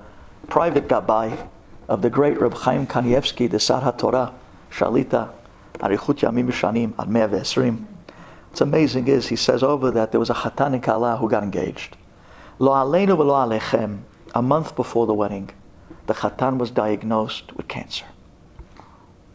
private 0.48 0.88
gabbai 0.88 1.48
of 1.88 2.02
the 2.02 2.10
great 2.10 2.40
Reb 2.40 2.54
Chaim 2.54 2.86
Kanievsky, 2.86 3.50
the 3.50 3.60
Sar 3.60 3.92
Torah 3.98 4.34
Shalita, 4.70 5.32
Arichut 5.76 6.20
Yamim 6.20 6.52
Shanim, 6.52 6.94
Ad 7.00 7.88
What's 8.50 8.62
amazing 8.62 9.08
is 9.08 9.28
he 9.28 9.36
says 9.36 9.64
over 9.64 9.90
that 9.92 10.12
there 10.12 10.20
was 10.20 10.30
a 10.30 10.36
Chatan 10.36 10.82
Kala 10.82 11.18
who 11.18 11.30
got 11.30 11.42
engaged. 11.42 11.98
Lo 12.60 12.72
aleinu 12.72 13.18
v'lo 13.18 13.60
alechem, 13.60 14.02
a 14.34 14.42
month 14.42 14.76
before 14.76 15.06
the 15.06 15.14
wedding, 15.14 15.52
the 16.08 16.14
Chatan 16.14 16.58
was 16.58 16.72
diagnosed 16.72 17.54
with 17.56 17.68
cancer. 17.68 18.06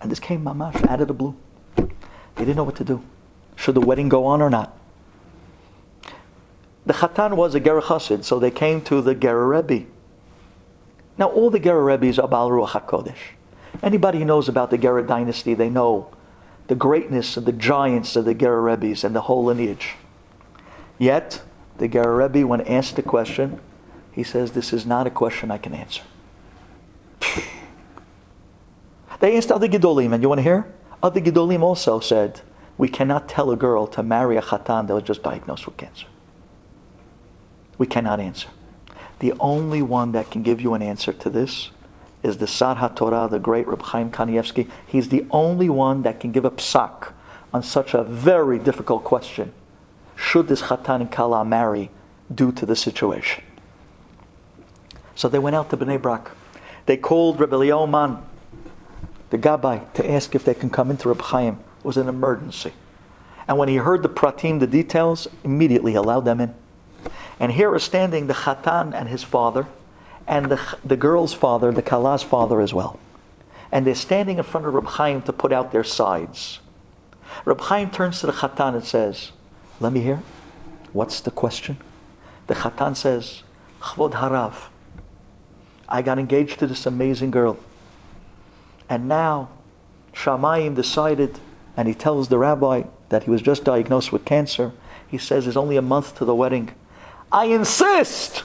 And 0.00 0.10
this 0.10 0.20
came 0.20 0.44
mamash 0.44 0.86
out 0.88 1.00
of 1.00 1.08
the 1.08 1.14
blue. 1.14 1.36
They 1.76 2.44
didn't 2.44 2.56
know 2.56 2.64
what 2.64 2.76
to 2.76 2.84
do. 2.84 3.02
Should 3.56 3.74
the 3.74 3.80
wedding 3.80 4.08
go 4.08 4.26
on 4.26 4.40
or 4.40 4.50
not? 4.50 4.76
The 6.86 6.94
Chatan 6.94 7.36
was 7.36 7.54
a 7.54 7.60
Ger 7.60 7.80
Chassid, 7.80 8.24
so 8.24 8.38
they 8.38 8.50
came 8.50 8.80
to 8.82 9.02
the 9.02 9.14
Ger 9.14 9.46
Rebbe. 9.46 9.86
Now, 11.18 11.26
all 11.26 11.50
the 11.50 11.58
Ger 11.58 11.82
Rebbes 11.82 12.18
are 12.18 12.28
Baal 12.28 12.50
Ruach 12.50 12.70
HaKodesh. 12.70 13.34
Anybody 13.82 14.20
who 14.20 14.24
knows 14.24 14.48
about 14.48 14.70
the 14.70 14.78
Ger 14.78 15.02
dynasty, 15.02 15.54
they 15.54 15.68
know 15.68 16.10
the 16.68 16.74
greatness 16.74 17.36
of 17.36 17.44
the 17.44 17.52
giants 17.52 18.16
of 18.16 18.24
the 18.24 18.34
Ger 18.34 18.60
Rebbes 18.60 19.04
and 19.04 19.14
the 19.14 19.22
whole 19.22 19.44
lineage. 19.44 19.96
Yet, 20.98 21.42
the 21.78 21.88
Ger 21.88 22.16
Rebbe, 22.16 22.46
when 22.46 22.60
asked 22.62 22.96
the 22.96 23.02
question, 23.02 23.60
he 24.12 24.22
says, 24.22 24.52
This 24.52 24.72
is 24.72 24.86
not 24.86 25.06
a 25.06 25.10
question 25.10 25.50
I 25.50 25.58
can 25.58 25.74
answer. 25.74 26.02
They 29.20 29.36
asked 29.36 29.50
other 29.50 29.68
Gedolim, 29.68 30.12
and 30.12 30.22
you 30.22 30.28
want 30.28 30.38
to 30.38 30.44
hear? 30.44 30.72
Other 31.02 31.20
Gedolim 31.20 31.62
also 31.62 32.00
said, 32.00 32.40
We 32.76 32.88
cannot 32.88 33.28
tell 33.28 33.50
a 33.50 33.56
girl 33.56 33.86
to 33.88 34.02
marry 34.02 34.36
a 34.36 34.42
Chatan 34.42 34.86
that 34.86 34.94
was 34.94 35.02
just 35.02 35.22
diagnosed 35.22 35.66
with 35.66 35.76
cancer. 35.76 36.06
We 37.78 37.86
cannot 37.86 38.20
answer. 38.20 38.48
The 39.20 39.32
only 39.40 39.82
one 39.82 40.12
that 40.12 40.30
can 40.30 40.42
give 40.42 40.60
you 40.60 40.74
an 40.74 40.82
answer 40.82 41.12
to 41.12 41.30
this 41.30 41.70
is 42.22 42.38
the 42.38 42.46
Sar 42.46 42.76
HaTorah, 42.76 43.30
the 43.30 43.38
great 43.38 43.66
Reb 43.66 43.82
Chaim 43.82 44.10
Kanievsky. 44.10 44.68
He's 44.86 45.08
the 45.08 45.26
only 45.30 45.68
one 45.68 46.02
that 46.02 46.20
can 46.20 46.32
give 46.32 46.44
a 46.44 46.50
psak 46.50 47.12
on 47.52 47.62
such 47.62 47.94
a 47.94 48.04
very 48.04 48.58
difficult 48.58 49.04
question. 49.04 49.52
Should 50.16 50.48
this 50.48 50.62
Chatan 50.62 51.00
and 51.00 51.12
Kala 51.12 51.44
marry 51.44 51.90
due 52.32 52.52
to 52.52 52.66
the 52.66 52.76
situation? 52.76 53.44
So 55.18 55.28
they 55.28 55.40
went 55.40 55.56
out 55.56 55.68
to 55.70 55.76
Bnei 55.76 56.00
Brak. 56.00 56.30
They 56.86 56.96
called 56.96 57.40
Rabbi 57.40 57.56
Leoman, 57.56 58.18
the 59.30 59.36
Gabbai, 59.36 59.92
to 59.94 60.08
ask 60.08 60.36
if 60.36 60.44
they 60.44 60.54
can 60.54 60.70
come 60.70 60.92
into 60.92 61.08
Reb 61.08 61.20
Chaim. 61.20 61.54
It 61.80 61.84
was 61.84 61.96
an 61.96 62.08
emergency. 62.08 62.72
And 63.48 63.58
when 63.58 63.68
he 63.68 63.76
heard 63.76 64.04
the 64.04 64.08
pratim, 64.08 64.60
the 64.60 64.68
details, 64.68 65.26
immediately 65.42 65.96
allowed 65.96 66.24
them 66.24 66.40
in. 66.40 66.54
And 67.40 67.50
here 67.50 67.74
are 67.74 67.80
standing 67.80 68.28
the 68.28 68.32
Chatan 68.32 68.94
and 68.94 69.08
his 69.08 69.24
father, 69.24 69.66
and 70.28 70.52
the, 70.52 70.60
the 70.84 70.96
girl's 70.96 71.34
father, 71.34 71.72
the 71.72 71.82
Kala's 71.82 72.22
father 72.22 72.60
as 72.60 72.72
well. 72.72 73.00
And 73.72 73.84
they're 73.84 73.96
standing 73.96 74.38
in 74.38 74.44
front 74.44 74.68
of 74.68 74.74
Reb 74.74 74.86
Chaim 74.86 75.22
to 75.22 75.32
put 75.32 75.52
out 75.52 75.72
their 75.72 75.82
sides. 75.82 76.60
Reb 77.44 77.60
Chaim 77.62 77.90
turns 77.90 78.20
to 78.20 78.26
the 78.26 78.32
Chatan 78.32 78.76
and 78.76 78.84
says, 78.84 79.32
Let 79.80 79.92
me 79.92 80.00
hear. 80.00 80.22
What's 80.92 81.20
the 81.20 81.32
question? 81.32 81.78
The 82.46 82.54
Chatan 82.54 82.96
says, 82.96 83.42
Chvod 83.80 84.12
Harav. 84.12 84.68
I 85.88 86.02
got 86.02 86.18
engaged 86.18 86.58
to 86.58 86.66
this 86.66 86.86
amazing 86.86 87.30
girl. 87.30 87.58
And 88.88 89.08
now, 89.08 89.48
Shamayim 90.12 90.74
decided, 90.74 91.38
and 91.76 91.88
he 91.88 91.94
tells 91.94 92.28
the 92.28 92.38
rabbi 92.38 92.84
that 93.08 93.24
he 93.24 93.30
was 93.30 93.42
just 93.42 93.64
diagnosed 93.64 94.12
with 94.12 94.24
cancer. 94.24 94.72
He 95.06 95.18
says 95.18 95.44
there's 95.44 95.56
only 95.56 95.76
a 95.76 95.82
month 95.82 96.16
to 96.18 96.24
the 96.24 96.34
wedding. 96.34 96.70
I 97.32 97.46
insist 97.46 98.44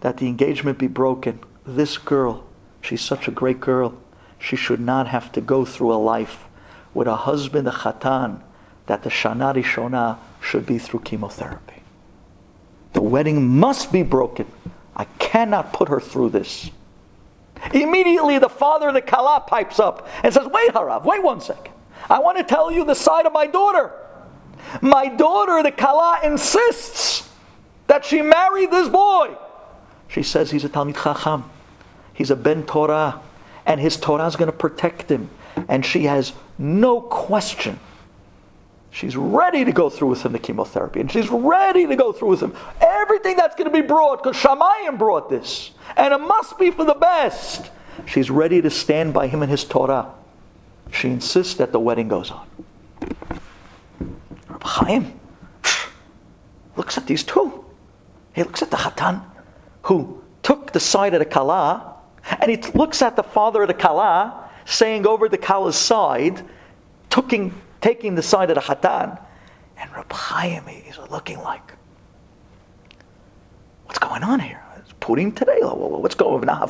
that 0.00 0.18
the 0.18 0.26
engagement 0.26 0.78
be 0.78 0.86
broken. 0.88 1.40
This 1.64 1.98
girl, 1.98 2.44
she's 2.80 3.02
such 3.02 3.28
a 3.28 3.32
great 3.32 3.60
girl. 3.60 3.94
She 4.38 4.56
should 4.56 4.80
not 4.80 5.08
have 5.08 5.32
to 5.32 5.40
go 5.40 5.64
through 5.64 5.92
a 5.92 5.96
life 5.96 6.44
with 6.94 7.06
a 7.06 7.16
husband, 7.16 7.68
a 7.68 7.72
chatan, 7.72 8.40
that 8.86 9.02
the 9.02 9.10
Shana 9.10 9.54
Rishona 9.54 10.18
should 10.40 10.64
be 10.66 10.78
through 10.78 11.00
chemotherapy. 11.00 11.82
The 12.92 13.02
wedding 13.02 13.46
must 13.46 13.92
be 13.92 14.02
broken. 14.02 14.46
I 14.96 15.04
cannot 15.18 15.72
put 15.72 15.88
her 15.88 16.00
through 16.00 16.30
this. 16.30 16.70
Immediately, 17.72 18.38
the 18.38 18.48
father 18.48 18.88
of 18.88 18.94
the 18.94 19.02
Kala 19.02 19.40
pipes 19.40 19.78
up 19.78 20.08
and 20.22 20.32
says, 20.32 20.46
Wait, 20.46 20.70
Harav, 20.70 21.04
wait 21.04 21.22
one 21.22 21.40
second. 21.40 21.74
I 22.08 22.18
want 22.20 22.38
to 22.38 22.44
tell 22.44 22.70
you 22.70 22.84
the 22.84 22.94
side 22.94 23.26
of 23.26 23.32
my 23.32 23.46
daughter. 23.46 23.92
My 24.80 25.08
daughter, 25.08 25.62
the 25.62 25.70
Kala, 25.70 26.20
insists 26.24 27.28
that 27.86 28.04
she 28.04 28.22
marry 28.22 28.66
this 28.66 28.88
boy. 28.88 29.36
She 30.08 30.22
says 30.22 30.50
he's 30.50 30.64
a 30.64 30.68
Talmid 30.68 31.02
Chacham. 31.02 31.48
He's 32.14 32.30
a 32.30 32.36
Ben 32.36 32.64
Torah. 32.64 33.20
And 33.64 33.80
his 33.80 33.96
Torah 33.96 34.26
is 34.26 34.36
going 34.36 34.50
to 34.50 34.56
protect 34.56 35.10
him. 35.10 35.28
And 35.68 35.84
she 35.84 36.04
has 36.04 36.32
no 36.58 37.00
question. 37.00 37.78
She's 38.90 39.16
ready 39.16 39.64
to 39.64 39.72
go 39.72 39.90
through 39.90 40.08
with 40.08 40.22
him 40.22 40.32
the 40.32 40.38
chemotherapy. 40.38 41.00
And 41.00 41.10
she's 41.10 41.28
ready 41.28 41.86
to 41.86 41.96
go 41.96 42.12
through 42.12 42.28
with 42.28 42.42
him. 42.42 42.54
Everything 42.80 43.36
that's 43.36 43.54
going 43.54 43.70
to 43.70 43.82
be 43.82 43.86
brought, 43.86 44.22
because 44.22 44.36
Shamayim 44.36 44.98
brought 44.98 45.28
this. 45.28 45.72
And 45.96 46.14
it 46.14 46.18
must 46.18 46.58
be 46.58 46.70
for 46.70 46.84
the 46.84 46.94
best. 46.94 47.70
She's 48.06 48.30
ready 48.30 48.62
to 48.62 48.70
stand 48.70 49.12
by 49.12 49.26
him 49.26 49.42
in 49.42 49.48
his 49.48 49.64
Torah. 49.64 50.12
She 50.90 51.08
insists 51.08 51.54
that 51.54 51.72
the 51.72 51.80
wedding 51.80 52.08
goes 52.08 52.30
on. 52.30 52.46
Rabbi 54.48 54.66
Chaim 54.66 55.20
looks 56.76 56.96
at 56.96 57.06
these 57.06 57.24
two. 57.24 57.64
He 58.34 58.42
looks 58.42 58.62
at 58.62 58.70
the 58.70 58.76
Hatan, 58.76 59.22
who 59.82 60.22
took 60.42 60.72
the 60.72 60.80
side 60.80 61.14
of 61.14 61.20
the 61.20 61.26
Kala, 61.26 61.96
and 62.40 62.50
he 62.50 62.56
looks 62.72 63.02
at 63.02 63.16
the 63.16 63.22
father 63.22 63.62
of 63.62 63.68
the 63.68 63.74
Kala, 63.74 64.50
saying 64.64 65.06
over 65.06 65.28
the 65.28 65.38
Kala's 65.38 65.76
side, 65.76 66.44
taking, 67.08 67.54
taking 67.80 68.14
the 68.14 68.22
side 68.22 68.50
of 68.50 68.54
the 68.56 68.60
Hatan. 68.60 69.20
And 69.78 69.90
Reb 69.94 70.10
Chaim 70.12 70.66
is 70.68 70.98
looking 71.10 71.38
like, 71.40 71.72
what's 73.84 73.98
going 73.98 74.22
on 74.22 74.40
here? 74.40 74.62
It's 74.78 74.92
Purim 75.00 75.32
today. 75.32 75.58
What's 75.62 76.14
going 76.14 76.48
on? 76.48 76.68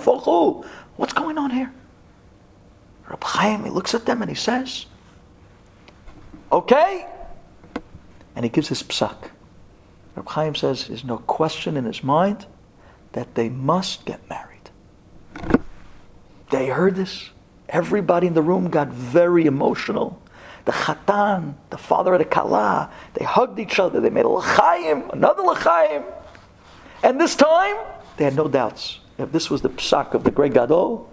What's 0.96 1.12
going 1.12 1.38
on 1.38 1.50
here? 1.50 1.72
Reb 3.08 3.22
Chaim, 3.22 3.64
he 3.64 3.70
looks 3.70 3.94
at 3.94 4.06
them 4.06 4.22
and 4.22 4.28
he 4.28 4.34
says, 4.34 4.86
okay. 6.50 7.06
And 8.34 8.44
he 8.44 8.48
gives 8.48 8.68
his 8.68 8.82
psak. 8.82 9.30
Reb 10.16 10.28
Chaim 10.28 10.54
says 10.54 10.88
there's 10.88 11.04
no 11.04 11.18
question 11.18 11.76
in 11.76 11.84
his 11.84 12.02
mind 12.02 12.46
that 13.12 13.34
they 13.34 13.48
must 13.48 14.04
get 14.04 14.28
married. 14.28 14.70
They 16.50 16.66
heard 16.66 16.96
this. 16.96 17.30
Everybody 17.68 18.26
in 18.26 18.34
the 18.34 18.42
room 18.42 18.70
got 18.70 18.88
very 18.88 19.46
emotional. 19.46 20.20
The 20.66 20.72
Chatan, 20.72 21.54
the 21.70 21.78
father 21.78 22.12
of 22.12 22.18
the 22.18 22.24
Kala, 22.24 22.90
they 23.14 23.24
hugged 23.24 23.58
each 23.58 23.78
other. 23.78 24.00
They 24.00 24.10
made 24.10 24.24
a 24.24 24.28
L'chaim, 24.28 25.08
another 25.10 25.42
L'chaim. 25.42 26.02
And 27.02 27.20
this 27.20 27.34
time, 27.34 27.76
they 28.16 28.24
had 28.24 28.34
no 28.34 28.48
doubts. 28.48 29.00
If 29.16 29.32
this 29.32 29.48
was 29.48 29.62
the 29.62 29.70
psak 29.70 30.12
of 30.12 30.24
the 30.24 30.30
great 30.30 30.52
Gadol, 30.52 31.08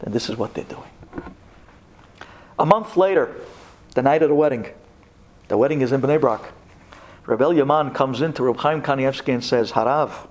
then 0.00 0.12
this 0.12 0.28
is 0.28 0.36
what 0.36 0.54
they're 0.54 0.64
doing. 0.64 0.90
A 2.58 2.66
month 2.66 2.96
later, 2.96 3.34
the 3.94 4.02
night 4.02 4.22
of 4.22 4.28
the 4.28 4.34
wedding, 4.34 4.66
the 5.48 5.56
wedding 5.56 5.80
is 5.80 5.90
in 5.90 6.00
Bnei 6.00 6.20
Brak. 6.20 6.52
Rebel 7.26 7.52
Yaman 7.52 7.92
comes 7.92 8.20
into 8.20 8.42
Reb 8.42 8.58
Chaim 8.58 8.82
Kanievsky 8.82 9.32
and 9.32 9.44
says, 9.44 9.72
Harav, 9.72 10.28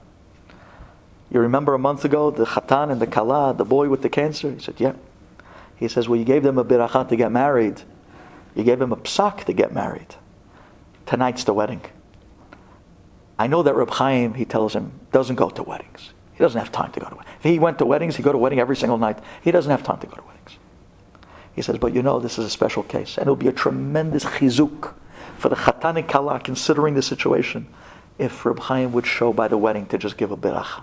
you 1.32 1.39
remember 1.39 1.73
a 1.73 1.80
month 1.80 2.05
ago 2.05 2.32
the 2.32 2.45
Chatan 2.45 2.91
and 2.91 3.01
the 3.01 3.07
Kala, 3.07 3.53
the 3.53 3.65
boy 3.65 3.89
with 3.89 4.01
the 4.01 4.09
cancer? 4.09 4.51
He 4.51 4.59
said, 4.59 4.75
Yeah. 4.78 4.93
He 5.75 5.88
says, 5.88 6.07
Well, 6.07 6.17
you 6.17 6.25
gave 6.25 6.43
them 6.43 6.57
a 6.57 6.65
birachat 6.65 7.09
to 7.09 7.15
get 7.15 7.32
married. 7.32 7.82
You 8.58 8.64
gave 8.64 8.82
him 8.82 8.91
a 8.91 8.97
psak 8.97 9.43
to 9.43 9.53
get 9.53 9.72
married. 9.72 10.16
Tonight's 11.05 11.43
the 11.43 11.53
wedding. 11.53 11.82
I 13.38 13.45
know 13.45 13.62
that 13.62 13.76
Reb 13.76 13.91
Chaim, 13.91 14.34
he 14.34 14.45
tells 14.45 14.74
him, 14.76 14.99
doesn't 15.12 15.36
go 15.36 15.51
to 15.51 15.62
weddings. 15.62 16.12
He 16.34 16.39
doesn't 16.39 16.60
have 16.60 16.72
time 16.72 16.91
to 16.93 16.99
go 16.99 17.08
to 17.08 17.16
weddings. 17.16 17.36
If 17.38 17.43
he 17.43 17.60
went 17.60 17.78
to 17.78 17.86
weddings, 17.86 18.16
he'd 18.16 18.24
go 18.24 18.32
to 18.32 18.38
wedding 18.38 18.60
every 18.60 18.76
single 18.76 18.97
night. 18.97 19.20
He 19.43 19.51
doesn't 19.51 19.70
have 19.70 19.84
time 19.84 19.99
to 19.99 20.08
go 20.08 20.16
to 20.16 20.24
weddings. 20.24 20.58
He 21.53 21.62
says, 21.62 21.78
but 21.78 21.93
you 21.93 22.01
know, 22.01 22.20
this 22.20 22.39
is 22.39 22.45
a 22.45 22.49
special 22.49 22.82
case. 22.82 23.18
And 23.18 23.24
it'll 23.24 23.36
be 23.36 23.47
a 23.47 23.53
tremendous 23.53 24.26
chizuk 24.26 24.95
for 25.38 25.49
the 25.49 25.55
Chatan 25.55 25.99
and 25.99 26.08
Kala, 26.08 26.39
considering 26.39 26.95
the 26.95 27.03
situation, 27.03 27.68
if 28.18 28.43
Reb 28.43 28.58
Chaim 28.58 28.91
would 28.91 29.05
show 29.05 29.34
by 29.34 29.47
the 29.47 29.58
wedding 29.58 29.86
to 29.88 29.99
just 29.99 30.18
give 30.18 30.32
a 30.32 30.38
biracha. 30.38 30.82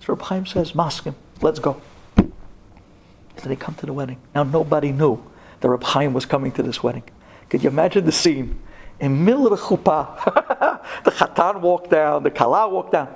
So 0.00 0.14
Reb 0.14 0.22
Chaim 0.22 0.46
says, 0.46 0.72
Maskim, 0.72 1.14
let's 1.42 1.58
go. 1.58 1.82
So 2.16 3.46
they 3.48 3.56
come 3.56 3.74
to 3.74 3.84
the 3.84 3.92
wedding. 3.92 4.18
Now 4.34 4.44
nobody 4.44 4.90
knew 4.90 5.22
that 5.60 5.68
Reb 5.68 5.82
Chaim 5.82 6.12
was 6.12 6.26
coming 6.26 6.52
to 6.52 6.62
this 6.62 6.82
wedding. 6.82 7.04
Could 7.48 7.62
you 7.62 7.70
imagine 7.70 8.04
the 8.04 8.12
scene? 8.12 8.58
In 9.00 9.24
middle 9.24 9.46
of 9.46 9.58
the 9.58 9.64
chuppah, 9.64 10.82
the 11.04 11.10
Chatan 11.10 11.60
walked 11.60 11.90
down, 11.90 12.22
the 12.22 12.30
Kala 12.30 12.68
walked 12.68 12.92
down, 12.92 13.08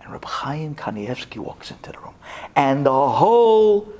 and 0.00 0.12
Reb 0.12 0.24
Chaim 0.24 0.74
Kanievsky 0.74 1.38
walks 1.38 1.70
into 1.70 1.92
the 1.92 1.98
room. 1.98 2.14
And 2.56 2.86
the 2.86 3.08
whole 3.08 3.92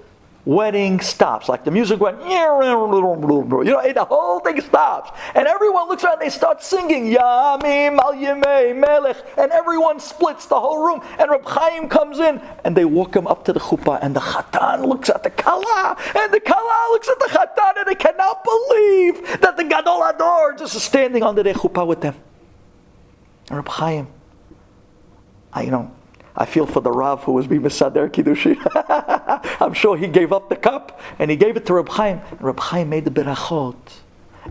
wedding 0.49 0.99
stops. 0.99 1.49
Like 1.49 1.62
the 1.62 1.70
music 1.70 2.01
went, 2.01 2.20
you 2.22 2.28
know, 2.28 2.88
the 2.88 4.07
whole 4.09 4.40
thing 4.40 4.61
stops. 4.62 5.11
And 5.34 5.46
everyone 5.46 5.88
looks 5.88 6.03
around 6.05 6.20
they 6.20 6.30
start 6.30 6.62
singing, 6.62 7.14
Yamim 7.14 7.99
al 7.99 8.14
Yemei 8.14 8.74
Melech. 8.74 9.18
And 9.36 9.53
everyone 9.53 10.01
splits 10.01 10.46
the 10.46 10.59
whole 10.59 10.84
room. 10.84 11.03
And 11.18 11.30
Reb 11.30 11.44
Chaim 11.44 11.88
comes 11.88 12.18
in 12.18 12.40
and 12.64 12.74
they 12.74 12.86
walk 12.86 13.14
him 13.14 13.26
up 13.26 13.44
to 13.44 13.53
the 13.53 13.61
chuppah. 13.61 13.99
And 14.01 14.16
the 14.16 14.20
Chatan 14.20 14.86
looks 14.86 15.11
at 15.11 15.22
the 15.22 15.30
Kala. 15.30 15.96
And 16.16 16.32
the 16.32 16.40
Kala 16.40 16.88
looks 16.92 17.09
at 17.09 17.18
the 17.18 17.26
Chatan 17.26 17.76
and 17.76 17.86
they 17.86 17.94
cannot 17.94 18.42
believe 18.42 19.40
that 19.42 19.57
the 19.59 19.64
Gadol 19.64 20.01
HaDor 20.01 20.59
just 20.59 20.74
is 20.74 20.82
standing 20.82 21.22
under 21.22 21.42
the 21.42 21.53
chuppah 21.53 21.86
with 21.86 22.01
them. 22.01 22.14
And 23.51 23.59
Reb 23.59 23.68
Chaim 23.68 24.09
I, 25.53 25.62
you 25.62 25.70
know, 25.70 25.90
I 26.41 26.47
feel 26.47 26.66
for 26.66 26.80
the 26.80 26.93
Rav 26.93 27.24
who 27.24 27.32
was 27.32 27.49
being 27.49 27.62
Misader 27.62 28.09
Kiddushi. 28.14 28.57
I'm 29.61 29.74
sure 29.74 29.97
he 29.97 30.07
gave 30.07 30.32
up 30.32 30.49
the 30.49 30.55
cup 30.55 31.01
and 31.18 31.32
he 31.32 31.36
gave 31.36 31.57
it 31.57 31.66
to 31.66 31.74
Reb 31.74 31.89
Chaim. 31.89 32.20
And 32.30 32.41
Reb 32.41 32.61
Chaim 32.61 32.89
made 32.89 33.05
the 33.05 33.11
berachot. 33.11 33.74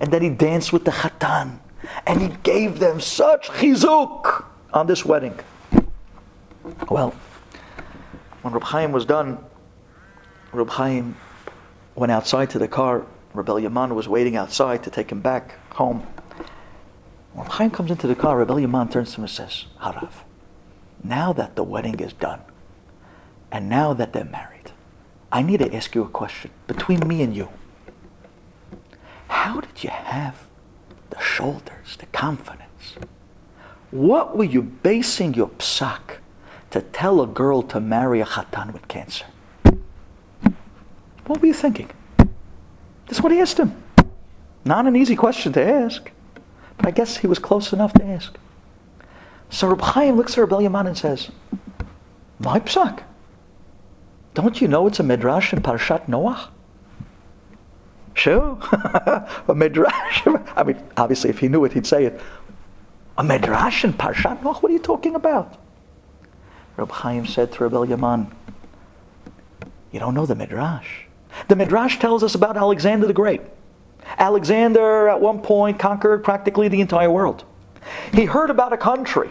And 0.02 0.12
then 0.12 0.22
he 0.22 0.30
danced 0.30 0.74
with 0.74 0.84
the 0.84 0.92
Chatan. 0.92 1.60
And 2.06 2.22
he 2.22 2.28
gave 2.44 2.80
them 2.80 3.00
such 3.00 3.48
chizuk 3.48 4.44
on 4.74 4.86
this 4.86 5.06
wedding. 5.06 5.40
Well, 6.90 7.16
when 8.42 8.54
Reb 8.54 8.64
Chaim 8.64 8.92
was 8.92 9.06
done, 9.06 9.38
Reb 10.52 10.70
Chaim 10.70 11.16
went 11.96 12.12
outside 12.12 12.50
to 12.50 12.60
the 12.60 12.68
car. 12.68 13.06
Rebbe 13.34 13.62
Yaman 13.62 13.96
was 13.96 14.10
waiting 14.10 14.36
outside 14.36 14.84
to 14.84 14.90
take 14.90 15.10
him 15.10 15.22
back 15.22 15.56
home. 15.74 16.06
When 17.32 17.48
Chaim 17.48 17.72
comes 17.72 17.92
into 17.92 18.08
the 18.08 18.16
car, 18.16 18.38
Rebbe 18.38 18.60
Yaman 18.60 18.90
turns 18.90 19.12
to 19.12 19.18
him 19.18 19.24
and 19.24 19.32
says, 19.32 19.66
Harav, 19.80 20.12
now 21.04 21.34
that 21.34 21.56
the 21.56 21.64
wedding 21.64 22.00
is 22.00 22.14
done, 22.14 22.42
and 23.52 23.70
now 23.70 23.94
that 23.94 24.14
they're 24.14 24.26
married, 24.26 24.72
I 25.32 25.42
need 25.42 25.60
to 25.60 25.76
ask 25.76 25.96
you 25.96 26.04
a 26.04 26.10
question 26.10 26.52
between 26.68 27.08
me 27.08 27.22
and 27.22 27.36
you. 27.36 27.50
How 29.28 29.62
did 29.62 29.84
you 29.84 29.90
have 29.90 30.48
the 31.10 31.20
shoulders, 31.20 31.98
the 31.98 32.06
confidence? 32.08 32.96
What 33.92 34.36
were 34.38 34.44
you 34.44 34.62
basing 34.62 35.34
your 35.34 35.50
psak 35.50 36.18
to 36.72 36.82
tell 36.82 37.22
a 37.22 37.28
girl 37.28 37.62
to 37.64 37.80
marry 37.80 38.20
a 38.22 38.26
chatan 38.26 38.74
with 38.74 38.88
cancer? 38.88 39.26
What 41.26 41.42
were 41.42 41.48
you 41.48 41.54
thinking? 41.54 41.90
That's 43.06 43.22
what 43.22 43.32
he 43.32 43.40
asked 43.40 43.58
him. 43.58 43.82
Not 44.66 44.86
an 44.86 44.96
easy 44.96 45.16
question 45.16 45.54
to 45.54 45.64
ask, 45.64 46.12
but 46.78 46.88
I 46.88 46.92
guess 46.92 47.18
he 47.18 47.28
was 47.28 47.40
close 47.40 47.72
enough 47.72 47.94
to 47.94 48.06
ask. 48.06 48.38
So 49.50 49.68
Reb 49.68 49.82
Chaim 49.82 50.16
looks 50.16 50.38
at 50.38 50.50
Reb 50.50 50.62
Yaman 50.62 50.88
and 50.88 50.98
says, 50.98 51.30
My 52.40 52.60
psak. 52.60 53.04
Don't 54.34 54.62
you 54.62 54.68
know 54.68 54.86
it's 54.88 55.00
a 55.00 55.04
midrash 55.04 55.52
in 55.52 55.62
Parshat 55.62 56.08
Noah? 56.08 56.52
Sure. 58.14 58.58
a 59.48 59.54
midrash. 59.56 60.28
I 60.56 60.64
mean, 60.64 60.82
obviously, 60.96 61.30
if 61.30 61.40
he 61.40 61.48
knew 61.48 61.66
it, 61.66 61.74
he'd 61.74 61.88
say 61.88 62.06
it. 62.06 62.20
A 63.18 63.24
midrash 63.24 63.84
in 63.84 63.94
Parshat 63.94 64.42
Noach? 64.42 64.62
What 64.62 64.72
are 64.72 64.74
you 64.74 64.80
talking 64.80 65.16
about? 65.16 65.58
Reb 66.76 66.92
Chaim 66.92 67.26
said 67.26 67.52
to 67.54 67.68
Reb 67.68 67.90
Yaman, 67.90 68.32
You 69.92 70.00
don't 70.00 70.14
know 70.14 70.26
the 70.26 70.36
midrash. 70.36 71.06
The 71.48 71.56
midrash 71.56 72.00
tells 72.00 72.24
us 72.24 72.36
about 72.36 72.58
Alexander 72.58 73.08
the 73.08 73.14
Great. 73.14 73.42
Alexander, 74.18 75.10
at 75.10 75.20
one 75.20 75.42
point, 75.42 75.80
conquered 75.80 76.24
practically 76.24 76.68
the 76.68 76.82
entire 76.82 77.10
world. 77.10 77.44
He 78.14 78.26
heard 78.26 78.50
about 78.50 78.74
a 78.74 78.78
country. 78.78 79.30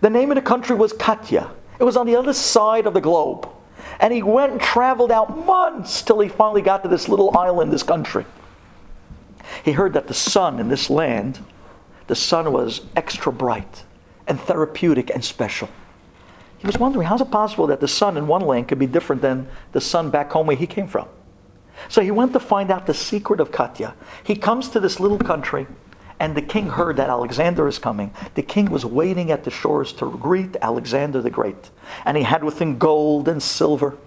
The 0.00 0.10
name 0.10 0.30
of 0.30 0.36
the 0.36 0.42
country 0.42 0.76
was 0.76 0.92
Katya. 0.92 1.50
It 1.78 1.84
was 1.84 1.96
on 1.96 2.06
the 2.06 2.16
other 2.16 2.32
side 2.32 2.86
of 2.86 2.94
the 2.94 3.00
globe. 3.00 3.48
And 4.00 4.12
he 4.12 4.22
went 4.22 4.52
and 4.52 4.60
traveled 4.60 5.12
out 5.12 5.46
months 5.46 6.02
till 6.02 6.20
he 6.20 6.28
finally 6.28 6.62
got 6.62 6.82
to 6.82 6.88
this 6.88 7.08
little 7.08 7.36
island, 7.36 7.72
this 7.72 7.82
country. 7.82 8.24
He 9.64 9.72
heard 9.72 9.92
that 9.92 10.08
the 10.08 10.14
sun 10.14 10.58
in 10.58 10.68
this 10.68 10.90
land, 10.90 11.38
the 12.06 12.14
sun 12.14 12.52
was 12.52 12.82
extra 12.96 13.32
bright 13.32 13.84
and 14.26 14.40
therapeutic 14.40 15.10
and 15.10 15.24
special. 15.24 15.68
He 16.58 16.66
was 16.66 16.78
wondering, 16.78 17.08
how's 17.08 17.20
it 17.20 17.30
possible 17.30 17.66
that 17.68 17.80
the 17.80 17.88
sun 17.88 18.16
in 18.16 18.26
one 18.26 18.42
land 18.42 18.68
could 18.68 18.78
be 18.78 18.86
different 18.86 19.20
than 19.20 19.48
the 19.72 19.80
sun 19.80 20.10
back 20.10 20.30
home 20.30 20.46
where 20.46 20.56
he 20.56 20.66
came 20.66 20.86
from? 20.86 21.08
So 21.88 22.00
he 22.02 22.10
went 22.10 22.32
to 22.34 22.40
find 22.40 22.70
out 22.70 22.86
the 22.86 22.94
secret 22.94 23.40
of 23.40 23.50
Katya. 23.50 23.94
He 24.22 24.36
comes 24.36 24.68
to 24.68 24.80
this 24.80 25.00
little 25.00 25.18
country, 25.18 25.66
and 26.22 26.36
the 26.36 26.40
king 26.40 26.68
heard 26.68 26.98
that 26.98 27.10
Alexander 27.10 27.66
is 27.66 27.80
coming. 27.80 28.14
The 28.36 28.42
king 28.42 28.70
was 28.70 28.86
waiting 28.86 29.32
at 29.32 29.42
the 29.42 29.50
shores 29.50 29.92
to 29.94 30.08
greet 30.08 30.54
Alexander 30.62 31.20
the 31.20 31.30
Great. 31.30 31.70
And 32.04 32.16
he 32.16 32.22
had 32.22 32.44
with 32.44 32.60
him 32.60 32.78
gold 32.78 33.26
and 33.26 33.42
silver. 33.42 33.98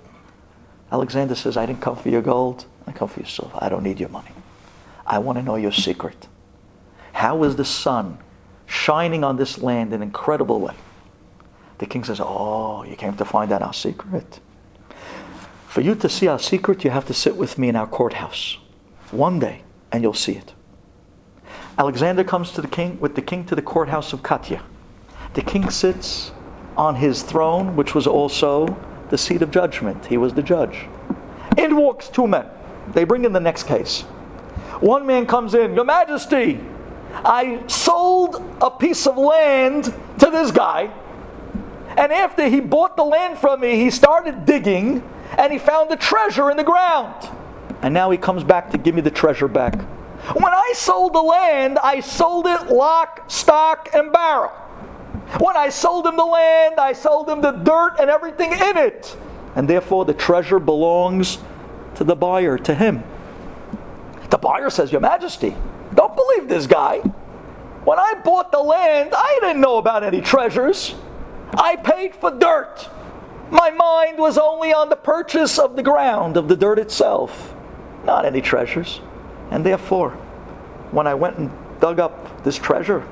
Alexander 0.93 1.35
says, 1.35 1.57
I 1.57 1.65
didn't 1.65 1.81
come 1.81 1.97
for 1.97 2.07
your 2.07 2.21
gold, 2.21 2.67
I 2.87 2.93
come 2.93 3.09
for 3.09 3.19
your 3.19 3.27
silver. 3.27 3.59
I 3.61 3.67
don't 3.67 3.83
need 3.83 3.99
your 3.99 4.07
money. 4.07 4.31
I 5.05 5.19
want 5.19 5.39
to 5.39 5.43
know 5.43 5.57
your 5.57 5.73
secret. 5.73 6.29
How 7.11 7.43
is 7.43 7.57
the 7.57 7.65
sun 7.65 8.17
shining 8.65 9.25
on 9.25 9.35
this 9.35 9.57
land 9.57 9.89
in 9.89 9.95
an 9.95 10.07
incredible 10.07 10.61
way? 10.61 10.75
The 11.79 11.85
king 11.85 12.05
says, 12.05 12.21
Oh, 12.23 12.83
you 12.83 12.95
came 12.95 13.17
to 13.17 13.25
find 13.25 13.51
out 13.51 13.61
our 13.61 13.73
secret. 13.73 14.39
For 15.67 15.81
you 15.81 15.95
to 15.95 16.07
see 16.07 16.27
our 16.27 16.39
secret, 16.39 16.85
you 16.85 16.91
have 16.91 17.07
to 17.07 17.13
sit 17.13 17.35
with 17.35 17.57
me 17.57 17.67
in 17.67 17.75
our 17.75 17.87
courthouse 17.87 18.57
one 19.11 19.37
day, 19.37 19.63
and 19.91 20.01
you'll 20.01 20.13
see 20.13 20.37
it. 20.37 20.54
Alexander 21.77 22.23
comes 22.23 22.51
to 22.51 22.61
the 22.61 22.67
king 22.67 22.99
with 22.99 23.15
the 23.15 23.21
king 23.21 23.45
to 23.45 23.55
the 23.55 23.61
courthouse 23.61 24.13
of 24.13 24.23
Katya. 24.23 24.63
The 25.33 25.41
king 25.41 25.69
sits 25.69 26.31
on 26.77 26.95
his 26.95 27.21
throne, 27.21 27.75
which 27.75 27.93
was 27.93 28.07
also 28.07 28.77
the 29.09 29.17
seat 29.17 29.41
of 29.41 29.51
judgment. 29.51 30.05
He 30.05 30.17
was 30.17 30.33
the 30.33 30.43
judge. 30.43 30.87
In 31.57 31.75
walks 31.75 32.07
two 32.07 32.27
men. 32.27 32.45
They 32.93 33.03
bring 33.03 33.25
in 33.25 33.33
the 33.33 33.39
next 33.39 33.63
case. 33.63 34.01
One 34.79 35.05
man 35.05 35.25
comes 35.25 35.53
in, 35.53 35.75
Your 35.75 35.85
Majesty, 35.85 36.59
I 37.13 37.63
sold 37.67 38.43
a 38.61 38.69
piece 38.69 39.07
of 39.07 39.17
land 39.17 39.85
to 40.19 40.29
this 40.29 40.51
guy, 40.51 40.91
and 41.97 42.11
after 42.11 42.47
he 42.47 42.59
bought 42.59 42.97
the 42.97 43.03
land 43.03 43.39
from 43.39 43.61
me, 43.61 43.77
he 43.77 43.89
started 43.89 44.45
digging 44.45 45.01
and 45.37 45.51
he 45.51 45.59
found 45.59 45.89
the 45.89 45.95
treasure 45.95 46.51
in 46.51 46.57
the 46.57 46.63
ground. 46.63 47.29
And 47.81 47.93
now 47.93 48.11
he 48.11 48.17
comes 48.17 48.43
back 48.43 48.71
to 48.71 48.77
give 48.77 48.95
me 48.95 49.01
the 49.01 49.11
treasure 49.11 49.47
back. 49.47 49.75
When 50.33 50.53
I 50.53 50.73
sold 50.75 51.13
the 51.13 51.21
land, 51.21 51.77
I 51.79 51.99
sold 51.99 52.47
it 52.47 52.67
lock, 52.67 53.29
stock, 53.29 53.89
and 53.93 54.11
barrel. 54.11 54.49
When 55.39 55.55
I 55.55 55.69
sold 55.69 56.07
him 56.07 56.17
the 56.17 56.25
land, 56.25 56.79
I 56.79 56.93
sold 56.93 57.29
him 57.29 57.41
the 57.41 57.51
dirt 57.51 57.97
and 57.99 58.09
everything 58.09 58.51
in 58.51 58.77
it. 58.77 59.15
And 59.55 59.67
therefore, 59.67 60.05
the 60.05 60.13
treasure 60.13 60.59
belongs 60.59 61.37
to 61.95 62.03
the 62.03 62.15
buyer, 62.15 62.57
to 62.59 62.73
him. 62.73 63.03
The 64.29 64.37
buyer 64.37 64.69
says, 64.69 64.91
Your 64.91 65.01
Majesty, 65.01 65.55
don't 65.93 66.15
believe 66.15 66.47
this 66.47 66.67
guy. 66.67 66.99
When 67.83 67.99
I 67.99 68.15
bought 68.15 68.51
the 68.51 68.61
land, 68.61 69.13
I 69.15 69.37
didn't 69.41 69.61
know 69.61 69.77
about 69.77 70.03
any 70.03 70.21
treasures. 70.21 70.95
I 71.53 71.75
paid 71.75 72.15
for 72.15 72.31
dirt. 72.31 72.89
My 73.51 73.69
mind 73.69 74.17
was 74.17 74.37
only 74.39 74.73
on 74.73 74.89
the 74.89 74.95
purchase 74.95 75.59
of 75.59 75.75
the 75.75 75.83
ground, 75.83 76.35
of 76.35 76.47
the 76.47 76.57
dirt 76.57 76.79
itself, 76.79 77.55
not 78.03 78.25
any 78.25 78.41
treasures. 78.41 79.01
And 79.51 79.65
therefore, 79.65 80.11
when 80.91 81.07
I 81.07 81.13
went 81.13 81.37
and 81.37 81.51
dug 81.79 81.99
up 81.99 82.43
this 82.43 82.57
treasure, 82.57 83.05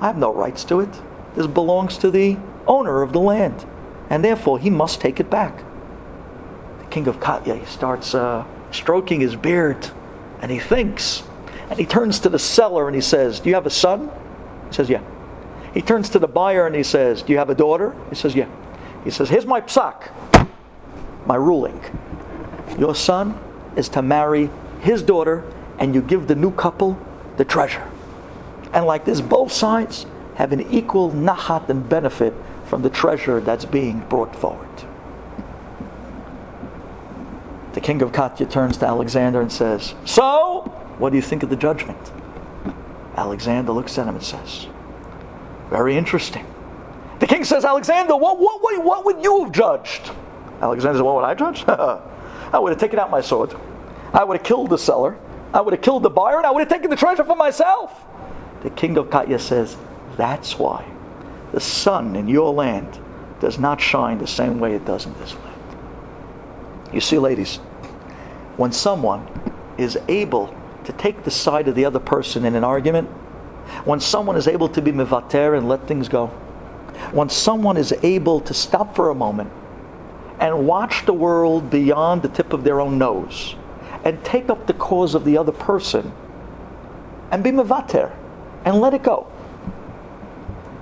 I 0.00 0.06
have 0.08 0.16
no 0.16 0.32
rights 0.32 0.64
to 0.64 0.80
it. 0.80 0.90
This 1.34 1.46
belongs 1.46 1.98
to 1.98 2.10
the 2.10 2.36
owner 2.66 3.02
of 3.02 3.12
the 3.12 3.20
land. 3.20 3.66
And 4.10 4.24
therefore, 4.24 4.58
he 4.58 4.70
must 4.70 5.00
take 5.00 5.20
it 5.20 5.30
back. 5.30 5.62
The 6.80 6.86
king 6.90 7.06
of 7.08 7.20
Katya 7.20 7.66
starts 7.66 8.14
uh, 8.14 8.44
stroking 8.70 9.20
his 9.20 9.36
beard 9.36 9.90
and 10.40 10.50
he 10.50 10.58
thinks. 10.58 11.22
And 11.70 11.78
he 11.78 11.86
turns 11.86 12.20
to 12.20 12.28
the 12.28 12.38
seller 12.38 12.86
and 12.86 12.94
he 12.94 13.00
says, 13.00 13.40
Do 13.40 13.48
you 13.48 13.54
have 13.54 13.66
a 13.66 13.70
son? 13.70 14.10
He 14.68 14.74
says, 14.74 14.88
Yeah. 14.88 15.02
He 15.74 15.82
turns 15.82 16.08
to 16.10 16.18
the 16.18 16.28
buyer 16.28 16.66
and 16.66 16.74
he 16.74 16.82
says, 16.82 17.22
Do 17.22 17.32
you 17.32 17.38
have 17.38 17.50
a 17.50 17.54
daughter? 17.54 17.94
He 18.08 18.14
says, 18.14 18.34
Yeah. 18.34 18.48
He 19.04 19.10
says, 19.10 19.28
Here's 19.28 19.46
my 19.46 19.60
psak, 19.60 20.10
my 21.26 21.36
ruling. 21.36 21.80
Your 22.78 22.94
son 22.94 23.38
is 23.76 23.88
to 23.90 24.02
marry 24.02 24.50
his 24.86 25.02
daughter, 25.02 25.44
and 25.78 25.94
you 25.94 26.00
give 26.00 26.28
the 26.28 26.34
new 26.34 26.52
couple 26.52 26.98
the 27.36 27.44
treasure. 27.44 27.86
And 28.72 28.86
like 28.86 29.04
this, 29.04 29.20
both 29.20 29.52
sides 29.52 30.06
have 30.36 30.52
an 30.52 30.62
equal 30.72 31.10
nahat 31.10 31.68
and 31.68 31.86
benefit 31.88 32.32
from 32.66 32.82
the 32.82 32.90
treasure 32.90 33.40
that's 33.40 33.64
being 33.64 34.00
brought 34.08 34.34
forward. 34.34 34.68
The 37.72 37.80
king 37.80 38.00
of 38.00 38.12
Katya 38.12 38.46
turns 38.46 38.78
to 38.78 38.86
Alexander 38.86 39.40
and 39.40 39.52
says, 39.52 39.94
So, 40.04 40.62
what 40.98 41.10
do 41.10 41.16
you 41.16 41.22
think 41.22 41.42
of 41.42 41.50
the 41.50 41.56
judgment? 41.56 42.12
Alexander 43.16 43.72
looks 43.72 43.98
at 43.98 44.06
him 44.06 44.14
and 44.14 44.24
says, 44.24 44.66
Very 45.70 45.96
interesting. 45.96 46.46
The 47.18 47.26
king 47.26 47.44
says, 47.44 47.64
Alexander, 47.64 48.16
what, 48.16 48.38
what, 48.38 48.62
what, 48.62 48.84
what 48.84 49.04
would 49.04 49.22
you 49.22 49.44
have 49.44 49.52
judged? 49.52 50.10
Alexander 50.60 50.98
says, 50.98 51.02
What 51.02 51.16
would 51.16 51.24
I 51.24 51.34
judge? 51.34 51.64
I 51.68 52.58
would 52.58 52.70
have 52.70 52.80
taken 52.80 52.98
out 52.98 53.10
my 53.10 53.20
sword. 53.20 53.54
I 54.12 54.24
would 54.24 54.38
have 54.38 54.46
killed 54.46 54.70
the 54.70 54.78
seller. 54.78 55.18
I 55.52 55.60
would 55.60 55.72
have 55.72 55.82
killed 55.82 56.02
the 56.02 56.10
buyer, 56.10 56.36
and 56.36 56.46
I 56.46 56.50
would 56.50 56.60
have 56.60 56.68
taken 56.68 56.90
the 56.90 56.96
treasure 56.96 57.24
for 57.24 57.36
myself. 57.36 58.04
The 58.62 58.70
king 58.70 58.96
of 58.96 59.10
Katya 59.10 59.38
says, 59.38 59.76
That's 60.16 60.58
why 60.58 60.84
the 61.52 61.60
sun 61.60 62.16
in 62.16 62.28
your 62.28 62.52
land 62.52 62.98
does 63.40 63.58
not 63.58 63.80
shine 63.80 64.18
the 64.18 64.26
same 64.26 64.58
way 64.58 64.74
it 64.74 64.84
does 64.84 65.06
in 65.06 65.14
this 65.14 65.34
land. 65.34 65.76
You 66.92 67.00
see, 67.00 67.18
ladies, 67.18 67.56
when 68.56 68.72
someone 68.72 69.26
is 69.78 69.98
able 70.08 70.54
to 70.84 70.92
take 70.92 71.24
the 71.24 71.30
side 71.30 71.68
of 71.68 71.74
the 71.74 71.84
other 71.84 71.98
person 71.98 72.44
in 72.44 72.54
an 72.54 72.64
argument, 72.64 73.08
when 73.84 74.00
someone 74.00 74.36
is 74.36 74.48
able 74.48 74.68
to 74.70 74.80
be 74.80 74.92
mivater 74.92 75.56
and 75.56 75.68
let 75.68 75.86
things 75.86 76.08
go, 76.08 76.28
when 77.12 77.28
someone 77.28 77.76
is 77.76 77.92
able 78.02 78.40
to 78.40 78.54
stop 78.54 78.94
for 78.96 79.10
a 79.10 79.14
moment 79.14 79.50
and 80.40 80.66
watch 80.66 81.04
the 81.06 81.12
world 81.12 81.70
beyond 81.70 82.22
the 82.22 82.28
tip 82.28 82.52
of 82.52 82.64
their 82.64 82.80
own 82.80 82.98
nose 82.98 83.56
and 84.06 84.24
take 84.24 84.48
up 84.48 84.68
the 84.68 84.72
cause 84.74 85.16
of 85.16 85.24
the 85.24 85.36
other 85.36 85.50
person 85.50 86.12
and 87.32 87.42
be 87.42 87.50
mevater 87.50 88.14
and 88.64 88.80
let 88.80 88.94
it 88.94 89.02
go. 89.02 89.26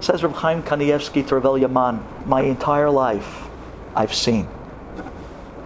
Says 0.00 0.22
Reb 0.22 0.34
Chaim 0.34 0.62
Kanievsky 0.62 1.26
to 1.28 1.36
Revel 1.36 1.56
Yaman, 1.56 2.04
my 2.26 2.42
entire 2.42 2.90
life 2.90 3.48
I've 3.96 4.12
seen. 4.12 4.46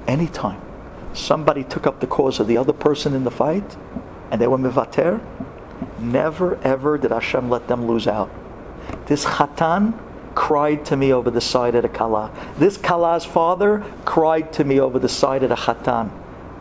Anytime 0.07 0.63
somebody 1.15 1.65
took 1.65 1.85
up 1.85 1.99
the 1.99 2.07
cause 2.07 2.39
of 2.39 2.47
the 2.47 2.57
other 2.57 2.73
person 2.73 3.13
in 3.13 3.25
the 3.25 3.31
fight 3.33 3.77
and 4.31 4.41
they 4.41 4.47
were 4.47 4.57
mivater, 4.57 5.21
never 5.99 6.63
ever 6.63 6.97
did 6.97 7.11
Hashem 7.11 7.51
let 7.51 7.67
them 7.67 7.89
lose 7.89 8.07
out. 8.07 8.31
This 9.07 9.25
Chatan 9.25 9.99
cried 10.37 10.85
to 10.85 10.97
me 10.97 11.13
over 11.13 11.29
the 11.29 11.41
side 11.41 11.75
of 11.75 11.83
the 11.83 11.89
Kala. 11.89 12.31
This 12.57 12.77
Kala's 12.77 13.25
father 13.25 13.85
cried 14.05 14.53
to 14.53 14.63
me 14.63 14.79
over 14.79 15.01
the 15.01 15.09
side 15.09 15.43
of 15.43 15.49
the 15.49 15.57
Chatan. 15.57 16.13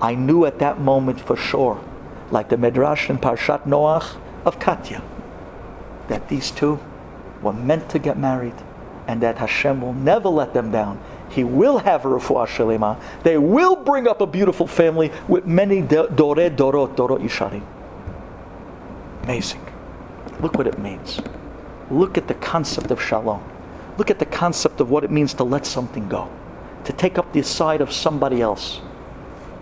I 0.01 0.15
knew 0.15 0.45
at 0.45 0.59
that 0.59 0.79
moment 0.79 1.19
for 1.19 1.35
sure, 1.35 1.83
like 2.31 2.49
the 2.49 2.57
Midrash 2.57 3.09
in 3.09 3.17
Parshat 3.17 3.63
Noach 3.63 4.15
of 4.45 4.59
Katya, 4.59 5.01
that 6.07 6.27
these 6.29 6.51
two 6.51 6.79
were 7.41 7.53
meant 7.53 7.89
to 7.89 7.99
get 7.99 8.17
married 8.17 8.55
and 9.07 9.21
that 9.21 9.37
Hashem 9.37 9.81
will 9.81 9.93
never 9.93 10.29
let 10.29 10.53
them 10.53 10.71
down. 10.71 10.99
He 11.29 11.43
will 11.43 11.79
have 11.79 12.05
a 12.05 12.09
refuah 12.09 12.47
shalema. 12.47 12.99
They 13.23 13.37
will 13.37 13.75
bring 13.75 14.07
up 14.07 14.21
a 14.21 14.27
beautiful 14.27 14.67
family 14.67 15.11
with 15.27 15.45
many 15.45 15.81
dore 15.81 16.07
dorot 16.07 16.55
dorot 16.55 17.21
isharim. 17.21 17.63
Amazing. 19.23 19.65
Look 20.41 20.57
what 20.57 20.67
it 20.67 20.77
means. 20.77 21.19
Look 21.89 22.17
at 22.17 22.27
the 22.27 22.33
concept 22.35 22.91
of 22.91 23.01
shalom. 23.01 23.43
Look 23.97 24.11
at 24.11 24.19
the 24.19 24.25
concept 24.25 24.79
of 24.79 24.91
what 24.91 25.03
it 25.03 25.11
means 25.11 25.33
to 25.35 25.43
let 25.43 25.65
something 25.65 26.07
go, 26.07 26.29
to 26.83 26.93
take 26.93 27.17
up 27.17 27.33
the 27.33 27.41
side 27.41 27.81
of 27.81 27.91
somebody 27.91 28.41
else, 28.41 28.81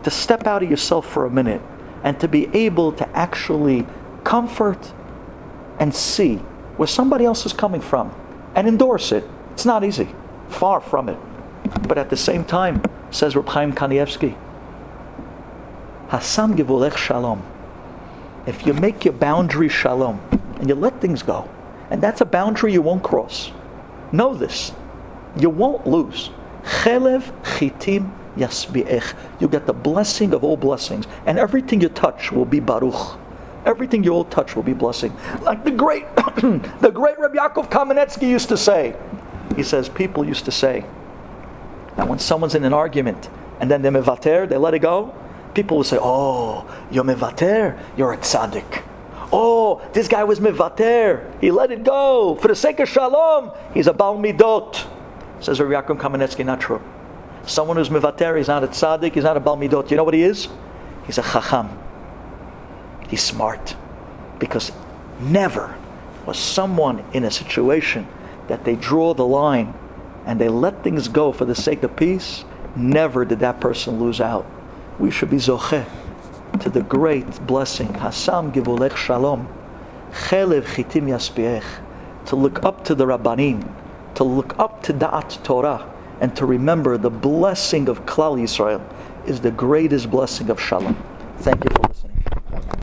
to 0.06 0.12
step 0.12 0.46
out 0.46 0.62
of 0.62 0.70
yourself 0.70 1.12
for 1.12 1.26
a 1.26 1.30
minute, 1.32 1.62
and 2.04 2.20
to 2.20 2.28
be 2.28 2.48
able 2.54 2.92
to 2.92 3.10
actually 3.18 3.86
comfort 4.24 4.94
and 5.80 5.94
see 5.94 6.36
where 6.78 6.88
somebody 6.88 7.26
else 7.26 7.46
is 7.46 7.54
coming 7.54 7.82
from 7.82 8.14
and 8.54 8.68
endorse 8.68 9.12
it. 9.12 9.28
It's 9.54 9.66
not 9.66 9.84
easy, 9.84 10.08
far 10.48 10.80
from 10.80 11.10
it. 11.10 11.18
But 11.88 11.98
at 11.98 12.12
the 12.12 12.18
same 12.18 12.46
time, 12.46 12.84
says 13.10 13.36
Reb 13.36 13.48
Chaim 13.50 13.74
Kanievsky, 13.74 14.38
Hasam 16.10 16.56
givulech 16.56 16.96
shalom. 16.96 17.42
If 18.46 18.68
you 18.68 18.76
make 18.76 19.06
your 19.06 19.16
boundary 19.16 19.70
shalom 19.70 20.22
and 20.60 20.70
you 20.70 20.76
let 20.76 21.02
things 21.02 21.24
go, 21.24 21.50
and 21.90 22.00
that's 22.00 22.22
a 22.22 22.26
boundary 22.26 22.74
you 22.74 22.84
won't 22.84 23.02
cross, 23.02 23.52
know 24.12 24.36
this, 24.36 24.72
you 25.36 25.50
won't 25.50 25.88
lose. 25.88 26.30
Chelev 26.64 27.24
chitim 27.42 28.12
yasbi'ech. 28.38 29.14
You 29.40 29.48
get 29.48 29.66
the 29.66 29.74
blessing 29.74 30.34
of 30.34 30.44
all 30.44 30.58
blessings, 30.58 31.08
and 31.26 31.40
everything 31.40 31.82
you 31.82 31.90
touch 31.90 32.32
will 32.32 32.46
be 32.46 32.60
baruch. 32.60 33.18
Everything 33.66 34.04
you 34.04 34.12
will 34.12 34.26
touch 34.26 34.56
will 34.56 34.64
be 34.64 34.74
blessing. 34.74 35.16
Like 35.42 35.64
the 35.64 35.72
great, 35.72 36.06
the 36.16 36.92
great 36.94 37.18
Rabbi 37.18 37.36
Yaakov 37.36 37.70
Kamenetsky 37.72 38.28
used 38.28 38.50
to 38.50 38.58
say. 38.58 38.96
He 39.56 39.64
says, 39.64 39.90
people 39.90 40.26
used 40.26 40.46
to 40.46 40.52
say, 40.52 40.86
that 41.96 42.08
when 42.08 42.20
someone's 42.20 42.56
in 42.56 42.64
an 42.64 42.74
argument 42.74 43.30
and 43.60 43.72
then 43.72 43.82
they're 43.82 43.92
mevater, 43.92 44.48
they 44.48 44.58
let 44.58 44.74
it 44.74 44.80
go, 44.80 45.14
people 45.54 45.78
will 45.78 45.84
say, 45.84 45.98
Oh, 46.00 46.68
you're 46.92 47.04
mevater, 47.04 47.80
you're 47.98 48.14
a 48.14 48.18
tzaddik. 48.18 48.84
Oh, 49.32 49.82
this 49.94 50.08
guy 50.08 50.24
was 50.24 50.40
mevater, 50.40 51.40
he 51.42 51.52
let 51.52 51.72
it 51.72 51.84
go. 51.84 52.36
For 52.42 52.48
the 52.48 52.56
sake 52.56 52.80
of 52.80 52.90
shalom, 52.90 53.52
he's 53.74 53.88
a 53.88 53.94
bal 53.94 54.18
midot. 54.18 54.88
Says 55.40 55.60
Rabbi 55.60 55.82
Yaakov 55.82 56.00
Kamenetsky, 56.00 56.46
not 56.46 56.62
true. 56.62 56.82
Someone 57.48 57.78
who's 57.78 57.90
mevater, 57.90 58.38
he's 58.38 58.48
not 58.48 58.64
a 58.64 58.68
tzaddik, 58.68 59.14
he's 59.14 59.24
not 59.24 59.38
a 59.38 59.40
bal 59.40 59.58
midot. 59.58 59.90
You 59.92 59.98
know 59.98 60.04
what 60.04 60.14
he 60.14 60.24
is? 60.24 60.48
He's 61.06 61.18
a 61.18 61.24
chacham. 61.24 61.70
He's 63.08 63.22
smart. 63.22 63.76
Because 64.40 64.72
never 65.20 65.76
was 66.26 66.38
someone 66.38 67.04
in 67.14 67.24
a 67.24 67.32
situation 67.32 68.08
that 68.48 68.66
they 68.66 68.76
draw 68.76 69.14
the 69.14 69.26
line 69.26 69.74
and 70.26 70.42
they 70.42 70.50
let 70.50 70.84
things 70.84 71.08
go 71.08 71.32
for 71.32 71.46
the 71.46 71.56
sake 71.56 71.84
of 71.84 71.96
peace, 71.96 72.44
never 72.76 73.26
did 73.26 73.40
that 73.40 73.60
person 73.60 74.00
lose 74.00 74.20
out. 74.20 74.46
We 75.00 75.12
should 75.12 75.30
be 75.30 75.38
zocheh 75.38 75.86
to 76.60 76.70
the 76.70 76.82
great 76.82 77.46
blessing, 77.46 77.90
Hasam 77.90 78.52
givulech 78.52 78.96
shalom, 78.96 79.48
chelev 80.12 80.64
chitim 80.64 81.06
yaspiech, 81.06 81.64
to 82.26 82.36
look 82.36 82.64
up 82.64 82.84
to 82.86 82.96
the 82.96 83.06
Rabbanim, 83.06 83.72
to 84.16 84.24
look 84.24 84.58
up 84.58 84.82
to 84.84 84.94
Da'at 84.94 85.44
Torah, 85.44 85.92
and 86.22 86.36
to 86.36 86.46
remember 86.46 86.98
the 86.98 87.10
blessing 87.10 87.90
of 87.90 88.06
Klal 88.06 88.40
Yisrael 88.40 88.82
is 89.28 89.42
the 89.42 89.52
greatest 89.52 90.10
blessing 90.10 90.50
of 90.50 90.62
shalom. 90.62 90.96
Thank 91.40 91.64
you 91.64 91.70
for 91.72 91.88
listening. 91.88 92.05